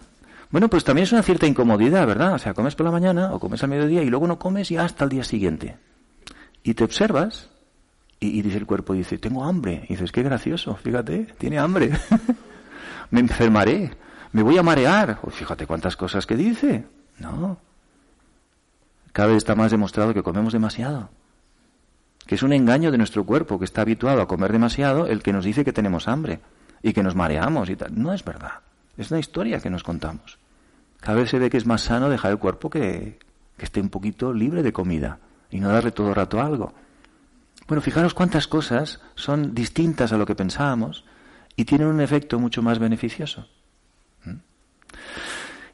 Bueno, 0.50 0.68
pues 0.70 0.84
también 0.84 1.02
es 1.02 1.12
una 1.12 1.22
cierta 1.22 1.46
incomodidad, 1.46 2.06
¿verdad? 2.06 2.34
O 2.34 2.38
sea, 2.38 2.54
comes 2.54 2.74
por 2.74 2.86
la 2.86 2.92
mañana 2.92 3.34
o 3.34 3.40
comes 3.40 3.62
al 3.62 3.68
mediodía 3.68 4.02
y 4.02 4.08
luego 4.08 4.26
no 4.26 4.38
comes 4.38 4.70
y 4.70 4.76
hasta 4.78 5.04
el 5.04 5.10
día 5.10 5.24
siguiente. 5.24 5.76
Y 6.62 6.74
te 6.74 6.84
observas 6.84 7.50
y, 8.20 8.38
y 8.38 8.42
dice 8.42 8.56
el 8.56 8.66
cuerpo, 8.66 8.94
dice, 8.94 9.18
tengo 9.18 9.44
hambre. 9.44 9.84
Y 9.84 9.94
dices, 9.94 10.12
qué 10.12 10.22
gracioso, 10.22 10.76
fíjate, 10.76 11.26
tiene 11.36 11.58
hambre. 11.58 11.90
me 13.10 13.20
enfermaré 13.20 13.90
me 14.36 14.42
voy 14.42 14.58
a 14.58 14.62
marear. 14.62 15.18
Oh, 15.22 15.30
fíjate 15.30 15.66
cuántas 15.66 15.96
cosas 15.96 16.26
que 16.26 16.36
dice. 16.36 16.84
No. 17.18 17.56
Cada 19.14 19.28
vez 19.28 19.38
está 19.38 19.54
más 19.54 19.70
demostrado 19.70 20.12
que 20.12 20.22
comemos 20.22 20.52
demasiado. 20.52 21.08
Que 22.26 22.34
es 22.34 22.42
un 22.42 22.52
engaño 22.52 22.90
de 22.90 22.98
nuestro 22.98 23.24
cuerpo, 23.24 23.58
que 23.58 23.64
está 23.64 23.80
habituado 23.80 24.20
a 24.20 24.28
comer 24.28 24.52
demasiado, 24.52 25.06
el 25.06 25.22
que 25.22 25.32
nos 25.32 25.46
dice 25.46 25.64
que 25.64 25.72
tenemos 25.72 26.06
hambre 26.06 26.40
y 26.82 26.92
que 26.92 27.02
nos 27.02 27.14
mareamos 27.14 27.70
y 27.70 27.76
tal. 27.76 27.98
No 27.98 28.12
es 28.12 28.26
verdad. 28.26 28.60
Es 28.98 29.10
una 29.10 29.20
historia 29.20 29.60
que 29.60 29.70
nos 29.70 29.82
contamos. 29.82 30.36
Cada 31.00 31.16
vez 31.16 31.30
se 31.30 31.38
ve 31.38 31.48
que 31.48 31.56
es 31.56 31.64
más 31.64 31.80
sano 31.80 32.10
dejar 32.10 32.32
el 32.32 32.38
cuerpo 32.38 32.68
que, 32.68 33.18
que 33.56 33.64
esté 33.64 33.80
un 33.80 33.88
poquito 33.88 34.34
libre 34.34 34.62
de 34.62 34.74
comida 34.74 35.18
y 35.50 35.60
no 35.60 35.70
darle 35.70 35.92
todo 35.92 36.10
el 36.10 36.14
rato 36.14 36.42
algo. 36.42 36.74
Bueno, 37.68 37.80
fijaros 37.80 38.12
cuántas 38.12 38.46
cosas 38.48 39.00
son 39.14 39.54
distintas 39.54 40.12
a 40.12 40.18
lo 40.18 40.26
que 40.26 40.34
pensábamos 40.34 41.06
y 41.56 41.64
tienen 41.64 41.86
un 41.88 42.02
efecto 42.02 42.38
mucho 42.38 42.60
más 42.60 42.78
beneficioso. 42.78 43.48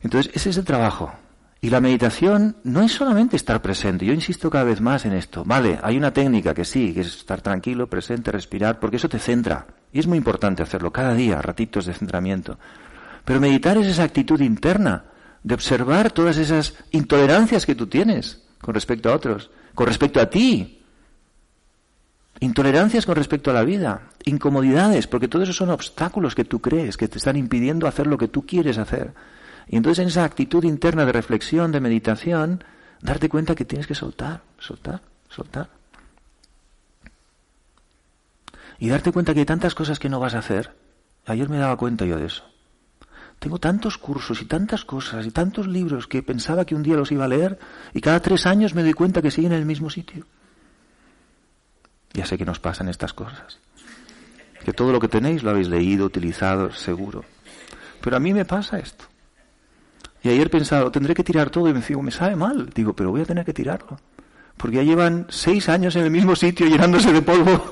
Entonces, 0.02 0.32
ese 0.34 0.50
es 0.50 0.56
el 0.56 0.64
trabajo. 0.64 1.12
Y 1.60 1.70
la 1.70 1.80
meditación 1.80 2.56
no 2.64 2.82
es 2.82 2.92
solamente 2.92 3.36
estar 3.36 3.62
presente. 3.62 4.04
Yo 4.04 4.12
insisto 4.12 4.50
cada 4.50 4.64
vez 4.64 4.80
más 4.80 5.04
en 5.04 5.12
esto. 5.12 5.44
Vale, 5.44 5.78
hay 5.80 5.96
una 5.96 6.12
técnica 6.12 6.54
que 6.54 6.64
sí, 6.64 6.92
que 6.92 7.02
es 7.02 7.18
estar 7.18 7.40
tranquilo, 7.40 7.86
presente, 7.86 8.32
respirar, 8.32 8.80
porque 8.80 8.96
eso 8.96 9.08
te 9.08 9.20
centra. 9.20 9.66
Y 9.92 10.00
es 10.00 10.08
muy 10.08 10.18
importante 10.18 10.64
hacerlo 10.64 10.92
cada 10.92 11.14
día, 11.14 11.40
ratitos 11.40 11.86
de 11.86 11.94
centramiento. 11.94 12.58
Pero 13.24 13.40
meditar 13.40 13.78
es 13.78 13.86
esa 13.86 14.02
actitud 14.02 14.40
interna 14.40 15.04
de 15.44 15.54
observar 15.54 16.10
todas 16.10 16.36
esas 16.36 16.74
intolerancias 16.90 17.64
que 17.64 17.76
tú 17.76 17.86
tienes 17.86 18.42
con 18.60 18.74
respecto 18.74 19.10
a 19.10 19.14
otros, 19.14 19.50
con 19.74 19.86
respecto 19.86 20.20
a 20.20 20.28
ti. 20.28 20.80
Intolerancias 22.40 23.06
con 23.06 23.14
respecto 23.14 23.52
a 23.52 23.54
la 23.54 23.62
vida, 23.62 24.08
incomodidades, 24.24 25.06
porque 25.06 25.28
todo 25.28 25.44
eso 25.44 25.52
son 25.52 25.70
obstáculos 25.70 26.34
que 26.34 26.44
tú 26.44 26.60
crees 26.60 26.96
que 26.96 27.06
te 27.06 27.18
están 27.18 27.36
impidiendo 27.36 27.86
hacer 27.86 28.08
lo 28.08 28.18
que 28.18 28.26
tú 28.26 28.44
quieres 28.44 28.78
hacer. 28.78 29.14
Y 29.72 29.76
entonces 29.78 30.02
en 30.02 30.08
esa 30.08 30.24
actitud 30.24 30.62
interna 30.64 31.06
de 31.06 31.12
reflexión, 31.12 31.72
de 31.72 31.80
meditación, 31.80 32.62
darte 33.00 33.30
cuenta 33.30 33.54
que 33.54 33.64
tienes 33.64 33.86
que 33.86 33.94
soltar, 33.94 34.42
soltar, 34.58 35.00
soltar. 35.30 35.70
Y 38.78 38.90
darte 38.90 39.12
cuenta 39.12 39.32
que 39.32 39.40
hay 39.40 39.46
tantas 39.46 39.74
cosas 39.74 39.98
que 39.98 40.10
no 40.10 40.20
vas 40.20 40.34
a 40.34 40.40
hacer. 40.40 40.76
Ayer 41.24 41.48
me 41.48 41.56
daba 41.56 41.78
cuenta 41.78 42.04
yo 42.04 42.18
de 42.18 42.26
eso. 42.26 42.44
tengo 43.38 43.58
tantos 43.58 43.96
cursos 43.96 44.42
y 44.42 44.44
tantas 44.44 44.84
cosas 44.84 45.24
y 45.24 45.30
tantos 45.30 45.66
libros 45.66 46.06
que 46.06 46.22
pensaba 46.22 46.66
que 46.66 46.74
un 46.74 46.82
día 46.82 46.96
los 46.96 47.10
iba 47.10 47.24
a 47.24 47.28
leer 47.28 47.58
y 47.94 48.02
cada 48.02 48.20
tres 48.20 48.44
años 48.44 48.74
me 48.74 48.82
doy 48.82 48.92
cuenta 48.92 49.22
que 49.22 49.30
siguen 49.30 49.52
en 49.52 49.60
el 49.60 49.64
mismo 49.64 49.88
sitio. 49.88 50.26
Ya 52.12 52.26
sé 52.26 52.36
que 52.36 52.44
nos 52.44 52.60
pasan 52.60 52.90
estas 52.90 53.14
cosas. 53.14 53.58
Que 54.66 54.74
todo 54.74 54.92
lo 54.92 55.00
que 55.00 55.08
tenéis 55.08 55.42
lo 55.42 55.48
habéis 55.48 55.68
leído, 55.68 56.04
utilizado, 56.04 56.72
seguro. 56.72 57.24
Pero 58.02 58.18
a 58.18 58.20
mí 58.20 58.34
me 58.34 58.44
pasa 58.44 58.78
esto. 58.78 59.06
Y 60.22 60.28
ayer 60.28 60.50
pensaba, 60.50 60.90
tendré 60.92 61.14
que 61.14 61.24
tirar 61.24 61.50
todo 61.50 61.68
y 61.68 61.74
me 61.74 61.80
digo, 61.80 62.02
me 62.02 62.12
sabe 62.12 62.36
mal. 62.36 62.70
Digo, 62.74 62.94
pero 62.94 63.10
voy 63.10 63.22
a 63.22 63.24
tener 63.24 63.44
que 63.44 63.52
tirarlo. 63.52 63.98
Porque 64.56 64.76
ya 64.76 64.82
llevan 64.82 65.26
seis 65.28 65.68
años 65.68 65.96
en 65.96 66.04
el 66.04 66.10
mismo 66.10 66.36
sitio 66.36 66.66
llenándose 66.66 67.12
de 67.12 67.22
polvo. 67.22 67.64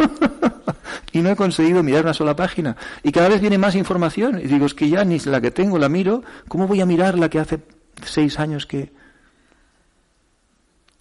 y 1.12 1.20
no 1.20 1.30
he 1.30 1.36
conseguido 1.36 1.82
mirar 1.84 2.02
una 2.02 2.14
sola 2.14 2.34
página. 2.34 2.76
Y 3.04 3.12
cada 3.12 3.28
vez 3.28 3.40
viene 3.40 3.58
más 3.58 3.76
información. 3.76 4.40
Y 4.40 4.48
digo, 4.48 4.66
es 4.66 4.74
que 4.74 4.88
ya 4.88 5.04
ni 5.04 5.20
la 5.20 5.40
que 5.40 5.52
tengo 5.52 5.78
la 5.78 5.88
miro. 5.88 6.24
¿Cómo 6.48 6.66
voy 6.66 6.80
a 6.80 6.86
mirar 6.86 7.16
la 7.16 7.28
que 7.28 7.38
hace 7.38 7.60
seis 8.04 8.40
años 8.40 8.66
que... 8.66 8.92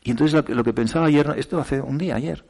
Y 0.03 0.11
entonces 0.11 0.47
lo 0.47 0.63
que, 0.63 0.73
pensaba 0.73 1.07
ayer, 1.07 1.33
esto 1.37 1.59
hace 1.59 1.81
un 1.81 1.97
día, 1.97 2.15
ayer, 2.15 2.45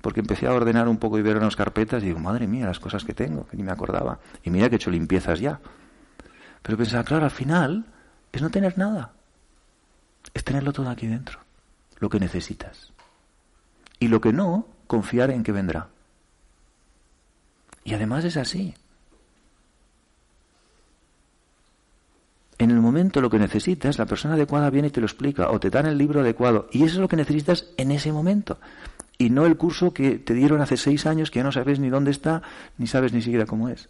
porque 0.00 0.20
empecé 0.20 0.46
a 0.46 0.54
ordenar 0.54 0.88
un 0.88 0.96
poco 0.96 1.18
y 1.18 1.22
ver 1.22 1.36
unas 1.36 1.54
carpetas 1.54 2.02
y 2.02 2.06
digo, 2.06 2.18
madre 2.18 2.46
mía, 2.46 2.66
las 2.66 2.80
cosas 2.80 3.04
que 3.04 3.12
tengo, 3.12 3.46
que 3.46 3.56
ni 3.56 3.62
me 3.62 3.72
acordaba. 3.72 4.18
Y 4.42 4.50
mira 4.50 4.68
que 4.68 4.76
he 4.76 4.78
hecho 4.78 4.90
limpiezas 4.90 5.38
ya. 5.38 5.60
Pero 6.62 6.78
pensaba, 6.78 7.04
claro, 7.04 7.24
al 7.24 7.30
final 7.30 7.84
es 8.36 8.42
no 8.42 8.50
tener 8.50 8.76
nada. 8.78 9.12
Es 10.32 10.44
tenerlo 10.44 10.72
todo 10.72 10.88
aquí 10.88 11.06
dentro, 11.06 11.40
lo 11.98 12.08
que 12.08 12.18
necesitas. 12.18 12.92
Y 13.98 14.08
lo 14.08 14.20
que 14.20 14.32
no, 14.32 14.66
confiar 14.86 15.30
en 15.30 15.42
que 15.42 15.52
vendrá. 15.52 15.88
Y 17.84 17.94
además 17.94 18.24
es 18.24 18.36
así. 18.36 18.74
En 22.58 22.70
el 22.70 22.80
momento 22.80 23.20
lo 23.20 23.30
que 23.30 23.38
necesitas, 23.38 23.98
la 23.98 24.06
persona 24.06 24.34
adecuada 24.34 24.70
viene 24.70 24.88
y 24.88 24.90
te 24.90 25.00
lo 25.00 25.06
explica, 25.06 25.50
o 25.50 25.60
te 25.60 25.70
dan 25.70 25.86
el 25.86 25.98
libro 25.98 26.20
adecuado, 26.20 26.68
y 26.72 26.84
eso 26.84 26.94
es 26.94 27.00
lo 27.00 27.08
que 27.08 27.16
necesitas 27.16 27.66
en 27.76 27.90
ese 27.90 28.12
momento. 28.12 28.58
Y 29.18 29.30
no 29.30 29.46
el 29.46 29.56
curso 29.56 29.92
que 29.92 30.18
te 30.18 30.34
dieron 30.34 30.60
hace 30.60 30.76
seis 30.76 31.06
años, 31.06 31.30
que 31.30 31.40
ya 31.40 31.44
no 31.44 31.52
sabes 31.52 31.78
ni 31.78 31.90
dónde 31.90 32.10
está, 32.10 32.42
ni 32.78 32.86
sabes 32.86 33.12
ni 33.12 33.22
siquiera 33.22 33.46
cómo 33.46 33.68
es. 33.68 33.88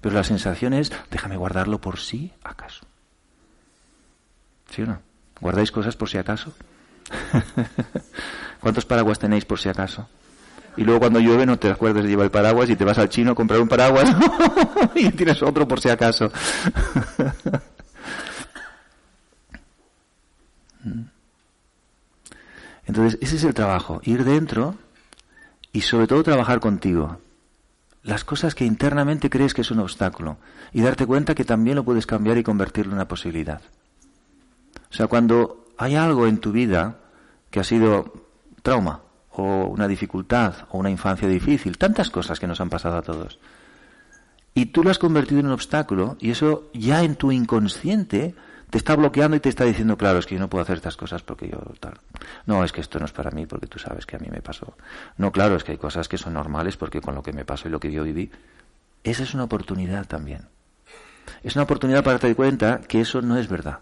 Pero 0.00 0.14
la 0.14 0.24
sensación 0.24 0.74
es, 0.74 0.92
déjame 1.10 1.36
guardarlo 1.36 1.80
por 1.80 1.98
si 1.98 2.32
acaso. 2.42 2.86
¿Guardáis 5.40 5.70
cosas 5.70 5.96
por 5.96 6.08
si 6.08 6.18
acaso? 6.18 6.52
¿Cuántos 8.60 8.84
paraguas 8.84 9.18
tenéis 9.18 9.44
por 9.44 9.58
si 9.58 9.68
acaso? 9.68 10.08
Y 10.76 10.84
luego 10.84 11.00
cuando 11.00 11.20
llueve 11.20 11.46
no 11.46 11.58
te 11.58 11.70
acuerdas 11.70 12.02
de 12.02 12.10
llevar 12.10 12.24
el 12.24 12.30
paraguas 12.30 12.68
y 12.70 12.76
te 12.76 12.84
vas 12.84 12.98
al 12.98 13.08
chino 13.08 13.32
a 13.32 13.34
comprar 13.34 13.60
un 13.60 13.68
paraguas 13.68 14.10
y 14.94 15.10
tienes 15.10 15.42
otro 15.42 15.68
por 15.68 15.80
si 15.80 15.88
acaso. 15.88 16.30
Entonces, 22.86 23.18
ese 23.22 23.36
es 23.36 23.44
el 23.44 23.54
trabajo, 23.54 24.00
ir 24.04 24.24
dentro 24.24 24.74
y 25.72 25.80
sobre 25.82 26.06
todo 26.06 26.22
trabajar 26.22 26.60
contigo. 26.60 27.18
Las 28.02 28.24
cosas 28.24 28.54
que 28.54 28.66
internamente 28.66 29.30
crees 29.30 29.54
que 29.54 29.62
es 29.62 29.70
un 29.70 29.78
obstáculo 29.78 30.36
y 30.72 30.82
darte 30.82 31.06
cuenta 31.06 31.34
que 31.34 31.44
también 31.44 31.76
lo 31.76 31.84
puedes 31.84 32.06
cambiar 32.06 32.36
y 32.36 32.42
convertirlo 32.42 32.92
en 32.92 32.96
una 32.96 33.08
posibilidad. 33.08 33.62
O 34.94 34.96
sea, 34.96 35.08
cuando 35.08 35.66
hay 35.76 35.96
algo 35.96 36.28
en 36.28 36.38
tu 36.38 36.52
vida 36.52 36.98
que 37.50 37.58
ha 37.58 37.64
sido 37.64 38.28
trauma, 38.62 39.00
o 39.32 39.64
una 39.64 39.88
dificultad, 39.88 40.54
o 40.70 40.78
una 40.78 40.88
infancia 40.88 41.26
difícil, 41.26 41.78
tantas 41.78 42.10
cosas 42.10 42.38
que 42.38 42.46
nos 42.46 42.60
han 42.60 42.70
pasado 42.70 42.96
a 42.96 43.02
todos, 43.02 43.40
y 44.54 44.66
tú 44.66 44.84
lo 44.84 44.90
has 44.90 45.00
convertido 45.00 45.40
en 45.40 45.46
un 45.46 45.52
obstáculo, 45.52 46.16
y 46.20 46.30
eso 46.30 46.70
ya 46.74 47.02
en 47.02 47.16
tu 47.16 47.32
inconsciente 47.32 48.36
te 48.70 48.78
está 48.78 48.94
bloqueando 48.94 49.36
y 49.36 49.40
te 49.40 49.48
está 49.48 49.64
diciendo, 49.64 49.98
claro, 49.98 50.20
es 50.20 50.26
que 50.26 50.36
yo 50.36 50.40
no 50.40 50.48
puedo 50.48 50.62
hacer 50.62 50.76
estas 50.76 50.96
cosas 50.96 51.22
porque 51.22 51.48
yo 51.48 51.58
tal. 51.80 51.94
No, 52.46 52.62
es 52.62 52.70
que 52.70 52.80
esto 52.80 53.00
no 53.00 53.06
es 53.06 53.12
para 53.12 53.32
mí 53.32 53.46
porque 53.46 53.66
tú 53.66 53.80
sabes 53.80 54.06
que 54.06 54.14
a 54.14 54.20
mí 54.20 54.28
me 54.30 54.42
pasó. 54.42 54.76
No, 55.16 55.32
claro, 55.32 55.56
es 55.56 55.64
que 55.64 55.72
hay 55.72 55.78
cosas 55.78 56.06
que 56.06 56.18
son 56.18 56.34
normales 56.34 56.76
porque 56.76 57.00
con 57.00 57.16
lo 57.16 57.22
que 57.24 57.32
me 57.32 57.44
pasó 57.44 57.66
y 57.66 57.72
lo 57.72 57.80
que 57.80 57.90
yo 57.90 58.04
viví, 58.04 58.30
esa 59.02 59.24
es 59.24 59.34
una 59.34 59.42
oportunidad 59.42 60.06
también. 60.06 60.42
Es 61.42 61.56
una 61.56 61.64
oportunidad 61.64 62.04
para 62.04 62.18
darte 62.18 62.36
cuenta 62.36 62.80
que 62.82 63.00
eso 63.00 63.20
no 63.20 63.36
es 63.36 63.48
verdad 63.48 63.80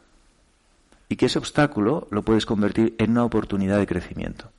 y 1.13 1.17
que 1.17 1.27
ese 1.27 1.39
obstáculo 1.39 2.09
lo 2.11 2.23
puedes 2.23 2.47
convertir 2.47 2.97
en 2.97 3.11
una 3.11 3.27
oportunidad 3.27 3.77
de 3.77 3.87
crecimiento, 3.87 4.51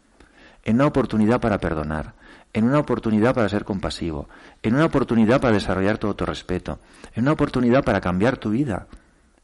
en 0.63 0.75
una 0.75 0.85
oportunidad 0.85 1.41
para 1.41 1.57
perdonar, 1.57 2.13
en 2.53 2.65
una 2.65 2.77
oportunidad 2.77 3.33
para 3.33 3.49
ser 3.49 3.65
compasivo, 3.65 4.29
en 4.61 4.75
una 4.75 4.85
oportunidad 4.85 5.41
para 5.41 5.55
desarrollar 5.55 5.97
tu 5.97 6.13
respeto, 6.13 6.77
en 7.15 7.23
una 7.23 7.31
oportunidad 7.31 7.83
para 7.83 8.01
cambiar 8.01 8.37
tu 8.37 8.51
vida, 8.51 8.85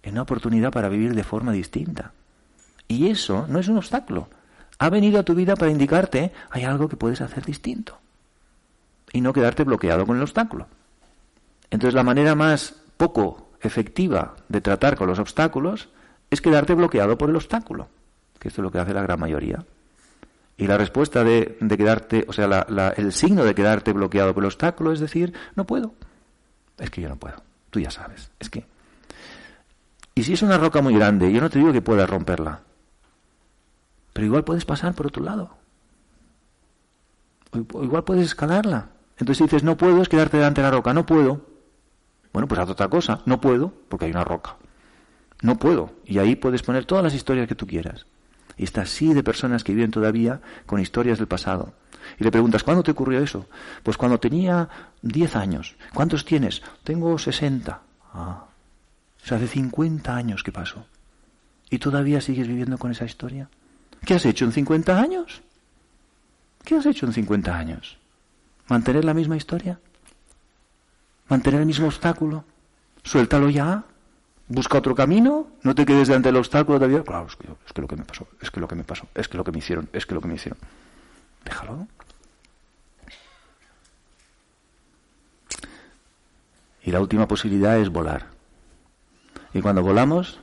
en 0.03 0.12
una 0.12 0.22
oportunidad 0.22 0.72
para 0.72 0.88
vivir 0.88 1.16
de 1.16 1.24
forma 1.24 1.51
distinta. 1.51 2.12
Y 2.88 3.07
eso 3.07 3.47
no 3.49 3.57
es 3.57 3.68
un 3.70 3.78
obstáculo. 3.78 4.30
Ha 4.78 4.91
venido 4.91 5.20
a 5.20 5.24
tu 5.24 5.34
vida 5.34 5.55
para 5.55 5.72
indicarte 5.72 6.32
hay 6.51 6.64
algo 6.64 6.89
que 6.89 6.95
puedes 6.95 7.22
hacer 7.22 7.43
distinto 7.43 7.97
y 9.12 9.22
no 9.22 9.34
quedarte 9.34 9.64
bloqueado 9.64 10.05
con 10.05 10.18
el 10.18 10.22
obstáculo. 10.22 10.68
Entonces 11.72 11.95
la 11.95 12.03
manera 12.03 12.36
más 12.36 12.76
poco 12.97 13.49
efectiva 13.62 14.36
de 14.47 14.62
tratar 14.62 14.95
con 14.95 15.07
los 15.07 15.18
obstáculos 15.18 15.89
es 16.30 16.42
quedarte 16.42 16.74
bloqueado 16.74 17.18
por 17.18 17.30
el 17.30 17.36
obstáculo, 17.36 17.90
que 18.40 18.50
esto 18.50 18.62
es 18.62 18.64
lo 18.64 18.72
que 18.72 18.80
hace 18.80 18.94
la 18.94 19.02
gran 19.02 19.20
mayoría. 19.20 19.66
Y 20.58 20.68
la 20.68 20.78
respuesta 20.78 21.24
de, 21.24 21.58
quedarte, 21.78 22.26
o 22.28 22.34
sea, 22.34 22.66
el 22.98 23.14
signo 23.14 23.46
de 23.46 23.56
quedarte 23.56 23.94
bloqueado 23.94 24.34
por 24.34 24.44
el 24.44 24.48
obstáculo 24.48 24.92
es 24.92 25.00
decir, 25.00 25.34
no 25.56 25.66
puedo. 25.66 25.94
Es 26.78 26.90
que 26.90 27.02
yo 27.02 27.08
no 27.08 27.16
puedo. 27.16 27.42
Tú 27.70 27.80
ya 27.80 27.90
sabes. 27.92 28.30
Es 28.40 28.50
que. 28.50 28.66
Y 30.16 30.24
si 30.24 30.34
es 30.34 30.42
una 30.42 30.58
roca 30.58 30.82
muy 30.82 30.94
grande, 30.94 31.32
yo 31.32 31.40
no 31.40 31.50
te 31.50 31.60
digo 31.60 31.72
que 31.72 31.82
puedas 31.82 32.10
romperla. 32.10 32.60
Pero 34.12 34.26
igual 34.26 34.44
puedes 34.44 34.66
pasar 34.66 34.94
por 34.94 35.08
otro 35.08 35.24
lado. 35.24 35.56
O 37.74 37.84
igual 37.84 38.04
puedes 38.04 38.26
escalarla. 38.26 38.90
Entonces 39.18 39.38
si 39.38 39.44
dices, 39.44 39.64
no 39.64 39.78
puedo, 39.78 40.02
es 40.02 40.10
quedarte 40.10 40.38
delante 40.38 40.62
de 40.62 40.68
la 40.68 40.72
roca. 40.72 40.94
No 40.94 41.06
puedo. 41.06 41.46
Bueno, 42.34 42.50
pues 42.50 42.60
haz 42.60 42.70
otra 42.70 42.90
cosa. 42.90 43.22
No 43.26 43.40
puedo, 43.40 43.72
porque 43.88 44.06
hay 44.06 44.12
una 44.12 44.26
roca. 44.26 44.58
No 45.42 45.58
puedo. 45.58 45.94
Y 46.06 46.20
ahí 46.20 46.36
puedes 46.36 46.64
poner 46.64 46.86
todas 46.86 47.04
las 47.04 47.14
historias 47.14 47.48
que 47.48 47.56
tú 47.56 47.68
quieras. 47.68 48.06
Y 48.58 48.64
está 48.64 48.82
así 48.82 49.14
de 49.14 49.24
personas 49.24 49.64
que 49.64 49.74
viven 49.74 49.92
todavía 49.92 50.42
con 50.66 50.80
historias 50.80 51.18
del 51.18 51.28
pasado. 51.28 51.74
Y 52.20 52.24
le 52.24 52.32
preguntas, 52.32 52.64
¿cuándo 52.64 52.84
te 52.84 52.92
ocurrió 52.92 53.20
eso? 53.20 53.48
Pues 53.84 53.98
cuando 53.98 54.20
tenía 54.20 54.68
10 55.02 55.36
años. 55.36 55.76
¿Cuántos 55.94 56.26
tienes? 56.26 56.62
Tengo 56.84 57.18
60. 57.18 57.82
Ah. 58.14 58.46
O 59.22 59.26
sea, 59.26 59.38
hace 59.38 59.48
50 59.48 60.16
años 60.16 60.44
que 60.44 60.52
pasó. 60.52 60.86
¿Y 61.70 61.78
todavía 61.78 62.20
sigues 62.20 62.48
viviendo 62.48 62.78
con 62.78 62.92
esa 62.92 63.06
historia? 63.06 63.50
¿Qué 64.06 64.16
has 64.16 64.26
hecho 64.26 64.46
en 64.46 64.52
50 64.52 65.00
años? 65.00 65.42
¿Qué 66.64 66.76
has 66.76 66.86
hecho 66.86 67.06
en 67.06 67.14
50 67.14 67.56
años? 67.56 67.98
¿Mantener 68.68 69.06
la 69.06 69.14
misma 69.14 69.38
historia? 69.38 69.80
¿Mantener 71.28 71.62
el 71.62 71.68
mismo 71.68 71.88
obstáculo? 71.88 72.44
Suéltalo 73.04 73.50
ya. 73.50 73.84
Busca 74.50 74.80
otro 74.80 74.95
camino, 74.95 75.47
no 75.62 75.76
te 75.76 75.86
quedes 75.86 76.08
delante 76.08 76.30
del 76.30 76.38
obstáculo 76.38 76.80
todavía. 76.80 77.04
Claro, 77.04 77.28
es 77.28 77.36
que, 77.36 77.47
es 77.68 77.72
que 77.72 77.82
lo 77.82 77.88
que 77.88 77.95
me 77.95 78.04
pasó, 78.04 78.28
es 78.41 78.50
que 78.50 78.60
lo 78.60 78.68
que 78.68 78.76
me 78.76 78.84
pasó, 78.84 79.08
es 79.14 79.28
que 79.28 79.38
lo 79.38 79.43
que 79.43 79.52
me 79.52 79.60
hicieron, 79.60 79.88
es 79.93 80.08
que 80.08 80.16
lo 80.16 80.22
que 80.22 80.28
me 80.28 80.34
hicieron. 80.34 80.60
Déjalo. 81.45 81.88
Y 86.82 86.91
la 86.91 87.00
última 87.00 87.28
posibilidad 87.28 87.78
es 87.78 87.89
volar. 87.89 88.26
Y 89.54 89.62
cuando 89.62 89.84
volamos, 89.84 90.39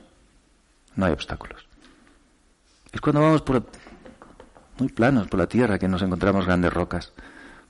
no 0.95 1.05
hay 1.05 1.11
obstáculos. 1.11 1.67
Es 2.93 3.01
cuando 3.01 3.21
vamos 3.21 3.41
por 3.41 3.65
muy 4.79 4.87
planos 4.87 5.27
por 5.27 5.39
la 5.39 5.47
tierra 5.47 5.79
que 5.79 5.89
nos 5.89 6.01
encontramos 6.01 6.45
grandes 6.45 6.71
rocas. 6.71 7.11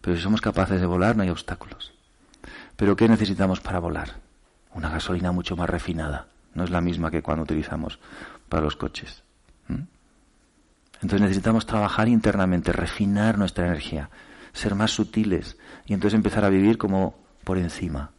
Pero 0.02 0.16
si 0.16 0.22
somos 0.22 0.42
capaces 0.42 0.80
de 0.80 0.86
volar, 0.86 1.18
no 1.18 1.24
hay 1.24 1.30
obstáculos. 1.30 1.94
Pero 2.76 2.96
¿qué 2.96 3.08
necesitamos 3.08 3.60
para 3.60 3.80
volar? 3.80 4.27
Una 4.78 4.90
gasolina 4.90 5.32
mucho 5.32 5.58
más 5.58 5.70
refinada. 5.70 6.28
No 6.54 6.64
es 6.64 6.70
la 6.70 6.82
misma 6.82 7.10
que 7.10 7.24
cuando 7.24 7.44
utilizamos 7.44 8.00
para 8.48 8.64
los 8.64 8.76
coches. 8.76 9.24
Entonces 11.02 11.22
necesitamos 11.22 11.66
trabajar 11.66 12.08
internamente, 12.08 12.72
refinar 12.72 13.38
nuestra 13.38 13.66
energía, 13.66 14.10
ser 14.54 14.76
más 14.76 14.92
sutiles 14.92 15.58
y 15.86 15.94
entonces 15.94 16.16
empezar 16.16 16.46
a 16.46 16.50
vivir 16.50 16.78
como 16.78 17.20
por 17.44 17.58
encima. 17.58 18.12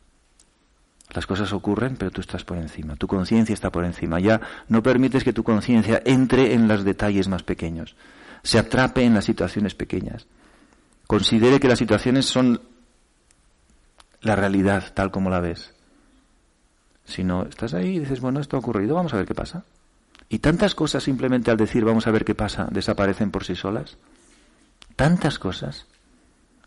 Las 1.11 1.27
cosas 1.27 1.53
ocurren, 1.53 1.97
pero 1.97 2.11
tú 2.11 2.21
estás 2.21 2.45
por 2.45 2.59
encima. 2.59 2.97
Tu 2.97 3.07
conciencia 3.07 3.53
está 3.53 3.71
por 3.71 3.85
encima. 3.85 4.21
Ya 4.21 4.41
no 4.69 4.83
permites 4.83 5.25
que 5.25 5.33
tu 5.33 5.43
conciencia 5.43 6.03
entre 6.05 6.55
en 6.55 6.69
los 6.69 6.85
detalles 6.85 7.29
más 7.29 7.43
pequeños, 7.43 7.97
se 8.43 8.59
atrape 8.59 9.05
en 9.05 9.15
las 9.15 9.25
situaciones 9.25 9.75
pequeñas. 9.75 10.27
Considere 11.07 11.61
que 11.61 11.69
las 11.69 11.79
situaciones 11.79 12.27
son 12.27 12.61
la 14.21 14.37
realidad 14.37 14.93
tal 14.95 15.11
como 15.11 15.31
la 15.31 15.41
ves 15.41 15.78
sino 17.09 17.45
estás 17.45 17.75
ahí 17.75 17.97
y 17.97 17.99
dices, 18.01 18.21
bueno, 18.21 18.39
esto 18.39 18.57
ha 18.57 18.61
ocurrido, 18.61 18.95
vamos 18.95 19.15
a 19.15 19.17
ver 19.17 19.27
qué 19.27 19.35
pasa. 19.35 19.65
Y 20.29 20.41
tantas 20.41 20.75
cosas 20.75 21.03
simplemente 21.03 21.51
al 21.51 21.57
decir 21.57 21.85
vamos 21.85 22.07
a 22.07 22.11
ver 22.11 22.25
qué 22.25 22.35
pasa 22.35 22.69
desaparecen 22.71 23.31
por 23.31 23.45
sí 23.45 23.57
solas. 23.57 23.97
Tantas 24.95 25.39
cosas. 25.39 25.87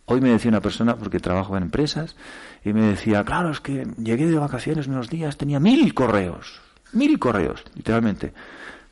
Hoy 0.06 0.20
me 0.20 0.30
decía 0.30 0.50
una 0.50 0.62
persona, 0.62 0.98
porque 0.98 1.20
trabajo 1.20 1.56
en 1.56 1.64
empresas, 1.64 2.16
y 2.66 2.74
me 2.74 2.82
decía, 2.82 3.24
claro, 3.24 3.52
es 3.52 3.62
que 3.62 3.88
llegué 3.98 4.26
de 4.26 4.38
vacaciones 4.38 4.88
unos 4.88 5.10
días, 5.10 5.38
tenía 5.38 5.60
mil 5.60 5.94
correos, 5.94 6.60
mil 6.92 7.20
correos, 7.20 7.64
literalmente. 7.76 8.34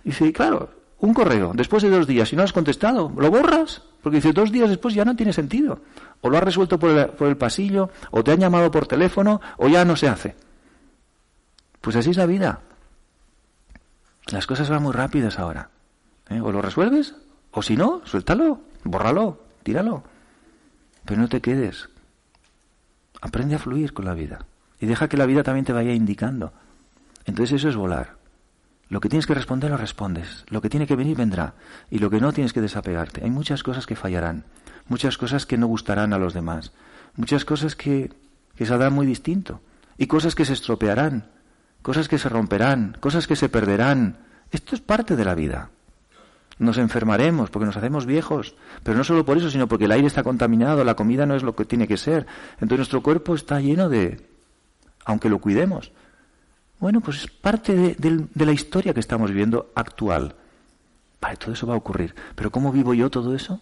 Dice, 0.04 0.32
claro, 0.32 0.70
un 1.00 1.14
correo, 1.14 1.52
después 1.56 1.82
de 1.82 1.89
dos 1.89 2.06
días, 2.06 2.30
si 2.30 2.36
no 2.36 2.43
has 2.43 2.54
contestado, 2.54 3.12
¿lo 3.18 3.32
borras? 3.32 3.82
Porque 4.04 4.18
dice, 4.18 4.34
dos 4.34 4.52
días 4.52 4.70
después 4.70 4.93
ya 4.93 5.04
no 5.04 5.16
tiene 5.16 5.34
sentido. 5.34 5.80
O 6.22 6.30
lo 6.30 6.38
has 6.38 6.43
resuelto 6.43 6.78
por 6.78 6.91
el, 6.91 7.08
por 7.08 7.28
el 7.28 7.38
pasillo, 7.38 7.89
o 8.12 8.24
te 8.24 8.32
han 8.32 8.39
llamado 8.39 8.70
por 8.70 8.86
teléfono, 8.86 9.41
o 9.58 9.68
ya 9.68 9.84
no 9.84 9.95
se 9.95 10.08
hace. 10.08 10.36
Pues 11.82 11.95
así 11.95 12.11
es 12.11 12.17
la 12.17 12.25
vida. 12.25 12.61
Las 14.32 14.45
cosas 14.45 14.69
van 14.69 14.84
muy 14.84 14.93
rápidas 14.93 15.39
ahora. 15.39 15.69
¿eh? 16.30 16.39
O 16.41 16.51
lo 16.51 16.61
resuelves, 16.61 17.15
o 17.51 17.61
si 17.61 17.75
no, 17.75 18.01
suéltalo, 18.05 18.61
bórralo, 18.84 19.41
tíralo. 19.63 20.03
Pero 21.05 21.21
no 21.21 21.27
te 21.27 21.41
quedes. 21.41 21.89
Aprende 23.21 23.55
a 23.55 23.59
fluir 23.59 23.93
con 23.93 24.05
la 24.05 24.13
vida. 24.13 24.45
Y 24.80 24.86
deja 24.86 25.09
que 25.09 25.17
la 25.17 25.25
vida 25.25 25.43
también 25.43 25.65
te 25.65 25.73
vaya 25.73 25.93
indicando. 25.93 26.53
Entonces 27.25 27.57
eso 27.57 27.69
es 27.69 27.75
volar. 27.75 28.17
Lo 28.88 29.01
que 29.01 29.09
tienes 29.09 29.27
que 29.27 29.34
responder 29.34 29.69
lo 29.69 29.77
respondes. 29.77 30.45
Lo 30.49 30.61
que 30.61 30.69
tiene 30.69 30.88
que 30.88 30.95
venir 30.95 31.17
vendrá. 31.17 31.53
Y 31.89 31.99
lo 31.99 32.09
que 32.09 32.19
no 32.19 32.34
tienes 32.34 32.53
que 32.53 32.61
desapegarte. 32.61 33.23
Hay 33.23 33.30
muchas 33.30 33.61
cosas 33.61 33.86
que 33.86 33.95
fallarán. 33.95 34.45
Muchas 34.88 35.17
cosas 35.17 35.45
que 35.45 35.57
no 35.57 35.67
gustarán 35.67 36.13
a 36.13 36.17
los 36.17 36.34
demás. 36.34 36.71
Muchas 37.15 37.45
cosas 37.45 37.75
que, 37.75 38.11
que 38.55 38.65
saldrán 38.65 38.93
muy 38.93 39.05
distinto. 39.05 39.61
Y 39.97 40.07
cosas 40.07 40.34
que 40.34 40.45
se 40.45 40.53
estropearán. 40.53 41.25
Cosas 41.82 42.07
que 42.07 42.17
se 42.17 42.30
romperán. 42.30 42.97
Cosas 42.99 43.27
que 43.27 43.36
se 43.36 43.49
perderán. 43.49 44.17
Esto 44.51 44.75
es 44.75 44.82
parte 44.82 45.15
de 45.15 45.25
la 45.25 45.36
vida 45.36 45.69
nos 46.59 46.77
enfermaremos 46.77 47.49
porque 47.49 47.65
nos 47.65 47.77
hacemos 47.77 48.05
viejos, 48.05 48.53
pero 48.84 48.97
no 48.97 49.03
solo 49.03 49.25
por 49.25 49.38
eso, 49.38 49.49
sino 49.49 49.67
porque 49.67 49.86
el 49.86 49.93
aire 49.93 50.07
está 50.07 50.23
contaminado, 50.23 50.84
la 50.84 50.95
comida 50.95 51.25
no 51.25 51.36
es 51.36 51.41
lo 51.41 51.55
que 51.55 51.65
tiene 51.65 51.88
que 51.88 51.97
ser. 51.97 52.27
Entonces 52.55 52.80
nuestro 52.80 53.01
cuerpo 53.01 53.34
está 53.34 53.59
lleno 53.61 53.89
de, 53.89 54.21
aunque 55.05 55.30
lo 55.30 55.39
cuidemos. 55.39 55.91
Bueno, 56.80 57.01
pues 57.01 57.23
es 57.23 57.27
parte 57.27 57.95
de, 57.97 58.45
la 58.45 58.51
historia 58.51 58.93
que 58.93 58.99
estamos 58.99 59.32
viviendo 59.32 59.71
actual. 59.73 60.36
Vale, 61.21 61.38
todo 61.38 61.53
eso 61.53 61.65
va 61.65 61.73
a 61.73 61.77
ocurrir. 61.77 62.13
Pero 62.36 62.51
¿cómo 62.51 62.71
vivo 62.71 62.93
yo 62.93 63.09
todo 63.09 63.36
eso? 63.36 63.59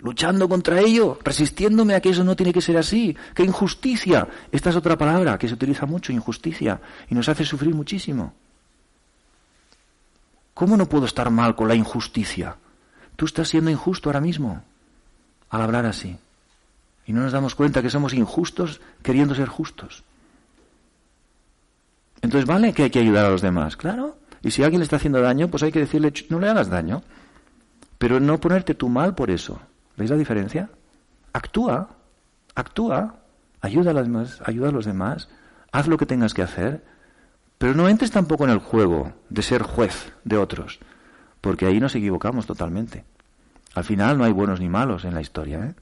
Luchando 0.00 0.48
contra 0.48 0.80
ello, 0.80 1.18
resistiéndome 1.22 1.94
a 1.94 2.00
que 2.00 2.10
eso 2.10 2.24
no 2.24 2.34
tiene 2.34 2.52
que 2.52 2.62
ser 2.62 2.76
así. 2.78 3.16
¡Qué 3.34 3.42
injusticia! 3.42 4.26
Esta 4.50 4.70
es 4.70 4.76
otra 4.76 4.96
palabra 4.96 5.38
que 5.38 5.46
se 5.46 5.54
utiliza 5.54 5.84
mucho, 5.86 6.12
injusticia, 6.12 6.80
y 7.08 7.14
nos 7.14 7.28
hace 7.28 7.44
sufrir 7.44 7.74
muchísimo. 7.74 8.32
¿Cómo 10.54 10.76
no 10.76 10.88
puedo 10.88 11.04
estar 11.04 11.30
mal 11.30 11.54
con 11.54 11.68
la 11.68 11.74
injusticia? 11.74 12.56
Tú 13.16 13.26
estás 13.26 13.48
siendo 13.48 13.70
injusto 13.70 14.08
ahora 14.08 14.20
mismo 14.20 14.62
al 15.50 15.62
hablar 15.62 15.84
así. 15.84 16.16
Y 17.06 17.12
no 17.12 17.22
nos 17.22 17.32
damos 17.32 17.54
cuenta 17.54 17.82
que 17.82 17.90
somos 17.90 18.14
injustos 18.14 18.80
queriendo 19.02 19.34
ser 19.34 19.48
justos. 19.48 20.04
Entonces, 22.22 22.46
¿vale 22.46 22.72
que 22.72 22.84
hay 22.84 22.90
que 22.90 23.00
ayudar 23.00 23.26
a 23.26 23.30
los 23.30 23.42
demás? 23.42 23.76
Claro. 23.76 24.16
Y 24.42 24.50
si 24.50 24.62
alguien 24.62 24.80
le 24.80 24.84
está 24.84 24.96
haciendo 24.96 25.20
daño, 25.20 25.48
pues 25.48 25.62
hay 25.62 25.72
que 25.72 25.80
decirle, 25.80 26.12
no 26.28 26.38
le 26.38 26.48
hagas 26.48 26.70
daño. 26.70 27.02
Pero 27.98 28.20
no 28.20 28.40
ponerte 28.40 28.74
tú 28.74 28.88
mal 28.88 29.14
por 29.14 29.30
eso. 29.30 29.60
¿Veis 30.00 30.10
la 30.10 30.16
diferencia? 30.16 30.70
Actúa, 31.34 31.90
actúa, 32.54 33.16
ayuda 33.60 33.90
a 33.90 33.92
los 33.92 34.04
demás, 34.04 34.40
ayuda 34.46 34.70
a 34.70 34.72
los 34.72 34.86
demás, 34.86 35.28
haz 35.72 35.88
lo 35.88 35.98
que 35.98 36.06
tengas 36.06 36.32
que 36.32 36.40
hacer, 36.40 36.82
pero 37.58 37.74
no 37.74 37.86
entres 37.86 38.10
tampoco 38.10 38.44
en 38.44 38.50
el 38.50 38.60
juego 38.60 39.12
de 39.28 39.42
ser 39.42 39.60
juez 39.60 40.14
de 40.24 40.38
otros, 40.38 40.80
porque 41.42 41.66
ahí 41.66 41.80
nos 41.80 41.94
equivocamos 41.94 42.46
totalmente. 42.46 43.04
Al 43.74 43.84
final 43.84 44.16
no 44.16 44.24
hay 44.24 44.32
buenos 44.32 44.58
ni 44.58 44.70
malos 44.70 45.04
en 45.04 45.12
la 45.12 45.20
historia. 45.20 45.66
¿eh? 45.66 45.74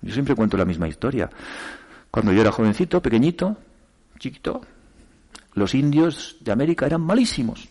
Yo 0.00 0.12
siempre 0.12 0.34
cuento 0.34 0.56
la 0.56 0.64
misma 0.64 0.88
historia. 0.88 1.30
Cuando 2.10 2.32
yo 2.32 2.40
era 2.40 2.50
jovencito, 2.50 3.00
pequeñito, 3.00 3.56
chiquito, 4.18 4.62
los 5.54 5.76
indios 5.76 6.38
de 6.40 6.50
América 6.50 6.86
eran 6.86 7.02
malísimos. 7.02 7.68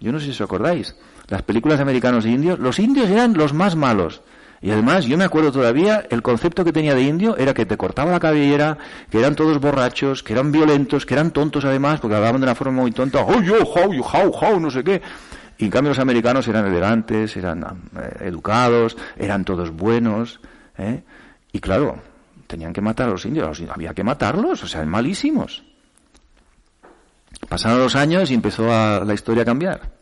Yo 0.00 0.10
no 0.10 0.18
sé 0.18 0.24
si 0.24 0.30
os 0.32 0.40
acordáis. 0.40 0.96
Las 1.28 1.42
películas 1.42 1.78
de 1.78 1.82
americanos 1.82 2.24
e 2.24 2.30
indios, 2.30 2.58
los 2.58 2.80
indios 2.80 3.08
eran 3.08 3.34
los 3.34 3.54
más 3.54 3.76
malos. 3.76 4.22
Y 4.62 4.70
además, 4.70 5.06
yo 5.06 5.16
me 5.16 5.24
acuerdo 5.24 5.52
todavía, 5.52 6.04
el 6.10 6.20
concepto 6.20 6.64
que 6.64 6.72
tenía 6.72 6.94
de 6.94 7.02
indio 7.02 7.36
era 7.38 7.54
que 7.54 7.64
te 7.64 7.78
cortaba 7.78 8.10
la 8.12 8.20
cabellera, 8.20 8.76
que 9.10 9.18
eran 9.18 9.34
todos 9.34 9.58
borrachos, 9.58 10.22
que 10.22 10.34
eran 10.34 10.52
violentos, 10.52 11.06
que 11.06 11.14
eran 11.14 11.30
tontos 11.30 11.64
además, 11.64 12.00
porque 12.00 12.16
hablaban 12.16 12.42
de 12.42 12.46
una 12.46 12.54
forma 12.54 12.82
muy 12.82 12.92
tonta, 12.92 13.24
oh 13.24 13.40
yo, 13.40 13.56
how, 13.64 13.92
you, 13.92 14.02
how, 14.02 14.30
how, 14.30 14.60
no 14.60 14.70
sé 14.70 14.84
qué. 14.84 15.00
Y 15.56 15.64
en 15.64 15.70
cambio 15.70 15.90
los 15.90 15.98
americanos 15.98 16.46
eran 16.46 16.66
elegantes, 16.66 17.36
eran 17.36 17.62
eh, 17.98 18.26
educados, 18.26 18.98
eran 19.16 19.44
todos 19.44 19.70
buenos, 19.70 20.40
¿eh? 20.76 21.02
Y 21.52 21.58
claro, 21.60 21.98
tenían 22.46 22.74
que 22.74 22.82
matar 22.82 23.08
a 23.08 23.12
los 23.12 23.24
indios, 23.24 23.62
había 23.70 23.94
que 23.94 24.04
matarlos, 24.04 24.62
o 24.62 24.66
sea, 24.66 24.84
malísimos. 24.84 25.62
Pasaron 27.48 27.78
los 27.78 27.96
años 27.96 28.30
y 28.30 28.34
empezó 28.34 28.66
la 28.66 29.14
historia 29.14 29.42
a 29.42 29.46
cambiar. 29.46 29.99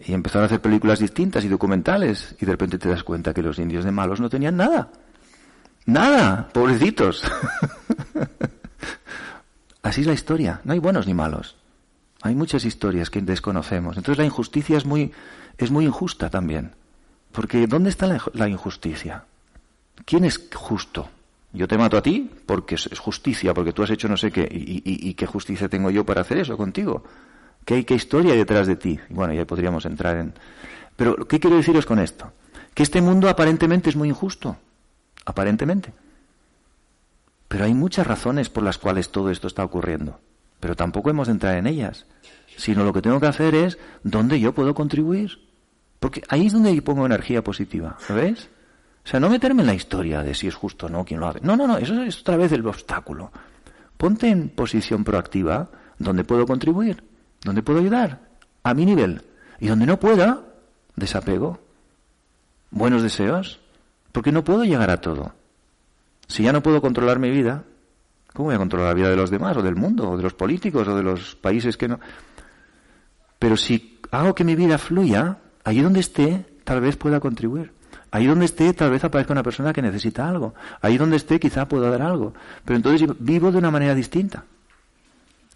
Y 0.00 0.12
empezaron 0.12 0.44
a 0.44 0.46
hacer 0.46 0.60
películas 0.60 1.00
distintas 1.00 1.44
y 1.44 1.48
documentales. 1.48 2.36
Y 2.40 2.46
de 2.46 2.52
repente 2.52 2.78
te 2.78 2.88
das 2.88 3.02
cuenta 3.02 3.34
que 3.34 3.42
los 3.42 3.58
indios 3.58 3.84
de 3.84 3.90
malos 3.90 4.20
no 4.20 4.28
tenían 4.28 4.56
nada. 4.56 4.90
Nada, 5.86 6.48
pobrecitos. 6.52 7.22
Así 9.82 10.02
es 10.02 10.06
la 10.06 10.12
historia. 10.12 10.60
No 10.64 10.72
hay 10.72 10.78
buenos 10.78 11.06
ni 11.06 11.14
malos. 11.14 11.56
Hay 12.22 12.34
muchas 12.34 12.64
historias 12.64 13.10
que 13.10 13.22
desconocemos. 13.22 13.96
Entonces 13.96 14.18
la 14.18 14.24
injusticia 14.24 14.76
es 14.76 14.84
muy, 14.84 15.12
es 15.56 15.70
muy 15.70 15.86
injusta 15.86 16.30
también. 16.30 16.72
Porque 17.32 17.66
¿dónde 17.66 17.90
está 17.90 18.06
la, 18.34 18.48
injusticia? 18.48 19.24
¿Quién 20.04 20.24
es 20.24 20.48
justo? 20.54 21.08
Yo 21.52 21.66
te 21.66 21.78
mato 21.78 21.96
a 21.96 22.02
ti 22.02 22.30
porque 22.46 22.74
es 22.74 22.98
justicia, 22.98 23.54
porque 23.54 23.72
tú 23.72 23.82
has 23.82 23.90
hecho 23.90 24.08
no 24.08 24.16
sé 24.16 24.30
qué. 24.30 24.46
y 24.50 25.14
qué 25.14 25.26
justicia 25.26 25.68
tengo 25.68 25.90
yo 25.90 26.04
para 26.04 26.20
hacer 26.20 26.38
eso 26.38 26.56
contigo? 26.56 27.04
¿Qué, 27.64 27.84
qué 27.84 27.94
historia 27.94 28.34
detrás 28.34 28.66
de 28.66 28.76
ti? 28.76 28.98
Bueno, 29.10 29.34
ya 29.34 29.46
podríamos 29.46 29.84
entrar 29.84 30.16
en... 30.16 30.34
Pero, 30.96 31.16
¿qué 31.28 31.38
quiero 31.38 31.56
deciros 31.56 31.86
con 31.86 31.98
esto? 31.98 32.32
Que 32.74 32.82
este 32.82 33.00
mundo 33.00 33.28
aparentemente 33.28 33.90
es 33.90 33.96
muy 33.96 34.08
injusto. 34.08 34.56
Aparentemente. 35.24 35.92
Pero 37.48 37.64
hay 37.64 37.74
muchas 37.74 38.06
razones 38.06 38.50
por 38.50 38.62
las 38.62 38.78
cuales 38.78 39.10
todo 39.10 39.30
esto 39.30 39.46
está 39.46 39.64
ocurriendo. 39.64 40.20
Pero 40.60 40.76
tampoco 40.76 41.10
hemos 41.10 41.28
de 41.28 41.32
entrar 41.32 41.56
en 41.56 41.66
ellas. 41.66 42.06
Sino 42.56 42.84
lo 42.84 42.92
que 42.92 43.02
tengo 43.02 43.20
que 43.20 43.26
hacer 43.26 43.54
es 43.54 43.78
dónde 44.02 44.40
yo 44.40 44.52
puedo 44.52 44.74
contribuir. 44.74 45.38
Porque 46.00 46.22
ahí 46.28 46.46
es 46.46 46.52
donde 46.52 46.74
yo 46.74 46.84
pongo 46.84 47.06
energía 47.06 47.42
positiva. 47.42 47.96
¿Lo 48.08 48.14
ves? 48.14 48.48
O 49.04 49.08
sea, 49.08 49.20
no 49.20 49.30
meterme 49.30 49.62
en 49.62 49.68
la 49.68 49.74
historia 49.74 50.22
de 50.22 50.34
si 50.34 50.48
es 50.48 50.54
justo 50.54 50.86
o 50.86 50.88
no 50.88 51.04
quien 51.04 51.20
lo 51.20 51.28
hace. 51.28 51.40
No, 51.42 51.56
no, 51.56 51.66
no, 51.66 51.78
eso 51.78 52.02
es 52.02 52.20
otra 52.20 52.36
vez 52.36 52.52
el 52.52 52.66
obstáculo. 52.66 53.32
Ponte 53.96 54.28
en 54.28 54.50
posición 54.50 55.02
proactiva 55.02 55.70
donde 55.98 56.24
puedo 56.24 56.46
contribuir. 56.46 57.02
¿Dónde 57.42 57.62
puedo 57.62 57.80
ayudar? 57.80 58.20
A 58.62 58.74
mi 58.74 58.84
nivel. 58.84 59.22
Y 59.60 59.68
donde 59.68 59.86
no 59.86 59.98
pueda, 59.98 60.42
desapego. 60.96 61.60
Buenos 62.70 63.02
deseos. 63.02 63.60
Porque 64.12 64.32
no 64.32 64.44
puedo 64.44 64.64
llegar 64.64 64.90
a 64.90 65.00
todo. 65.00 65.34
Si 66.26 66.42
ya 66.42 66.52
no 66.52 66.62
puedo 66.62 66.80
controlar 66.80 67.18
mi 67.18 67.30
vida, 67.30 67.64
¿cómo 68.32 68.48
voy 68.48 68.54
a 68.54 68.58
controlar 68.58 68.88
la 68.88 68.94
vida 68.94 69.10
de 69.10 69.16
los 69.16 69.30
demás, 69.30 69.56
o 69.56 69.62
del 69.62 69.76
mundo, 69.76 70.10
o 70.10 70.16
de 70.16 70.22
los 70.22 70.34
políticos, 70.34 70.86
o 70.88 70.96
de 70.96 71.02
los 71.02 71.36
países 71.36 71.76
que 71.76 71.88
no? 71.88 72.00
Pero 73.38 73.56
si 73.56 74.00
hago 74.10 74.34
que 74.34 74.44
mi 74.44 74.54
vida 74.54 74.78
fluya, 74.78 75.38
allí 75.64 75.80
donde 75.80 76.00
esté, 76.00 76.44
tal 76.64 76.80
vez 76.80 76.96
pueda 76.96 77.20
contribuir. 77.20 77.72
Ahí 78.10 78.26
donde 78.26 78.46
esté, 78.46 78.72
tal 78.72 78.90
vez 78.90 79.04
aparezca 79.04 79.32
una 79.32 79.42
persona 79.42 79.72
que 79.72 79.82
necesita 79.82 80.28
algo. 80.28 80.54
Ahí 80.80 80.96
donde 80.96 81.16
esté, 81.16 81.38
quizá 81.38 81.68
pueda 81.68 81.90
dar 81.90 82.02
algo. 82.02 82.32
Pero 82.64 82.76
entonces 82.76 83.08
vivo 83.18 83.52
de 83.52 83.58
una 83.58 83.70
manera 83.70 83.94
distinta. 83.94 84.44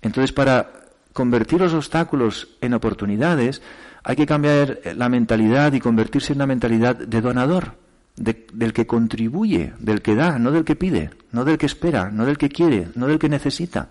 Entonces, 0.02 0.32
para 0.32 0.70
convertir 1.12 1.60
los 1.60 1.74
obstáculos 1.74 2.48
en 2.60 2.74
oportunidades, 2.74 3.62
hay 4.04 4.16
que 4.16 4.26
cambiar 4.26 4.80
la 4.96 5.08
mentalidad 5.08 5.72
y 5.72 5.80
convertirse 5.80 6.32
en 6.32 6.38
una 6.38 6.46
mentalidad 6.46 6.96
de 6.96 7.20
donador, 7.20 7.76
del 8.16 8.72
que 8.72 8.86
contribuye, 8.86 9.72
del 9.78 10.02
que 10.02 10.14
da, 10.14 10.38
no 10.38 10.50
del 10.50 10.64
que 10.64 10.76
pide, 10.76 11.10
no 11.30 11.44
del 11.44 11.58
que 11.58 11.66
espera, 11.66 12.10
no 12.10 12.26
del 12.26 12.38
que 12.38 12.48
quiere, 12.48 12.88
no 12.94 13.06
del 13.06 13.18
que 13.18 13.28
necesita. 13.28 13.88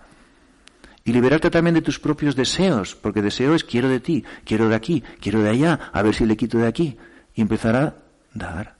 Y 1.03 1.13
liberarte 1.13 1.49
también 1.49 1.73
de 1.73 1.81
tus 1.81 1.99
propios 1.99 2.35
deseos, 2.35 2.95
porque 2.95 3.23
deseo 3.23 3.55
es 3.55 3.63
quiero 3.63 3.89
de 3.89 3.99
ti, 3.99 4.23
quiero 4.45 4.69
de 4.69 4.75
aquí, 4.75 5.03
quiero 5.19 5.41
de 5.41 5.49
allá, 5.49 5.79
a 5.91 6.01
ver 6.03 6.13
si 6.13 6.25
le 6.25 6.37
quito 6.37 6.59
de 6.59 6.67
aquí. 6.67 6.97
Y 7.33 7.41
empezar 7.41 7.75
a 7.75 7.95
dar. 8.33 8.75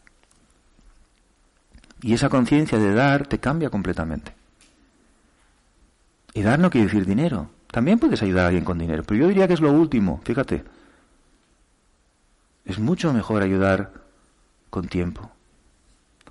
Y 2.03 2.13
esa 2.13 2.29
conciencia 2.29 2.77
de 2.77 2.93
dar 2.93 3.25
te 3.25 3.39
cambia 3.39 3.69
completamente. 3.69 4.33
Y 6.33 6.41
dar 6.41 6.59
no 6.59 6.69
quiere 6.69 6.87
decir 6.87 7.05
dinero, 7.05 7.49
también 7.71 7.99
puedes 7.99 8.21
ayudar 8.21 8.45
a 8.45 8.47
alguien 8.47 8.65
con 8.65 8.77
dinero, 8.77 9.03
pero 9.03 9.21
yo 9.21 9.27
diría 9.27 9.47
que 9.47 9.53
es 9.53 9.61
lo 9.61 9.71
último, 9.71 10.21
fíjate. 10.23 10.63
Es 12.65 12.79
mucho 12.79 13.11
mejor 13.13 13.41
ayudar 13.41 13.93
con 14.69 14.87
tiempo, 14.87 15.31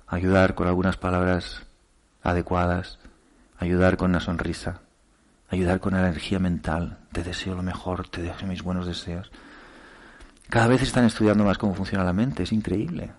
ayudar 0.07 0.55
con 0.55 0.67
algunas 0.67 0.97
palabras 0.97 1.63
adecuadas, 2.23 2.99
ayudar 3.57 3.97
con 3.97 4.11
una 4.11 4.19
sonrisa, 4.19 4.81
ayudar 5.49 5.79
con 5.79 5.95
energía 5.95 6.39
mental, 6.39 6.99
te 7.11 7.23
deseo 7.23 7.55
lo 7.55 7.63
mejor, 7.63 8.07
te 8.07 8.21
dejo 8.21 8.45
mis 8.45 8.63
buenos 8.63 8.85
deseos. 8.85 9.31
Cada 10.49 10.67
vez 10.67 10.81
están 10.81 11.05
estudiando 11.05 11.43
más 11.43 11.57
cómo 11.57 11.73
funciona 11.73 12.03
la 12.03 12.13
mente, 12.13 12.43
es 12.43 12.51
increíble 12.51 13.11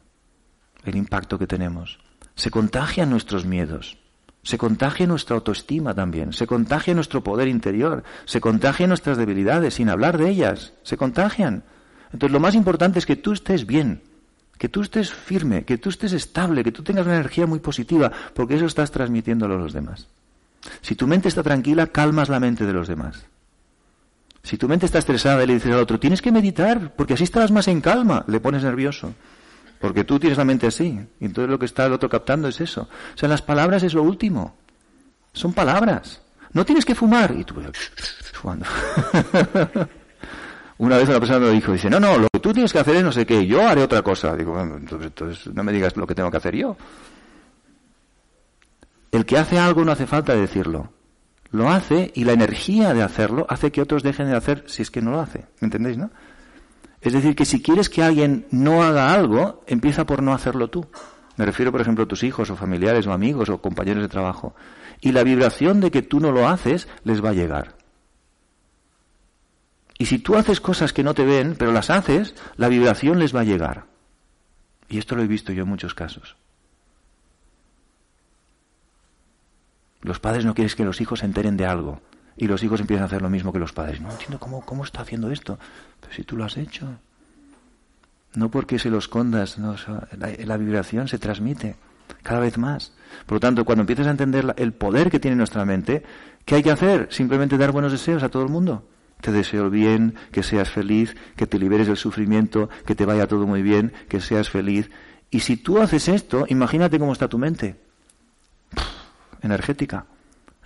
el 0.85 0.97
impacto 0.97 1.39
que 1.39 1.47
tenemos. 1.47 1.99
se 2.35 2.51
contagian 2.51 3.11
nuestros 3.11 3.45
miedos, 3.45 3.99
se 4.43 4.59
contagia 4.59 5.07
nuestra 5.07 5.37
autoestima 5.37 5.95
también, 5.95 6.33
se 6.33 6.47
contagia 6.47 6.95
nuestro 6.95 7.23
poder 7.23 7.49
interior, 7.49 8.03
se 8.25 8.41
contagian 8.41 8.89
nuestras 8.89 9.17
debilidades, 9.17 9.75
sin 9.75 9.89
hablar 9.89 10.19
de 10.19 10.29
ellas, 10.29 10.73
se 10.83 10.97
contagian. 10.97 11.63
Entonces 12.13 12.33
lo 12.33 12.41
más 12.41 12.55
importante 12.55 12.99
es 12.99 13.07
que 13.07 13.17
tú 13.17 13.33
estés 13.33 13.67
bien, 13.67 14.03
que 14.59 14.69
tú 14.69 14.83
estés 14.83 15.13
firme, 15.13 15.65
que 15.65 15.79
tú 15.79 15.89
estés 15.89 16.13
estable, 16.13 16.65
que 16.65 16.73
tú 16.73 16.83
tengas 16.83 17.07
una 17.07 17.15
energía 17.15 17.47
muy 17.47 17.61
positiva, 17.61 18.11
porque 18.35 18.57
eso 18.57 18.67
estás 18.67 18.91
transmitiéndolo 18.91 19.55
a 19.55 19.59
los 19.59 19.73
demás. 19.73 20.09
Si 20.81 20.95
tu 20.95 21.07
mente 21.07 21.29
está 21.29 21.43
tranquila, 21.43 21.89
calmas 21.89 22.29
la 22.29 22.41
mente 22.41 22.67
de 22.67 22.73
los 22.73 22.89
demás. 22.89 23.27
Si 24.43 24.59
tu 24.59 24.69
mente 24.69 24.87
está 24.87 24.99
estresada 24.99 25.43
y 25.43 25.47
le 25.47 25.55
dices 25.55 25.73
al 25.73 25.79
otro, 25.79 26.01
tienes 26.01 26.21
que 26.21 26.33
meditar, 26.33 26.95
porque 26.97 27.15
así 27.15 27.25
estarás 27.25 27.53
más 27.53 27.69
en 27.69 27.81
calma, 27.81 28.25
le 28.27 28.41
pones 28.41 28.65
nervioso. 28.65 29.15
Porque 29.83 30.05
tú 30.05 30.21
tienes 30.21 30.39
la 30.39 30.45
mente 30.45 30.69
así. 30.69 30.97
Y 31.19 31.25
entonces 31.25 31.51
lo 31.51 31.59
que 31.59 31.67
está 31.67 31.87
el 31.87 31.93
otro 31.93 32.09
captando 32.09 32.47
es 32.47 32.61
eso. 32.61 32.83
O 32.83 33.19
sea, 33.19 33.29
las 33.29 33.43
palabras 33.43 33.83
es 33.83 33.95
lo 33.95 34.05
último. 34.05 34.55
Son 35.33 35.53
palabras. 35.53 36.23
No 36.53 36.65
tienes 36.65 36.85
que 36.85 36.95
fumar. 36.95 37.35
Y 37.37 37.43
tú, 37.43 37.57
fumando. 38.33 38.65
Una 40.79 40.99
vez 40.99 41.09
una 41.09 41.19
persona 41.19 41.41
me 41.41 41.51
dijo, 41.51 41.73
dice, 41.73 41.91
no, 41.91 41.99
no, 41.99 42.17
lo 42.17 42.29
que 42.33 42.39
tú 42.39 42.53
tienes 42.53 42.73
que 42.73 42.79
hacer 42.79 42.97
es 42.97 43.03
no 43.05 43.13
sé 43.13 43.27
qué, 43.27 43.45
yo 43.45 43.67
haré 43.67 43.83
otra 43.83 44.03
cosa. 44.03 44.37
Digo, 44.37 44.53
bueno, 44.53 44.77
entonces 44.77 45.53
no 45.53 45.65
me 45.65 45.73
digas 45.73 45.97
lo 45.97 46.07
que 46.07 46.15
tengo 46.15 46.31
que 46.31 46.37
hacer 46.37 46.57
yo. 46.57 46.77
El 49.11 49.27
que 49.27 49.39
hace 49.39 49.59
algo 49.59 49.85
no 49.85 49.93
hace 49.93 50.07
falta 50.07 50.35
decirlo. 50.35 50.93
Lo 51.51 51.69
hace 51.69 52.13
y 52.15 52.25
la 52.25 52.33
energía 52.33 52.95
de 52.95 53.03
hacerlo 53.03 53.47
hace 53.49 53.73
que 53.73 53.83
otros 53.83 54.03
dejen 54.03 54.29
de 54.29 54.37
hacer 54.37 54.65
si 54.69 54.83
es 54.83 54.91
que 54.91 55.03
no 55.03 55.11
lo 55.11 55.21
hace. 55.21 55.41
¿Me 55.61 55.67
entendéis, 55.67 55.99
no? 55.99 56.11
Es 57.03 57.13
decir, 57.13 57.35
que 57.35 57.45
si 57.45 57.61
quieres 57.61 57.91
que 57.91 58.03
alguien 58.03 58.47
no 58.51 58.83
haga 58.85 59.13
algo, 59.13 59.65
empieza 59.67 60.07
por 60.07 60.23
no 60.23 60.33
hacerlo 60.33 60.71
tú. 60.71 60.87
Me 61.37 61.45
refiero, 61.45 61.73
por 61.73 61.81
ejemplo, 61.81 62.05
a 62.05 62.09
tus 62.09 62.23
hijos 62.23 62.49
o 62.51 62.57
familiares 62.57 63.07
o 63.09 63.13
amigos 63.13 63.49
o 63.49 63.61
compañeros 63.61 64.03
de 64.03 64.09
trabajo. 64.09 64.55
Y 65.01 65.11
la 65.11 65.25
vibración 65.25 65.81
de 65.81 65.91
que 65.91 66.03
tú 66.03 66.21
no 66.21 66.31
lo 66.31 66.49
haces 66.49 66.87
les 67.03 67.23
va 67.23 67.31
a 67.31 67.35
llegar. 67.35 67.77
Y 69.99 70.07
si 70.07 70.21
tú 70.21 70.37
haces 70.37 70.61
cosas 70.61 70.93
que 70.93 71.03
no 71.03 71.15
te 71.15 71.25
ven, 71.25 71.57
pero 71.59 71.73
las 71.73 71.91
haces, 71.91 72.37
la 72.57 72.69
vibración 72.69 73.19
les 73.19 73.35
va 73.35 73.41
a 73.41 73.45
llegar. 73.45 73.87
Y 74.89 74.99
esto 74.99 75.17
lo 75.17 75.23
he 75.23 75.27
visto 75.27 75.53
yo 75.53 75.65
en 75.65 75.69
muchos 75.69 75.95
casos. 75.95 76.37
Los 80.03 80.21
padres 80.21 80.45
no 80.45 80.55
quieren 80.55 80.75
que 80.77 80.85
los 80.85 81.01
hijos 81.01 81.21
se 81.21 81.27
enteren 81.27 81.57
de 81.57 81.67
algo. 81.67 82.01
Y 82.37 82.47
los 82.47 82.63
hijos 82.63 82.81
empiezan 82.81 83.05
a 83.05 83.07
hacer 83.07 83.23
lo 83.23 83.31
mismo 83.31 83.53
que 83.53 83.59
los 83.59 83.73
padres. 83.73 84.01
No 84.01 84.11
entiendo 84.11 84.39
cómo, 84.39 84.65
cómo 84.65 84.85
está 84.85 85.03
haciendo 85.03 85.31
esto. 85.31 85.59
Pero 86.01 86.13
si 86.15 86.25
tú 86.25 86.37
lo 86.37 86.45
has 86.45 86.57
hecho. 86.57 86.89
No 88.35 88.51
porque 88.51 88.79
se 88.79 88.89
lo 88.89 88.99
escondas, 88.99 89.59
no, 89.59 89.77
la, 90.17 90.57
vibración 90.57 91.07
se 91.07 91.19
transmite 91.19 91.77
cada 92.23 92.41
vez 92.41 92.57
más. 92.57 92.93
Por 93.27 93.37
lo 93.37 93.41
tanto, 93.41 93.65
cuando 93.67 93.83
empiezas 93.83 94.07
a 94.07 94.11
entender 94.11 94.55
el 94.57 94.73
poder 94.73 95.11
que 95.11 95.21
tiene 95.21 95.37
nuestra 95.37 95.67
mente, 95.67 96.03
¿qué 96.47 96.55
hay 96.55 96.63
que 96.63 96.71
hacer? 96.71 97.09
Simplemente 97.11 97.59
dar 97.59 97.73
buenos 97.73 97.93
deseos 97.93 98.23
a 98.23 98.31
todo 98.31 98.43
el 98.43 98.49
mundo. 98.49 98.89
Te 99.21 99.33
deseo 99.33 99.69
bien, 99.69 100.15
que 100.31 100.43
seas 100.43 100.71
feliz, 100.71 101.15
que 101.37 101.47
te 101.47 101.59
liberes 101.59 101.87
del 101.87 101.99
sufrimiento, 101.99 102.71
que 102.87 102.95
te 102.95 103.05
vaya 103.05 103.27
todo 103.27 103.47
muy 103.47 103.61
bien, 103.61 103.93
que 104.09 104.21
seas 104.21 104.49
feliz. 104.49 104.91
Y 105.31 105.41
si 105.41 105.59
tú 105.59 105.81
haces 105.81 106.09
esto, 106.09 106.47
imagínate 106.49 106.99
cómo 106.99 107.13
está 107.13 107.29
tu 107.29 107.39
mente 107.39 107.77
energética. 109.43 110.07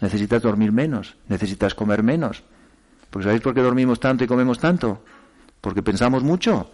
Necesitas 0.01 0.43
dormir 0.43 0.73
menos, 0.73 1.17
necesitas 1.29 1.75
comer 1.75 2.03
menos. 2.03 2.43
Porque 3.11 3.25
¿sabéis 3.25 3.43
por 3.43 3.55
qué 3.55 3.63
dormimos 3.63 4.01
tanto 4.01 4.25
y 4.25 4.27
comemos 4.27 4.59
tanto? 4.59 5.03
Porque 5.61 5.83
pensamos 5.83 6.23
mucho 6.23 6.71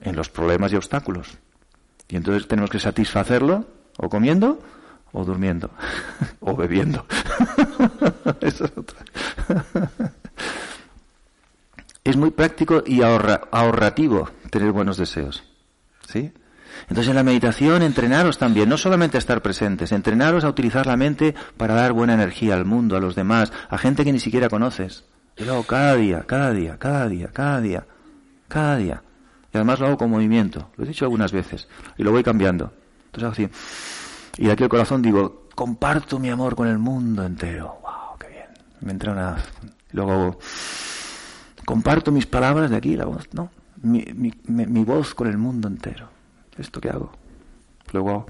en 0.00 0.16
los 0.16 0.28
problemas 0.28 0.72
y 0.72 0.76
obstáculos. 0.76 1.38
Y 2.08 2.16
entonces 2.16 2.46
tenemos 2.46 2.70
que 2.70 2.78
satisfacerlo 2.78 3.66
o 3.96 4.08
comiendo 4.08 4.60
o 5.12 5.24
durmiendo 5.24 5.70
o 6.40 6.54
bebiendo. 6.54 7.06
Es 8.40 8.62
es 12.04 12.16
muy 12.16 12.30
práctico 12.30 12.82
y 12.84 13.00
ahorrativo 13.02 14.28
tener 14.50 14.72
buenos 14.72 14.98
deseos. 14.98 15.42
¿Sí? 16.06 16.32
Entonces 16.82 17.08
en 17.08 17.16
la 17.16 17.22
meditación 17.22 17.82
entrenaros 17.82 18.38
también, 18.38 18.68
no 18.68 18.76
solamente 18.76 19.16
a 19.16 19.18
estar 19.18 19.42
presentes, 19.42 19.92
entrenaros 19.92 20.44
a 20.44 20.48
utilizar 20.48 20.86
la 20.86 20.96
mente 20.96 21.34
para 21.56 21.74
dar 21.74 21.92
buena 21.92 22.14
energía 22.14 22.54
al 22.54 22.64
mundo, 22.64 22.96
a 22.96 23.00
los 23.00 23.14
demás, 23.14 23.52
a 23.68 23.78
gente 23.78 24.04
que 24.04 24.12
ni 24.12 24.20
siquiera 24.20 24.48
conoces. 24.48 25.04
Y 25.36 25.44
luego 25.44 25.64
cada 25.64 25.96
día, 25.96 26.22
cada 26.26 26.52
día, 26.52 26.78
cada 26.78 27.08
día, 27.08 27.28
cada 27.32 27.60
día, 27.60 27.86
cada 28.48 28.76
día. 28.76 29.02
Y 29.52 29.56
además 29.56 29.80
lo 29.80 29.86
hago 29.86 29.98
con 29.98 30.10
movimiento, 30.10 30.70
lo 30.76 30.84
he 30.84 30.88
dicho 30.88 31.04
algunas 31.04 31.32
veces, 31.32 31.68
y 31.96 32.02
lo 32.02 32.12
voy 32.12 32.22
cambiando. 32.22 32.72
Entonces 33.06 33.24
hago 33.24 33.32
así. 33.32 33.48
Y 34.38 34.46
de 34.46 34.52
aquí 34.52 34.62
el 34.62 34.68
corazón 34.68 35.02
digo, 35.02 35.48
comparto 35.54 36.18
mi 36.18 36.30
amor 36.30 36.56
con 36.56 36.68
el 36.68 36.78
mundo 36.78 37.24
entero. 37.24 37.78
¡Wow! 37.82 38.18
¡Qué 38.18 38.28
bien! 38.28 38.46
Me 38.80 38.92
entra 38.92 39.12
una... 39.12 39.36
Luego 39.92 40.38
comparto 41.64 42.10
mis 42.10 42.26
palabras 42.26 42.70
de 42.70 42.76
aquí, 42.76 42.96
la 42.96 43.06
voz, 43.06 43.28
¿no? 43.32 43.50
Mi, 43.80 44.04
mi 44.48 44.84
voz 44.84 45.14
con 45.14 45.28
el 45.28 45.38
mundo 45.38 45.68
entero. 45.68 46.13
¿Esto 46.58 46.80
qué 46.80 46.90
hago? 46.90 47.12
Luego 47.92 48.26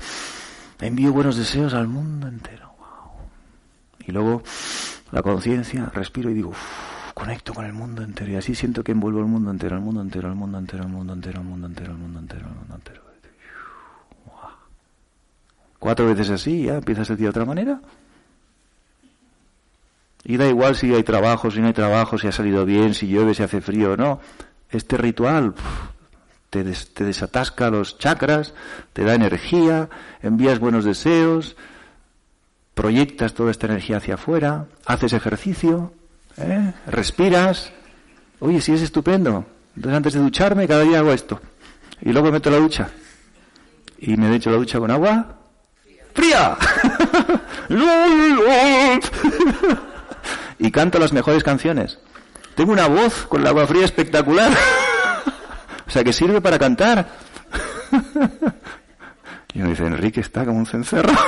envío 0.81 1.13
buenos 1.13 1.37
deseos 1.37 1.75
al 1.75 1.89
mundo 1.89 2.29
entero. 2.29 2.73
Y 4.07 4.13
luego 4.13 4.43
la 5.13 5.23
conciencia, 5.23 5.91
respiro 5.95 6.31
y 6.31 6.35
digo, 6.35 6.53
conecto 7.15 7.55
con 7.55 7.65
el 7.65 7.73
mundo 7.73 8.03
entero. 8.03 8.33
Y 8.33 8.37
así 8.37 8.55
siento 8.55 8.85
que 8.85 8.93
envuelvo 8.93 9.21
el 9.21 9.27
mundo 9.27 9.51
entero, 9.51 9.77
el 9.77 9.83
mundo 9.83 10.03
entero, 10.03 10.29
el 10.29 10.35
mundo 10.35 10.59
entero, 10.59 10.83
el 10.83 10.91
mundo 10.91 11.13
entero, 11.15 11.41
el 11.41 11.47
mundo 11.47 11.67
entero, 11.67 11.93
el 11.93 11.99
mundo 11.99 12.19
entero, 12.19 12.47
el 12.49 12.55
mundo 12.55 12.75
entero. 12.75 13.05
Cuatro 15.85 16.07
veces 16.07 16.31
así, 16.31 16.63
ya 16.63 16.77
empiezas 16.77 17.11
a 17.11 17.13
decir 17.13 17.27
de 17.27 17.29
otra 17.29 17.45
manera. 17.45 17.79
Y 20.25 20.39
da 20.39 20.49
igual 20.49 20.77
si 20.77 20.95
hay 20.95 21.03
trabajo, 21.03 21.51
si 21.51 21.61
no 21.61 21.67
hay 21.67 21.75
trabajo, 21.75 22.17
si 22.17 22.27
ha 22.27 22.33
salido 22.33 22.65
bien, 22.65 22.95
si 22.95 23.07
llueve, 23.07 23.35
si 23.35 23.43
hace 23.43 23.61
frío 23.61 23.93
o 23.93 23.97
no. 23.99 24.19
Este 24.71 24.97
ritual, 24.97 25.55
te, 26.63 27.05
desatasca 27.05 27.71
los 27.71 27.99
chakras, 27.99 28.55
te 28.93 29.03
da 29.03 29.15
energía, 29.15 29.89
envías 30.23 30.61
buenos 30.61 30.85
deseos, 30.85 31.57
proyectas 32.75 33.35
toda 33.35 33.51
esta 33.51 33.67
energía 33.67 33.97
hacia 33.97 34.15
afuera, 34.15 34.67
haces 34.87 35.13
ejercicio, 35.13 35.93
¿eh? 36.37 36.73
respiras. 36.87 37.73
Oye, 38.39 38.61
sí 38.61 38.73
es 38.73 38.83
estupendo. 38.83 39.47
Entonces 39.75 39.97
antes 39.97 40.13
de 40.13 40.21
ducharme 40.21 40.69
cada 40.69 40.83
día 40.83 41.01
hago 41.01 41.13
esto. 41.13 41.41
Y 42.01 42.13
luego 42.13 42.27
me 42.27 42.35
meto 42.35 42.51
la 42.51 42.59
ducha. 42.59 42.91
Y 43.99 44.17
me 44.17 44.35
echo 44.37 44.51
la 44.51 44.57
ducha 44.57 44.79
con 44.79 44.91
agua 44.91 45.39
fría. 46.13 46.57
y 50.59 50.71
canto 50.71 50.99
las 51.01 51.13
mejores 51.13 51.43
canciones. 51.43 51.99
Tengo 52.55 52.73
una 52.73 52.87
voz 52.87 53.27
con 53.27 53.41
el 53.41 53.47
agua 53.49 53.67
fría 53.67 53.85
espectacular. 53.85 54.53
O 55.87 55.91
sea, 55.91 56.03
que 56.05 56.13
sirve 56.13 56.41
para 56.41 56.59
cantar. 56.59 57.09
y 59.55 59.61
uno 59.61 59.71
dice, 59.71 59.87
Enrique 59.87 60.21
está 60.21 60.45
como 60.45 60.59
un 60.59 60.67
cencerro. 60.67 61.13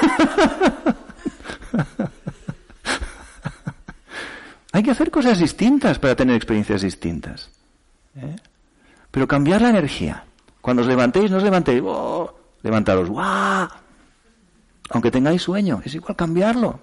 Hay 4.72 4.82
que 4.82 4.90
hacer 4.90 5.10
cosas 5.10 5.38
distintas 5.38 5.98
para 5.98 6.14
tener 6.14 6.36
experiencias 6.36 6.82
distintas. 6.82 7.50
¿eh? 8.16 8.36
Pero 9.10 9.26
cambiar 9.26 9.62
la 9.62 9.70
energía. 9.70 10.24
Cuando 10.60 10.82
os 10.82 10.88
levantéis, 10.88 11.30
no 11.30 11.38
os 11.38 11.42
levantéis, 11.42 11.80
oh, 11.84 12.34
levantaros, 12.62 13.08
¡guau! 13.08 13.68
Aunque 14.90 15.10
tengáis 15.10 15.42
sueño, 15.42 15.80
es 15.84 15.94
igual 15.94 16.14
cambiarlo. 16.16 16.80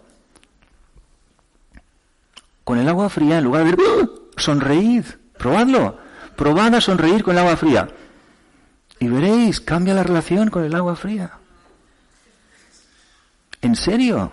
Con 2.63 2.79
el 2.79 2.87
agua 2.87 3.09
fría, 3.09 3.37
en 3.37 3.43
lugar 3.43 3.65
de 3.65 4.09
sonreíd, 4.37 5.05
probadlo. 5.37 5.99
Probad 6.35 6.75
a 6.75 6.81
sonreír 6.81 7.23
con 7.23 7.33
el 7.33 7.39
agua 7.39 7.57
fría. 7.57 7.87
Y 8.99 9.07
veréis, 9.07 9.59
cambia 9.59 9.93
la 9.93 10.03
relación 10.03 10.49
con 10.49 10.63
el 10.63 10.75
agua 10.75 10.95
fría. 10.95 11.31
¿En 13.61 13.75
serio? 13.75 14.31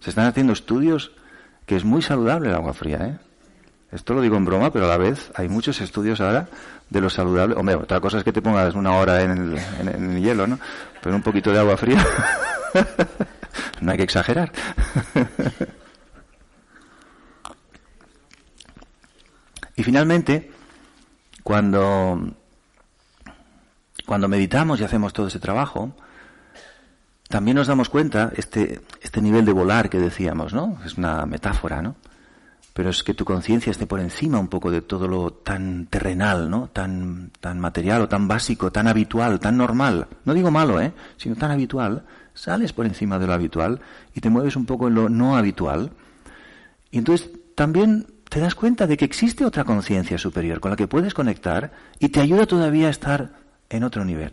Se 0.00 0.10
están 0.10 0.26
haciendo 0.26 0.52
estudios 0.52 1.12
que 1.66 1.76
es 1.76 1.84
muy 1.84 2.02
saludable 2.02 2.48
el 2.48 2.54
agua 2.54 2.74
fría, 2.74 2.98
¿eh? 3.06 3.18
Esto 3.90 4.12
lo 4.12 4.20
digo 4.20 4.36
en 4.36 4.44
broma, 4.44 4.72
pero 4.72 4.86
a 4.86 4.88
la 4.88 4.96
vez 4.96 5.30
hay 5.36 5.48
muchos 5.48 5.80
estudios 5.80 6.20
ahora 6.20 6.48
de 6.90 7.00
lo 7.00 7.08
saludable. 7.08 7.54
Hombre, 7.54 7.76
otra 7.76 8.00
cosa 8.00 8.18
es 8.18 8.24
que 8.24 8.32
te 8.32 8.42
pongas 8.42 8.74
una 8.74 8.96
hora 8.96 9.22
en 9.22 9.30
el, 9.30 9.56
en 9.80 10.16
el 10.16 10.20
hielo, 10.20 10.48
¿no? 10.48 10.58
Pero 11.00 11.14
un 11.14 11.22
poquito 11.22 11.52
de 11.52 11.60
agua 11.60 11.76
fría. 11.76 12.04
no 13.80 13.92
hay 13.92 13.96
que 13.96 14.02
exagerar. 14.02 14.50
y 19.76 19.84
finalmente, 19.84 20.50
cuando, 21.44 22.20
cuando 24.06 24.28
meditamos 24.28 24.80
y 24.80 24.84
hacemos 24.84 25.12
todo 25.12 25.28
ese 25.28 25.38
trabajo, 25.38 25.94
también 27.28 27.56
nos 27.56 27.66
damos 27.66 27.90
cuenta, 27.90 28.32
este, 28.34 28.80
este 29.02 29.20
nivel 29.20 29.44
de 29.44 29.52
volar 29.52 29.90
que 29.90 29.98
decíamos, 29.98 30.54
¿no? 30.54 30.78
Es 30.84 30.96
una 30.96 31.26
metáfora, 31.26 31.82
¿no? 31.82 31.96
Pero 32.72 32.90
es 32.90 33.04
que 33.04 33.14
tu 33.14 33.24
conciencia 33.24 33.70
esté 33.70 33.86
por 33.86 34.00
encima 34.00 34.38
un 34.40 34.48
poco 34.48 34.70
de 34.70 34.80
todo 34.80 35.06
lo 35.06 35.32
tan 35.32 35.86
terrenal, 35.86 36.50
¿no? 36.50 36.70
Tan, 36.72 37.30
tan 37.40 37.60
material 37.60 38.02
o 38.02 38.08
tan 38.08 38.26
básico, 38.26 38.72
tan 38.72 38.88
habitual, 38.88 39.38
tan 39.38 39.56
normal. 39.56 40.08
No 40.24 40.34
digo 40.34 40.50
malo, 40.50 40.80
¿eh? 40.80 40.92
Sino 41.16 41.36
tan 41.36 41.50
habitual. 41.50 42.04
sales 42.32 42.72
por 42.72 42.86
encima 42.86 43.18
de 43.18 43.26
lo 43.26 43.34
habitual 43.34 43.80
y 44.14 44.20
te 44.20 44.30
mueves 44.30 44.56
un 44.56 44.66
poco 44.66 44.88
en 44.88 44.94
lo 44.94 45.08
no 45.08 45.36
habitual. 45.36 45.92
Y 46.90 46.98
entonces 46.98 47.30
también 47.54 48.13
te 48.28 48.40
das 48.40 48.54
cuenta 48.54 48.86
de 48.86 48.96
que 48.96 49.04
existe 49.04 49.44
otra 49.44 49.64
conciencia 49.64 50.18
superior 50.18 50.60
con 50.60 50.70
la 50.70 50.76
que 50.76 50.88
puedes 50.88 51.14
conectar 51.14 51.72
y 51.98 52.08
te 52.08 52.20
ayuda 52.20 52.46
todavía 52.46 52.88
a 52.88 52.90
estar 52.90 53.32
en 53.68 53.84
otro 53.84 54.04
nivel. 54.04 54.32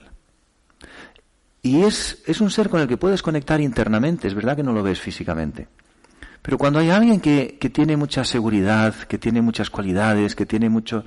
Y 1.62 1.84
es, 1.84 2.24
es 2.26 2.42
un 2.42 2.50
ser 2.50 2.70
con 2.70 2.82
el 2.82 2.88
que 2.88 2.98
puedes 2.98 3.22
conectar 3.22 3.62
internamente, 3.62 4.28
es 4.28 4.34
verdad 4.34 4.56
que 4.56 4.64
no 4.64 4.74
lo 4.74 4.82
ves 4.82 5.00
físicamente. 5.00 5.68
Pero 6.42 6.58
cuando 6.58 6.80
hay 6.80 6.90
alguien 6.90 7.20
que, 7.20 7.58
que 7.60 7.70
tiene 7.70 7.96
mucha 7.98 8.24
seguridad, 8.24 8.96
que 8.96 9.20
tiene 9.20 9.42
muchas 9.42 9.70
cualidades, 9.70 10.36
que 10.36 10.48
tiene 10.48 10.70
mucho, 10.70 11.06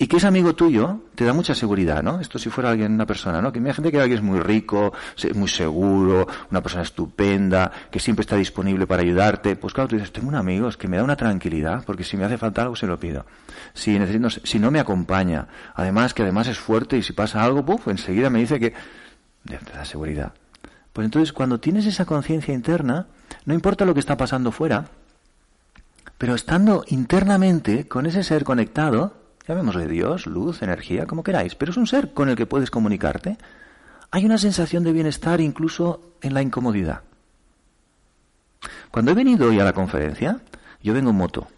y 0.00 0.06
que 0.06 0.18
es 0.18 0.24
amigo 0.24 0.54
tuyo, 0.54 1.00
te 1.16 1.24
da 1.24 1.32
mucha 1.32 1.56
seguridad, 1.56 2.04
¿no? 2.04 2.20
Esto 2.20 2.38
si 2.38 2.50
fuera 2.50 2.70
alguien, 2.70 2.92
una 2.92 3.04
persona, 3.04 3.42
¿no? 3.42 3.52
Que 3.52 3.58
hay 3.58 3.72
gente 3.72 3.90
que 3.90 4.00
alguien 4.00 4.18
es 4.18 4.24
muy 4.24 4.38
rico, 4.38 4.92
muy 5.34 5.48
seguro, 5.48 6.28
una 6.52 6.62
persona 6.62 6.84
estupenda, 6.84 7.72
que 7.90 7.98
siempre 7.98 8.20
está 8.20 8.36
disponible 8.36 8.86
para 8.86 9.02
ayudarte. 9.02 9.56
Pues 9.56 9.74
claro, 9.74 9.88
tú 9.88 9.96
dices, 9.96 10.12
tengo 10.12 10.28
un 10.28 10.36
amigo, 10.36 10.68
es 10.68 10.76
que 10.76 10.86
me 10.86 10.98
da 10.98 11.02
una 11.02 11.16
tranquilidad, 11.16 11.84
porque 11.84 12.04
si 12.04 12.16
me 12.16 12.24
hace 12.24 12.38
falta 12.38 12.62
algo 12.62 12.76
se 12.76 12.86
lo 12.86 13.00
pido. 13.00 13.26
Si 13.74 13.98
necesito, 13.98 14.30
si 14.30 14.60
no 14.60 14.70
me 14.70 14.78
acompaña, 14.78 15.48
además 15.74 16.14
que 16.14 16.22
además 16.22 16.46
es 16.46 16.60
fuerte 16.60 16.96
y 16.96 17.02
si 17.02 17.12
pasa 17.12 17.42
algo, 17.42 17.66
puf, 17.66 17.88
enseguida 17.88 18.30
me 18.30 18.38
dice 18.38 18.60
que 18.60 18.74
te 19.44 19.72
da 19.74 19.84
seguridad. 19.84 20.32
Pues 20.92 21.06
entonces 21.06 21.32
cuando 21.32 21.58
tienes 21.58 21.86
esa 21.86 22.04
conciencia 22.04 22.54
interna, 22.54 23.08
no 23.46 23.52
importa 23.52 23.84
lo 23.84 23.94
que 23.94 24.00
está 24.00 24.16
pasando 24.16 24.52
fuera, 24.52 24.84
pero 26.18 26.36
estando 26.36 26.84
internamente 26.86 27.88
con 27.88 28.06
ese 28.06 28.22
ser 28.22 28.44
conectado, 28.44 29.14
llamémosle 29.48 29.88
Dios, 29.88 30.26
luz, 30.26 30.62
energía, 30.62 31.06
como 31.06 31.22
queráis, 31.22 31.54
pero 31.54 31.72
es 31.72 31.78
un 31.78 31.86
ser 31.86 32.12
con 32.12 32.28
el 32.28 32.36
que 32.36 32.46
puedes 32.46 32.70
comunicarte, 32.70 33.38
hay 34.10 34.26
una 34.26 34.38
sensación 34.38 34.84
de 34.84 34.92
bienestar 34.92 35.40
incluso 35.40 36.14
en 36.20 36.34
la 36.34 36.42
incomodidad. 36.42 37.02
Cuando 38.90 39.10
he 39.10 39.14
venido 39.14 39.48
hoy 39.48 39.58
a 39.58 39.64
la 39.64 39.72
conferencia, 39.72 40.38
yo 40.82 40.94
vengo 40.94 41.10
en 41.10 41.16
moto. 41.16 41.48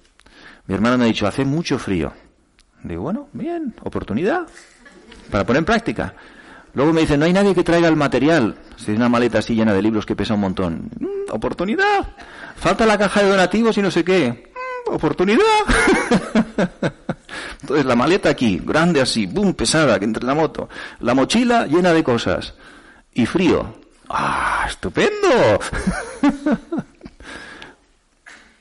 Mi 0.66 0.74
hermano 0.74 0.98
me 0.98 1.04
ha 1.04 1.08
dicho, 1.08 1.26
hace 1.26 1.44
mucho 1.44 1.78
frío. 1.78 2.12
Digo, 2.84 3.02
bueno, 3.02 3.28
bien, 3.32 3.74
oportunidad 3.82 4.46
para 5.30 5.44
poner 5.44 5.58
en 5.58 5.64
práctica. 5.64 6.14
Luego 6.74 6.92
me 6.92 7.00
dice, 7.00 7.18
no 7.18 7.24
hay 7.24 7.32
nadie 7.32 7.54
que 7.54 7.64
traiga 7.64 7.88
el 7.88 7.96
material. 7.96 8.56
Si 8.76 8.92
es 8.92 8.96
una 8.96 9.08
maleta 9.08 9.38
así 9.38 9.54
llena 9.54 9.74
de 9.74 9.82
libros 9.82 10.06
que 10.06 10.14
pesa 10.14 10.34
un 10.34 10.40
montón. 10.40 10.90
Mm, 10.98 11.32
oportunidad. 11.32 12.14
Falta 12.56 12.86
la 12.86 12.98
caja 12.98 13.22
de 13.22 13.30
donativos 13.30 13.76
y 13.78 13.82
no 13.82 13.90
sé 13.90 14.04
qué. 14.04 14.49
Oportunidad. 14.90 15.40
Entonces 17.62 17.86
la 17.86 17.94
maleta 17.94 18.28
aquí, 18.28 18.60
grande 18.64 19.00
así, 19.00 19.26
boom, 19.26 19.54
pesada, 19.54 19.98
que 19.98 20.04
entre 20.04 20.24
la 20.24 20.34
moto. 20.34 20.68
La 21.00 21.14
mochila 21.14 21.66
llena 21.66 21.92
de 21.92 22.02
cosas. 22.02 22.54
Y 23.14 23.26
frío. 23.26 23.74
¡Ah, 24.08 24.64
estupendo! 24.68 25.60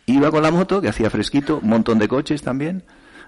Iba 0.06 0.32
con 0.32 0.42
la 0.44 0.52
moto, 0.52 0.82
que 0.82 0.90
hacía 0.90 1.10
fresquito, 1.10 1.60
montón 1.62 2.00
de 2.00 2.08
coches 2.08 2.42
también, 2.42 2.84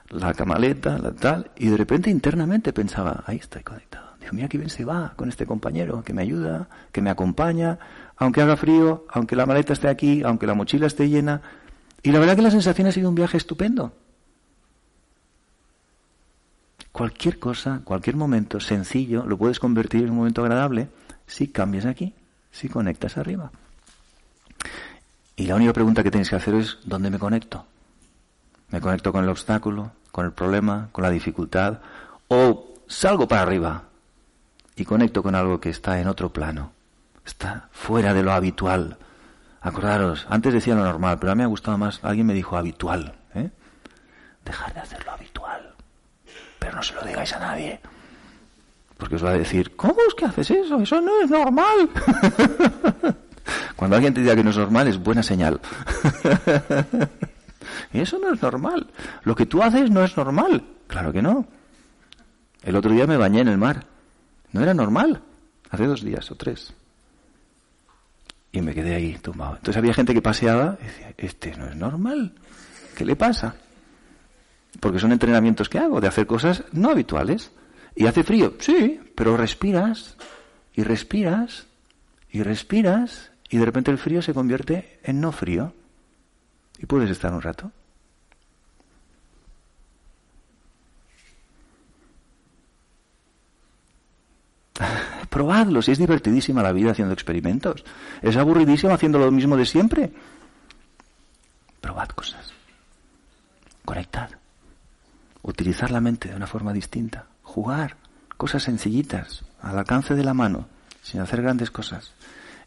la 0.09 0.33
camaleta, 0.33 0.97
la 0.97 1.11
tal, 1.11 1.51
y 1.55 1.67
de 1.67 1.77
repente 1.77 2.09
internamente 2.09 2.73
pensaba, 2.73 3.23
ahí 3.25 3.37
estoy 3.37 3.63
conectado. 3.63 4.07
Dijo, 4.19 4.35
mira 4.35 4.47
qué 4.47 4.57
bien 4.57 4.69
se 4.69 4.85
va 4.85 5.13
con 5.15 5.29
este 5.29 5.45
compañero, 5.45 6.03
que 6.03 6.13
me 6.13 6.21
ayuda, 6.21 6.69
que 6.91 7.01
me 7.01 7.09
acompaña, 7.09 7.79
aunque 8.17 8.41
haga 8.41 8.55
frío, 8.55 9.05
aunque 9.09 9.35
la 9.35 9.45
maleta 9.45 9.73
esté 9.73 9.89
aquí, 9.89 10.21
aunque 10.23 10.47
la 10.47 10.53
mochila 10.53 10.87
esté 10.87 11.09
llena. 11.09 11.41
Y 12.03 12.11
la 12.11 12.19
verdad 12.19 12.35
que 12.35 12.41
la 12.41 12.51
sensación 12.51 12.87
ha 12.87 12.91
sido 12.91 13.09
un 13.09 13.15
viaje 13.15 13.37
estupendo. 13.37 13.93
Cualquier 16.91 17.39
cosa, 17.39 17.81
cualquier 17.83 18.15
momento 18.15 18.59
sencillo, 18.59 19.25
lo 19.25 19.37
puedes 19.37 19.59
convertir 19.59 20.03
en 20.03 20.11
un 20.11 20.17
momento 20.17 20.43
agradable 20.43 20.89
si 21.25 21.47
cambias 21.47 21.85
aquí, 21.85 22.13
si 22.51 22.67
conectas 22.67 23.17
arriba. 23.17 23.51
Y 25.35 25.45
la 25.45 25.55
única 25.55 25.73
pregunta 25.73 26.03
que 26.03 26.11
tienes 26.11 26.29
que 26.29 26.35
hacer 26.35 26.55
es, 26.55 26.77
¿dónde 26.83 27.09
me 27.09 27.17
conecto? 27.17 27.65
¿Me 28.69 28.81
conecto 28.81 29.11
con 29.11 29.23
el 29.23 29.29
obstáculo, 29.29 29.91
con 30.11 30.25
el 30.25 30.33
problema, 30.33 30.89
con 30.91 31.03
la 31.03 31.09
dificultad? 31.09 31.79
¿O 32.27 32.73
salgo 32.87 33.27
para 33.27 33.41
arriba 33.41 33.83
y 34.75 34.85
conecto 34.85 35.23
con 35.23 35.35
algo 35.35 35.59
que 35.59 35.69
está 35.69 35.99
en 35.99 36.07
otro 36.07 36.31
plano? 36.31 36.73
Está 37.25 37.69
fuera 37.71 38.13
de 38.13 38.23
lo 38.23 38.33
habitual. 38.33 38.97
Acordaros, 39.61 40.25
antes 40.29 40.53
decía 40.53 40.75
lo 40.75 40.83
normal, 40.83 41.17
pero 41.19 41.31
a 41.31 41.35
mí 41.35 41.39
me 41.39 41.43
ha 41.43 41.47
gustado 41.47 41.77
más, 41.77 42.03
alguien 42.03 42.27
me 42.27 42.33
dijo 42.33 42.57
habitual. 42.57 43.15
¿eh? 43.35 43.49
Dejar 44.43 44.73
de 44.73 44.79
hacer 44.79 45.05
lo 45.05 45.11
habitual 45.11 45.71
pero 46.61 46.75
no 46.75 46.83
se 46.83 46.93
lo 46.93 47.01
digáis 47.01 47.33
a 47.33 47.39
nadie. 47.39 47.79
Porque 48.95 49.15
os 49.15 49.25
va 49.25 49.31
a 49.31 49.37
decir, 49.37 49.75
¿cómo 49.75 49.95
es 50.07 50.13
que 50.13 50.25
haces 50.25 50.51
eso? 50.51 50.79
Eso 50.79 51.01
no 51.01 51.21
es 51.23 51.29
normal. 51.29 51.89
Cuando 53.75 53.95
alguien 53.95 54.13
te 54.13 54.21
diga 54.21 54.35
que 54.35 54.43
no 54.43 54.51
es 54.51 54.57
normal 54.57 54.87
es 54.87 54.99
buena 54.99 55.23
señal. 55.23 55.59
eso 57.93 58.19
no 58.19 58.31
es 58.31 58.39
normal. 58.39 58.87
Lo 59.23 59.33
que 59.33 59.47
tú 59.47 59.63
haces 59.63 59.89
no 59.89 60.03
es 60.03 60.15
normal. 60.15 60.63
Claro 60.85 61.11
que 61.11 61.23
no. 61.23 61.47
El 62.61 62.75
otro 62.75 62.91
día 62.91 63.07
me 63.07 63.17
bañé 63.17 63.41
en 63.41 63.47
el 63.47 63.57
mar. 63.57 63.83
No 64.51 64.61
era 64.61 64.75
normal. 64.75 65.19
Hace 65.71 65.87
dos 65.87 66.03
días 66.03 66.29
o 66.29 66.35
tres. 66.35 66.75
Y 68.51 68.61
me 68.61 68.73
quedé 68.73 68.95
ahí 68.95 69.17
tumbado. 69.21 69.55
Entonces 69.55 69.77
había 69.77 69.93
gente 69.93 70.13
que 70.13 70.21
paseaba 70.21 70.77
y 70.81 70.85
decía, 70.85 71.13
este 71.17 71.55
no 71.55 71.67
es 71.67 71.75
normal. 71.75 72.33
¿Qué 72.95 73.05
le 73.05 73.15
pasa? 73.15 73.55
Porque 74.79 74.99
son 74.99 75.11
entrenamientos 75.11 75.69
que 75.69 75.79
hago, 75.79 76.01
de 76.01 76.07
hacer 76.07 76.27
cosas 76.27 76.63
no 76.71 76.89
habituales. 76.89 77.51
¿Y 77.95 78.05
hace 78.07 78.23
frío? 78.23 78.53
Sí, 78.59 78.99
pero 79.15 79.37
respiras, 79.37 80.15
y 80.73 80.83
respiras, 80.83 81.67
y 82.29 82.43
respiras, 82.43 83.31
y 83.49 83.57
de 83.57 83.65
repente 83.65 83.91
el 83.91 83.97
frío 83.97 84.21
se 84.21 84.33
convierte 84.33 84.99
en 85.03 85.19
no 85.19 85.31
frío. 85.31 85.73
Y 86.79 86.85
puedes 86.85 87.09
estar 87.09 87.33
un 87.33 87.41
rato. 87.41 87.71
Probadlo, 95.31 95.81
si 95.81 95.93
es 95.93 95.97
divertidísima 95.97 96.61
la 96.61 96.73
vida 96.73 96.91
haciendo 96.91 97.15
experimentos. 97.15 97.83
Es 98.21 98.37
aburridísimo 98.37 98.93
haciendo 98.93 99.17
lo 99.17 99.31
mismo 99.31 99.57
de 99.57 99.65
siempre. 99.65 100.11
Probad 101.81 102.09
cosas. 102.09 102.53
Conectad 103.83 104.29
utilizar 105.41 105.91
la 105.91 106.01
mente 106.01 106.29
de 106.29 106.35
una 106.35 106.47
forma 106.47 106.73
distinta, 106.73 107.25
jugar, 107.43 107.97
cosas 108.37 108.63
sencillitas, 108.63 109.43
al 109.61 109.77
alcance 109.77 110.15
de 110.15 110.23
la 110.23 110.33
mano, 110.33 110.67
sin 111.01 111.21
hacer 111.21 111.41
grandes 111.41 111.71
cosas. 111.71 112.13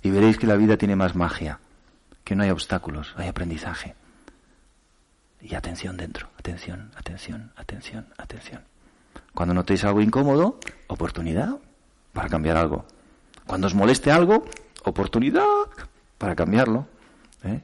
Y 0.03 0.11
veréis 0.11 0.39
que 0.39 0.47
la 0.47 0.57
vida 0.57 0.77
tiene 0.77 0.97
más 0.97 1.15
magia, 1.15 1.61
que 2.25 2.35
no 2.35 2.43
hay 2.43 2.51
obstáculos, 2.51 3.15
hay 3.17 3.29
aprendizaje. 3.29 3.95
Y 5.41 5.55
atención 5.55 5.97
dentro, 5.97 6.29
atención, 6.39 6.91
atención, 6.97 7.53
atención, 7.57 8.07
atención. 8.17 8.63
Cuando 9.35 9.55
notéis 9.55 9.85
algo 9.85 10.01
incómodo, 10.01 10.59
oportunidad 10.89 11.59
para 12.15 12.31
cambiar 12.31 12.57
algo. 12.57 12.87
Cuando 13.47 13.67
os 13.67 13.75
moleste 13.75 14.11
algo, 14.11 14.47
oportunidad 14.85 15.45
para 16.17 16.35
cambiarlo. 16.35 16.87
¿eh? 17.43 17.61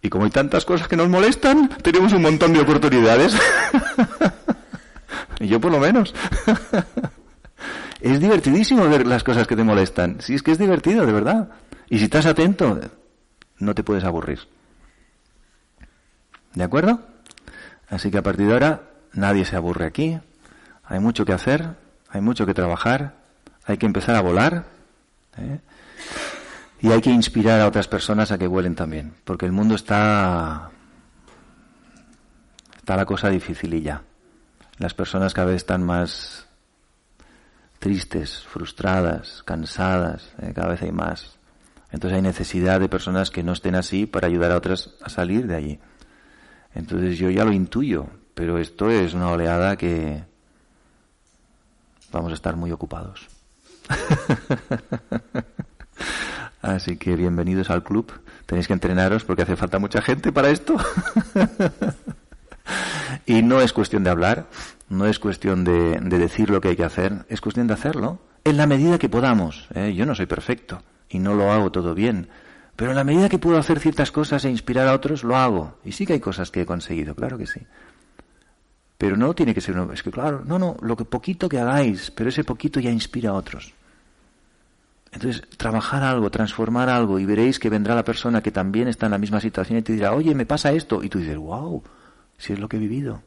Y 0.00 0.08
como 0.08 0.26
hay 0.26 0.30
tantas 0.30 0.64
cosas 0.64 0.86
que 0.86 0.96
nos 0.96 1.08
molestan, 1.08 1.68
tenemos 1.82 2.12
un 2.12 2.22
montón 2.22 2.52
de 2.52 2.60
oportunidades. 2.60 3.36
y 5.40 5.48
yo 5.48 5.60
por 5.60 5.72
lo 5.72 5.80
menos. 5.80 6.14
es 8.00 8.20
divertidísimo 8.20 8.88
ver 8.88 9.06
las 9.06 9.24
cosas 9.24 9.48
que 9.48 9.56
te 9.56 9.64
molestan. 9.64 10.20
Si 10.20 10.34
es 10.34 10.42
que 10.42 10.52
es 10.52 10.58
divertido, 10.58 11.04
de 11.06 11.12
verdad. 11.12 11.48
Y 11.88 11.98
si 11.98 12.04
estás 12.04 12.26
atento, 12.26 12.78
no 13.58 13.74
te 13.74 13.82
puedes 13.82 14.04
aburrir. 14.04 14.40
¿De 16.52 16.62
acuerdo? 16.62 17.00
Así 17.88 18.10
que 18.10 18.18
a 18.18 18.22
partir 18.22 18.46
de 18.46 18.52
ahora 18.52 18.82
nadie 19.12 19.44
se 19.44 19.56
aburre 19.56 19.86
aquí. 19.86 20.20
Hay 20.84 21.00
mucho 21.00 21.24
que 21.24 21.32
hacer, 21.32 21.76
hay 22.10 22.20
mucho 22.20 22.46
que 22.46 22.54
trabajar, 22.54 23.23
hay 23.66 23.76
que 23.76 23.86
empezar 23.86 24.14
a 24.16 24.20
volar. 24.20 24.66
¿eh? 25.38 25.60
Y 26.80 26.92
hay 26.92 27.00
que 27.00 27.10
inspirar 27.10 27.60
a 27.60 27.66
otras 27.66 27.88
personas 27.88 28.30
a 28.30 28.38
que 28.38 28.46
vuelen 28.46 28.74
también, 28.74 29.14
porque 29.24 29.46
el 29.46 29.52
mundo 29.52 29.74
está 29.74 30.70
está 32.76 32.96
la 32.96 33.06
cosa 33.06 33.30
difícil 33.30 33.72
y 33.72 33.80
ya. 33.80 34.02
Las 34.76 34.92
personas 34.92 35.32
cada 35.32 35.46
vez 35.46 35.56
están 35.56 35.82
más 35.82 36.46
tristes, 37.78 38.44
frustradas, 38.44 39.42
cansadas, 39.44 40.34
eh, 40.42 40.52
cada 40.54 40.68
vez 40.68 40.82
hay 40.82 40.92
más. 40.92 41.38
Entonces 41.90 42.16
hay 42.16 42.22
necesidad 42.22 42.80
de 42.80 42.88
personas 42.88 43.30
que 43.30 43.42
no 43.42 43.52
estén 43.52 43.76
así 43.76 44.04
para 44.04 44.26
ayudar 44.26 44.50
a 44.50 44.56
otras 44.56 44.94
a 45.00 45.08
salir 45.08 45.46
de 45.46 45.56
allí. 45.56 45.78
Entonces 46.74 47.18
yo 47.18 47.30
ya 47.30 47.44
lo 47.44 47.52
intuyo, 47.52 48.08
pero 48.34 48.58
esto 48.58 48.90
es 48.90 49.14
una 49.14 49.30
oleada 49.30 49.76
que 49.76 50.24
vamos 52.12 52.32
a 52.32 52.34
estar 52.34 52.56
muy 52.56 52.72
ocupados. 52.72 53.33
Así 56.62 56.96
que 56.96 57.16
bienvenidos 57.16 57.70
al 57.70 57.82
club. 57.82 58.12
Tenéis 58.46 58.66
que 58.66 58.72
entrenaros 58.72 59.24
porque 59.24 59.42
hace 59.42 59.56
falta 59.56 59.78
mucha 59.78 60.02
gente 60.02 60.32
para 60.32 60.50
esto. 60.50 60.76
y 63.26 63.42
no 63.42 63.60
es 63.60 63.72
cuestión 63.72 64.04
de 64.04 64.10
hablar, 64.10 64.46
no 64.88 65.06
es 65.06 65.18
cuestión 65.18 65.64
de, 65.64 65.98
decir 66.00 66.50
lo 66.50 66.60
que 66.60 66.68
hay 66.68 66.76
que 66.76 66.84
hacer, 66.84 67.24
es 67.28 67.40
cuestión 67.40 67.66
de 67.66 67.74
hacerlo 67.74 68.20
en 68.44 68.56
la 68.56 68.66
medida 68.66 68.98
que 68.98 69.08
podamos. 69.08 69.68
¿eh? 69.74 69.94
Yo 69.94 70.06
no 70.06 70.14
soy 70.14 70.26
perfecto 70.26 70.82
y 71.08 71.18
no 71.18 71.34
lo 71.34 71.50
hago 71.50 71.72
todo 71.72 71.94
bien. 71.94 72.28
Pero 72.76 72.90
en 72.90 72.96
la 72.96 73.04
medida 73.04 73.28
que 73.28 73.38
puedo 73.38 73.56
hacer 73.56 73.80
ciertas 73.80 74.10
cosas 74.10 74.44
e 74.44 74.50
inspirar 74.50 74.88
a 74.88 74.94
otros, 74.94 75.22
lo 75.22 75.36
hago. 75.36 75.78
Y 75.84 75.92
sí 75.92 76.06
que 76.06 76.14
hay 76.14 76.20
cosas 76.20 76.50
que 76.50 76.62
he 76.62 76.66
conseguido, 76.66 77.14
claro 77.14 77.38
que 77.38 77.46
sí. 77.46 77.60
Pero 78.98 79.16
no 79.16 79.34
tiene 79.34 79.54
que 79.54 79.60
ser, 79.60 79.76
es 79.92 80.02
que 80.02 80.10
claro, 80.10 80.42
no, 80.44 80.58
no, 80.58 80.76
lo 80.80 80.96
que 80.96 81.04
poquito 81.04 81.48
que 81.48 81.58
hagáis, 81.58 82.10
pero 82.10 82.30
ese 82.30 82.44
poquito 82.44 82.80
ya 82.80 82.90
inspira 82.90 83.30
a 83.30 83.34
otros. 83.34 83.74
Entonces, 85.14 85.42
trabajar 85.56 86.02
algo, 86.02 86.30
transformar 86.30 86.88
algo, 86.88 87.18
y 87.20 87.24
veréis 87.24 87.58
que 87.58 87.70
vendrá 87.70 87.94
la 87.94 88.04
persona 88.04 88.42
que 88.42 88.50
también 88.50 88.88
está 88.88 89.06
en 89.06 89.12
la 89.12 89.18
misma 89.18 89.40
situación 89.40 89.78
y 89.78 89.82
te 89.82 89.92
dirá, 89.92 90.12
oye, 90.12 90.34
me 90.34 90.44
pasa 90.44 90.72
esto. 90.72 91.04
Y 91.04 91.08
tú 91.08 91.18
dices, 91.18 91.36
wow, 91.36 91.82
si 92.36 92.52
es 92.52 92.58
lo 92.58 92.68
que 92.68 92.76
he 92.76 92.80
vivido. 92.80 93.22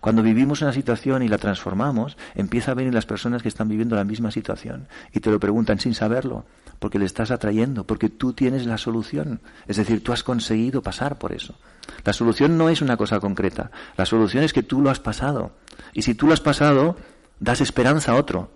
Cuando 0.00 0.22
vivimos 0.22 0.60
una 0.60 0.72
situación 0.72 1.22
y 1.22 1.28
la 1.28 1.38
transformamos, 1.38 2.16
empieza 2.34 2.72
a 2.72 2.74
venir 2.74 2.92
las 2.92 3.06
personas 3.06 3.42
que 3.42 3.48
están 3.48 3.68
viviendo 3.68 3.96
la 3.96 4.04
misma 4.04 4.30
situación 4.30 4.86
y 5.12 5.20
te 5.20 5.30
lo 5.30 5.40
preguntan 5.40 5.80
sin 5.80 5.94
saberlo, 5.94 6.44
porque 6.78 6.98
le 6.98 7.06
estás 7.06 7.30
atrayendo, 7.30 7.86
porque 7.86 8.10
tú 8.10 8.32
tienes 8.32 8.66
la 8.66 8.76
solución. 8.76 9.40
Es 9.66 9.76
decir, 9.76 10.02
tú 10.04 10.12
has 10.12 10.22
conseguido 10.22 10.82
pasar 10.82 11.18
por 11.18 11.32
eso. 11.32 11.58
La 12.04 12.12
solución 12.12 12.58
no 12.58 12.68
es 12.68 12.82
una 12.82 12.96
cosa 12.96 13.18
concreta, 13.18 13.70
la 13.96 14.06
solución 14.06 14.44
es 14.44 14.52
que 14.52 14.62
tú 14.62 14.82
lo 14.82 14.90
has 14.90 15.00
pasado. 15.00 15.52
Y 15.94 16.02
si 16.02 16.14
tú 16.14 16.26
lo 16.26 16.34
has 16.34 16.40
pasado, 16.40 16.96
das 17.40 17.60
esperanza 17.60 18.12
a 18.12 18.16
otro, 18.16 18.50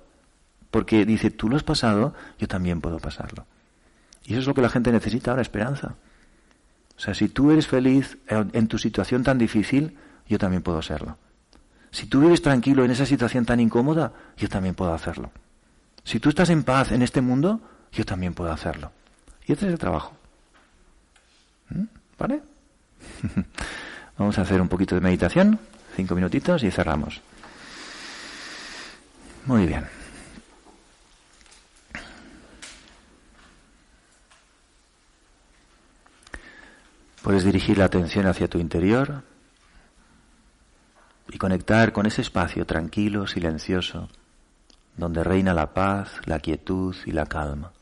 porque 0.70 1.06
dice, 1.06 1.30
tú 1.30 1.48
lo 1.48 1.56
has 1.56 1.62
pasado, 1.62 2.14
yo 2.38 2.46
también 2.46 2.80
puedo 2.80 2.98
pasarlo. 2.98 3.46
Y 4.24 4.32
eso 4.32 4.40
es 4.40 4.46
lo 4.46 4.54
que 4.54 4.62
la 4.62 4.68
gente 4.68 4.92
necesita 4.92 5.30
ahora, 5.30 5.42
esperanza. 5.42 5.94
O 6.96 7.00
sea, 7.00 7.14
si 7.14 7.28
tú 7.28 7.50
eres 7.50 7.66
feliz 7.66 8.18
en 8.28 8.68
tu 8.68 8.78
situación 8.78 9.22
tan 9.22 9.38
difícil, 9.38 9.96
yo 10.28 10.38
también 10.38 10.62
puedo 10.62 10.82
serlo. 10.82 11.16
Si 11.90 12.06
tú 12.06 12.20
vives 12.20 12.42
tranquilo 12.42 12.84
en 12.84 12.90
esa 12.90 13.06
situación 13.06 13.44
tan 13.44 13.60
incómoda, 13.60 14.12
yo 14.36 14.48
también 14.48 14.74
puedo 14.74 14.92
hacerlo. 14.92 15.30
Si 16.04 16.20
tú 16.20 16.28
estás 16.28 16.50
en 16.50 16.62
paz 16.62 16.92
en 16.92 17.02
este 17.02 17.20
mundo, 17.20 17.60
yo 17.92 18.04
también 18.04 18.34
puedo 18.34 18.52
hacerlo. 18.52 18.92
Y 19.46 19.52
este 19.52 19.66
es 19.66 19.72
el 19.72 19.78
trabajo. 19.78 20.12
¿Mm? 21.70 21.84
¿Vale? 22.18 22.42
Vamos 24.18 24.38
a 24.38 24.42
hacer 24.42 24.60
un 24.60 24.68
poquito 24.68 24.94
de 24.94 25.00
meditación, 25.00 25.58
cinco 25.94 26.14
minutitos 26.14 26.62
y 26.62 26.70
cerramos. 26.70 27.20
Muy 29.46 29.66
bien. 29.66 29.86
Puedes 37.22 37.44
dirigir 37.44 37.78
la 37.78 37.86
atención 37.86 38.26
hacia 38.26 38.48
tu 38.48 38.58
interior 38.58 39.24
y 41.36 41.38
conectar 41.38 41.92
con 41.92 42.06
ese 42.06 42.22
espacio 42.22 42.64
tranquilo, 42.64 43.26
silencioso, 43.26 44.08
donde 44.96 45.22
reina 45.22 45.52
la 45.52 45.74
paz, 45.74 46.12
la 46.24 46.40
quietud 46.40 46.96
y 47.04 47.12
la 47.12 47.26
calma. 47.26 47.72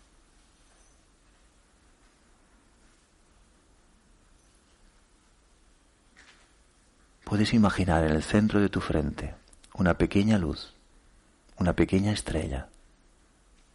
Puedes 7.23 7.55
imaginar 7.55 8.03
en 8.03 8.17
el 8.17 8.25
centro 8.25 8.59
de 8.59 8.69
tu 8.69 8.81
frente 8.81 9.37
una 9.75 9.97
pequeña 9.97 10.37
luz, 10.37 10.75
una 11.57 11.75
pequeña 11.75 12.11
estrella, 12.11 12.71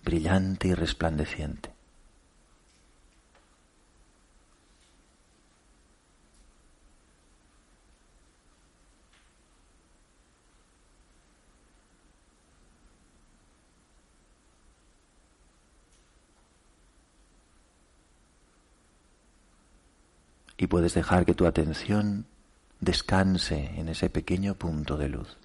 brillante 0.04 0.68
y 0.68 0.74
resplandeciente. 0.74 1.79
Y 20.60 20.68
puedes 20.68 20.94
dejar 20.94 21.26
que 21.26 21.34
tu 21.34 21.48
atención 21.48 22.26
descanse 22.82 23.72
en 23.80 23.88
ese 23.88 24.10
pequeño 24.10 24.56
punto 24.56 24.98
de 24.98 25.08
luz. 25.08 25.38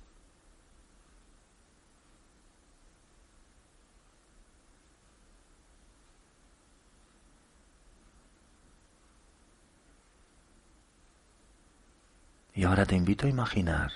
Y 12.57 12.65
ahora 12.65 12.85
te 12.85 12.97
invito 12.97 13.27
a 13.27 13.31
imaginar 13.31 13.93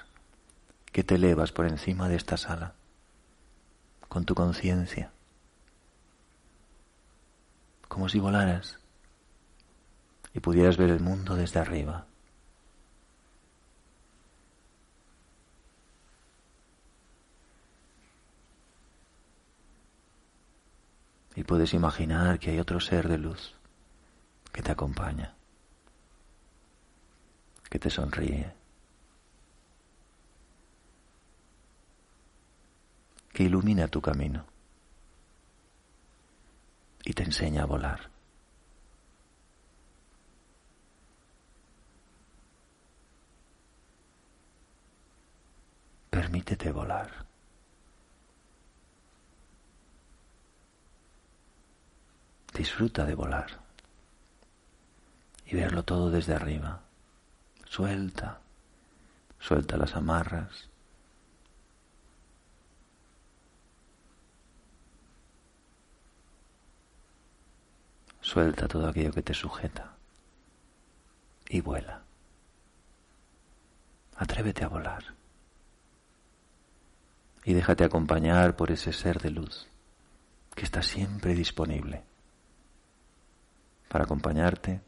que 0.93 1.03
te 1.03 1.17
elevas 1.17 1.51
por 1.51 1.67
encima 1.67 2.09
de 2.09 2.15
esta 2.15 2.37
sala 2.37 2.75
con 4.09 4.25
tu 4.25 4.37
conciencia, 4.37 5.11
como 7.89 8.09
si 8.09 8.21
volaras 8.21 8.79
y 10.39 10.41
pudieras 10.41 10.77
ver 10.77 10.91
el 10.91 11.01
mundo 11.01 11.35
desde 11.35 11.59
arriba. 11.59 12.07
Y 21.35 21.43
puedes 21.43 21.75
imaginar 21.75 22.39
que 22.39 22.53
hay 22.53 22.61
otro 22.61 22.79
ser 22.79 23.09
de 23.09 23.19
luz 23.19 23.57
que 24.53 24.63
te 24.63 24.71
acompaña, 24.71 25.35
que 27.69 27.81
te 27.81 27.91
sonríe, 27.91 28.55
que 33.33 33.43
ilumina 33.43 33.89
tu 33.89 34.01
camino 34.01 34.47
y 37.03 37.13
te 37.13 37.25
enseña 37.25 37.65
a 37.65 37.67
volar. 37.67 38.18
Permítete 46.39 46.71
volar. 46.71 47.11
Disfruta 52.55 53.05
de 53.05 53.17
volar 53.17 53.59
y 55.47 55.57
verlo 55.57 55.83
todo 55.83 56.13
desde 56.13 56.35
arriba. 56.35 56.81
Suelta, 57.65 58.39
suelta 59.41 59.77
las 59.77 59.97
amarras. 59.97 60.69
Suelta 68.21 68.69
todo 68.69 68.87
aquello 68.87 69.11
que 69.11 69.23
te 69.23 69.35
sujeta 69.35 69.97
y 71.49 71.61
vuela. 71.61 72.03
Atrévete 74.15 74.63
a 74.63 74.69
volar 74.69 75.18
y 77.49 77.55
déjate 77.55 77.83
acompañar 77.83 78.57
por 78.57 78.71
ese 78.71 78.93
ser 78.93 79.21
de 79.21 79.31
luz 79.31 79.67
que 80.55 80.67
está 80.67 80.83
siempre 80.83 81.35
disponible 81.35 82.03
para 83.89 84.05
acompañarte, 84.05 84.83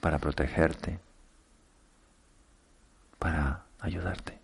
para 0.00 0.18
protegerte, 0.18 0.98
para 3.20 3.66
ayudarte. 3.78 4.40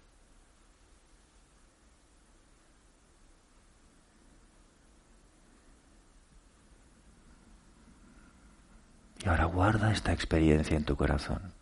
Y 9.25 9.29
ahora 9.29 9.47
guarda 9.47 9.91
esta 9.91 10.13
experiencia 10.13 10.77
en 10.77 10.85
tu 10.85 10.95
corazón 10.95 11.55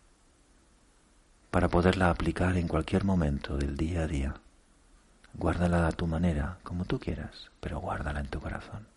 para 1.49 1.69
poderla 1.69 2.11
aplicar 2.11 2.55
en 2.55 2.67
cualquier 2.67 3.03
momento 3.03 3.57
del 3.57 3.75
día 3.75 4.03
a 4.03 4.07
día. 4.07 4.35
Guárdala 5.35 5.87
a 5.87 5.91
tu 5.91 6.07
manera, 6.07 6.57
como 6.63 6.85
tú 6.85 6.99
quieras, 6.99 7.51
pero 7.59 7.79
guárdala 7.79 8.19
en 8.19 8.27
tu 8.27 8.39
corazón. 8.39 8.87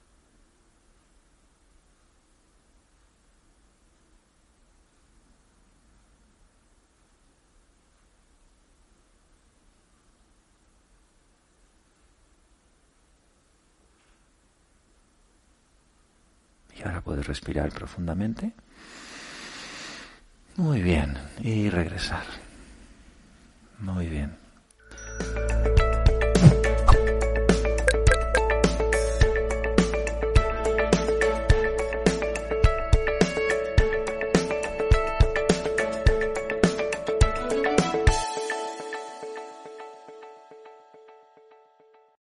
Y 16.79 16.83
ahora 16.83 17.01
puedes 17.01 17.27
respirar 17.27 17.71
profundamente. 17.73 18.53
Muy 20.57 20.83
bien. 20.83 21.17
Y 21.41 21.71
regresar. 21.71 22.25
Muy 23.79 24.07
bien. 24.07 24.37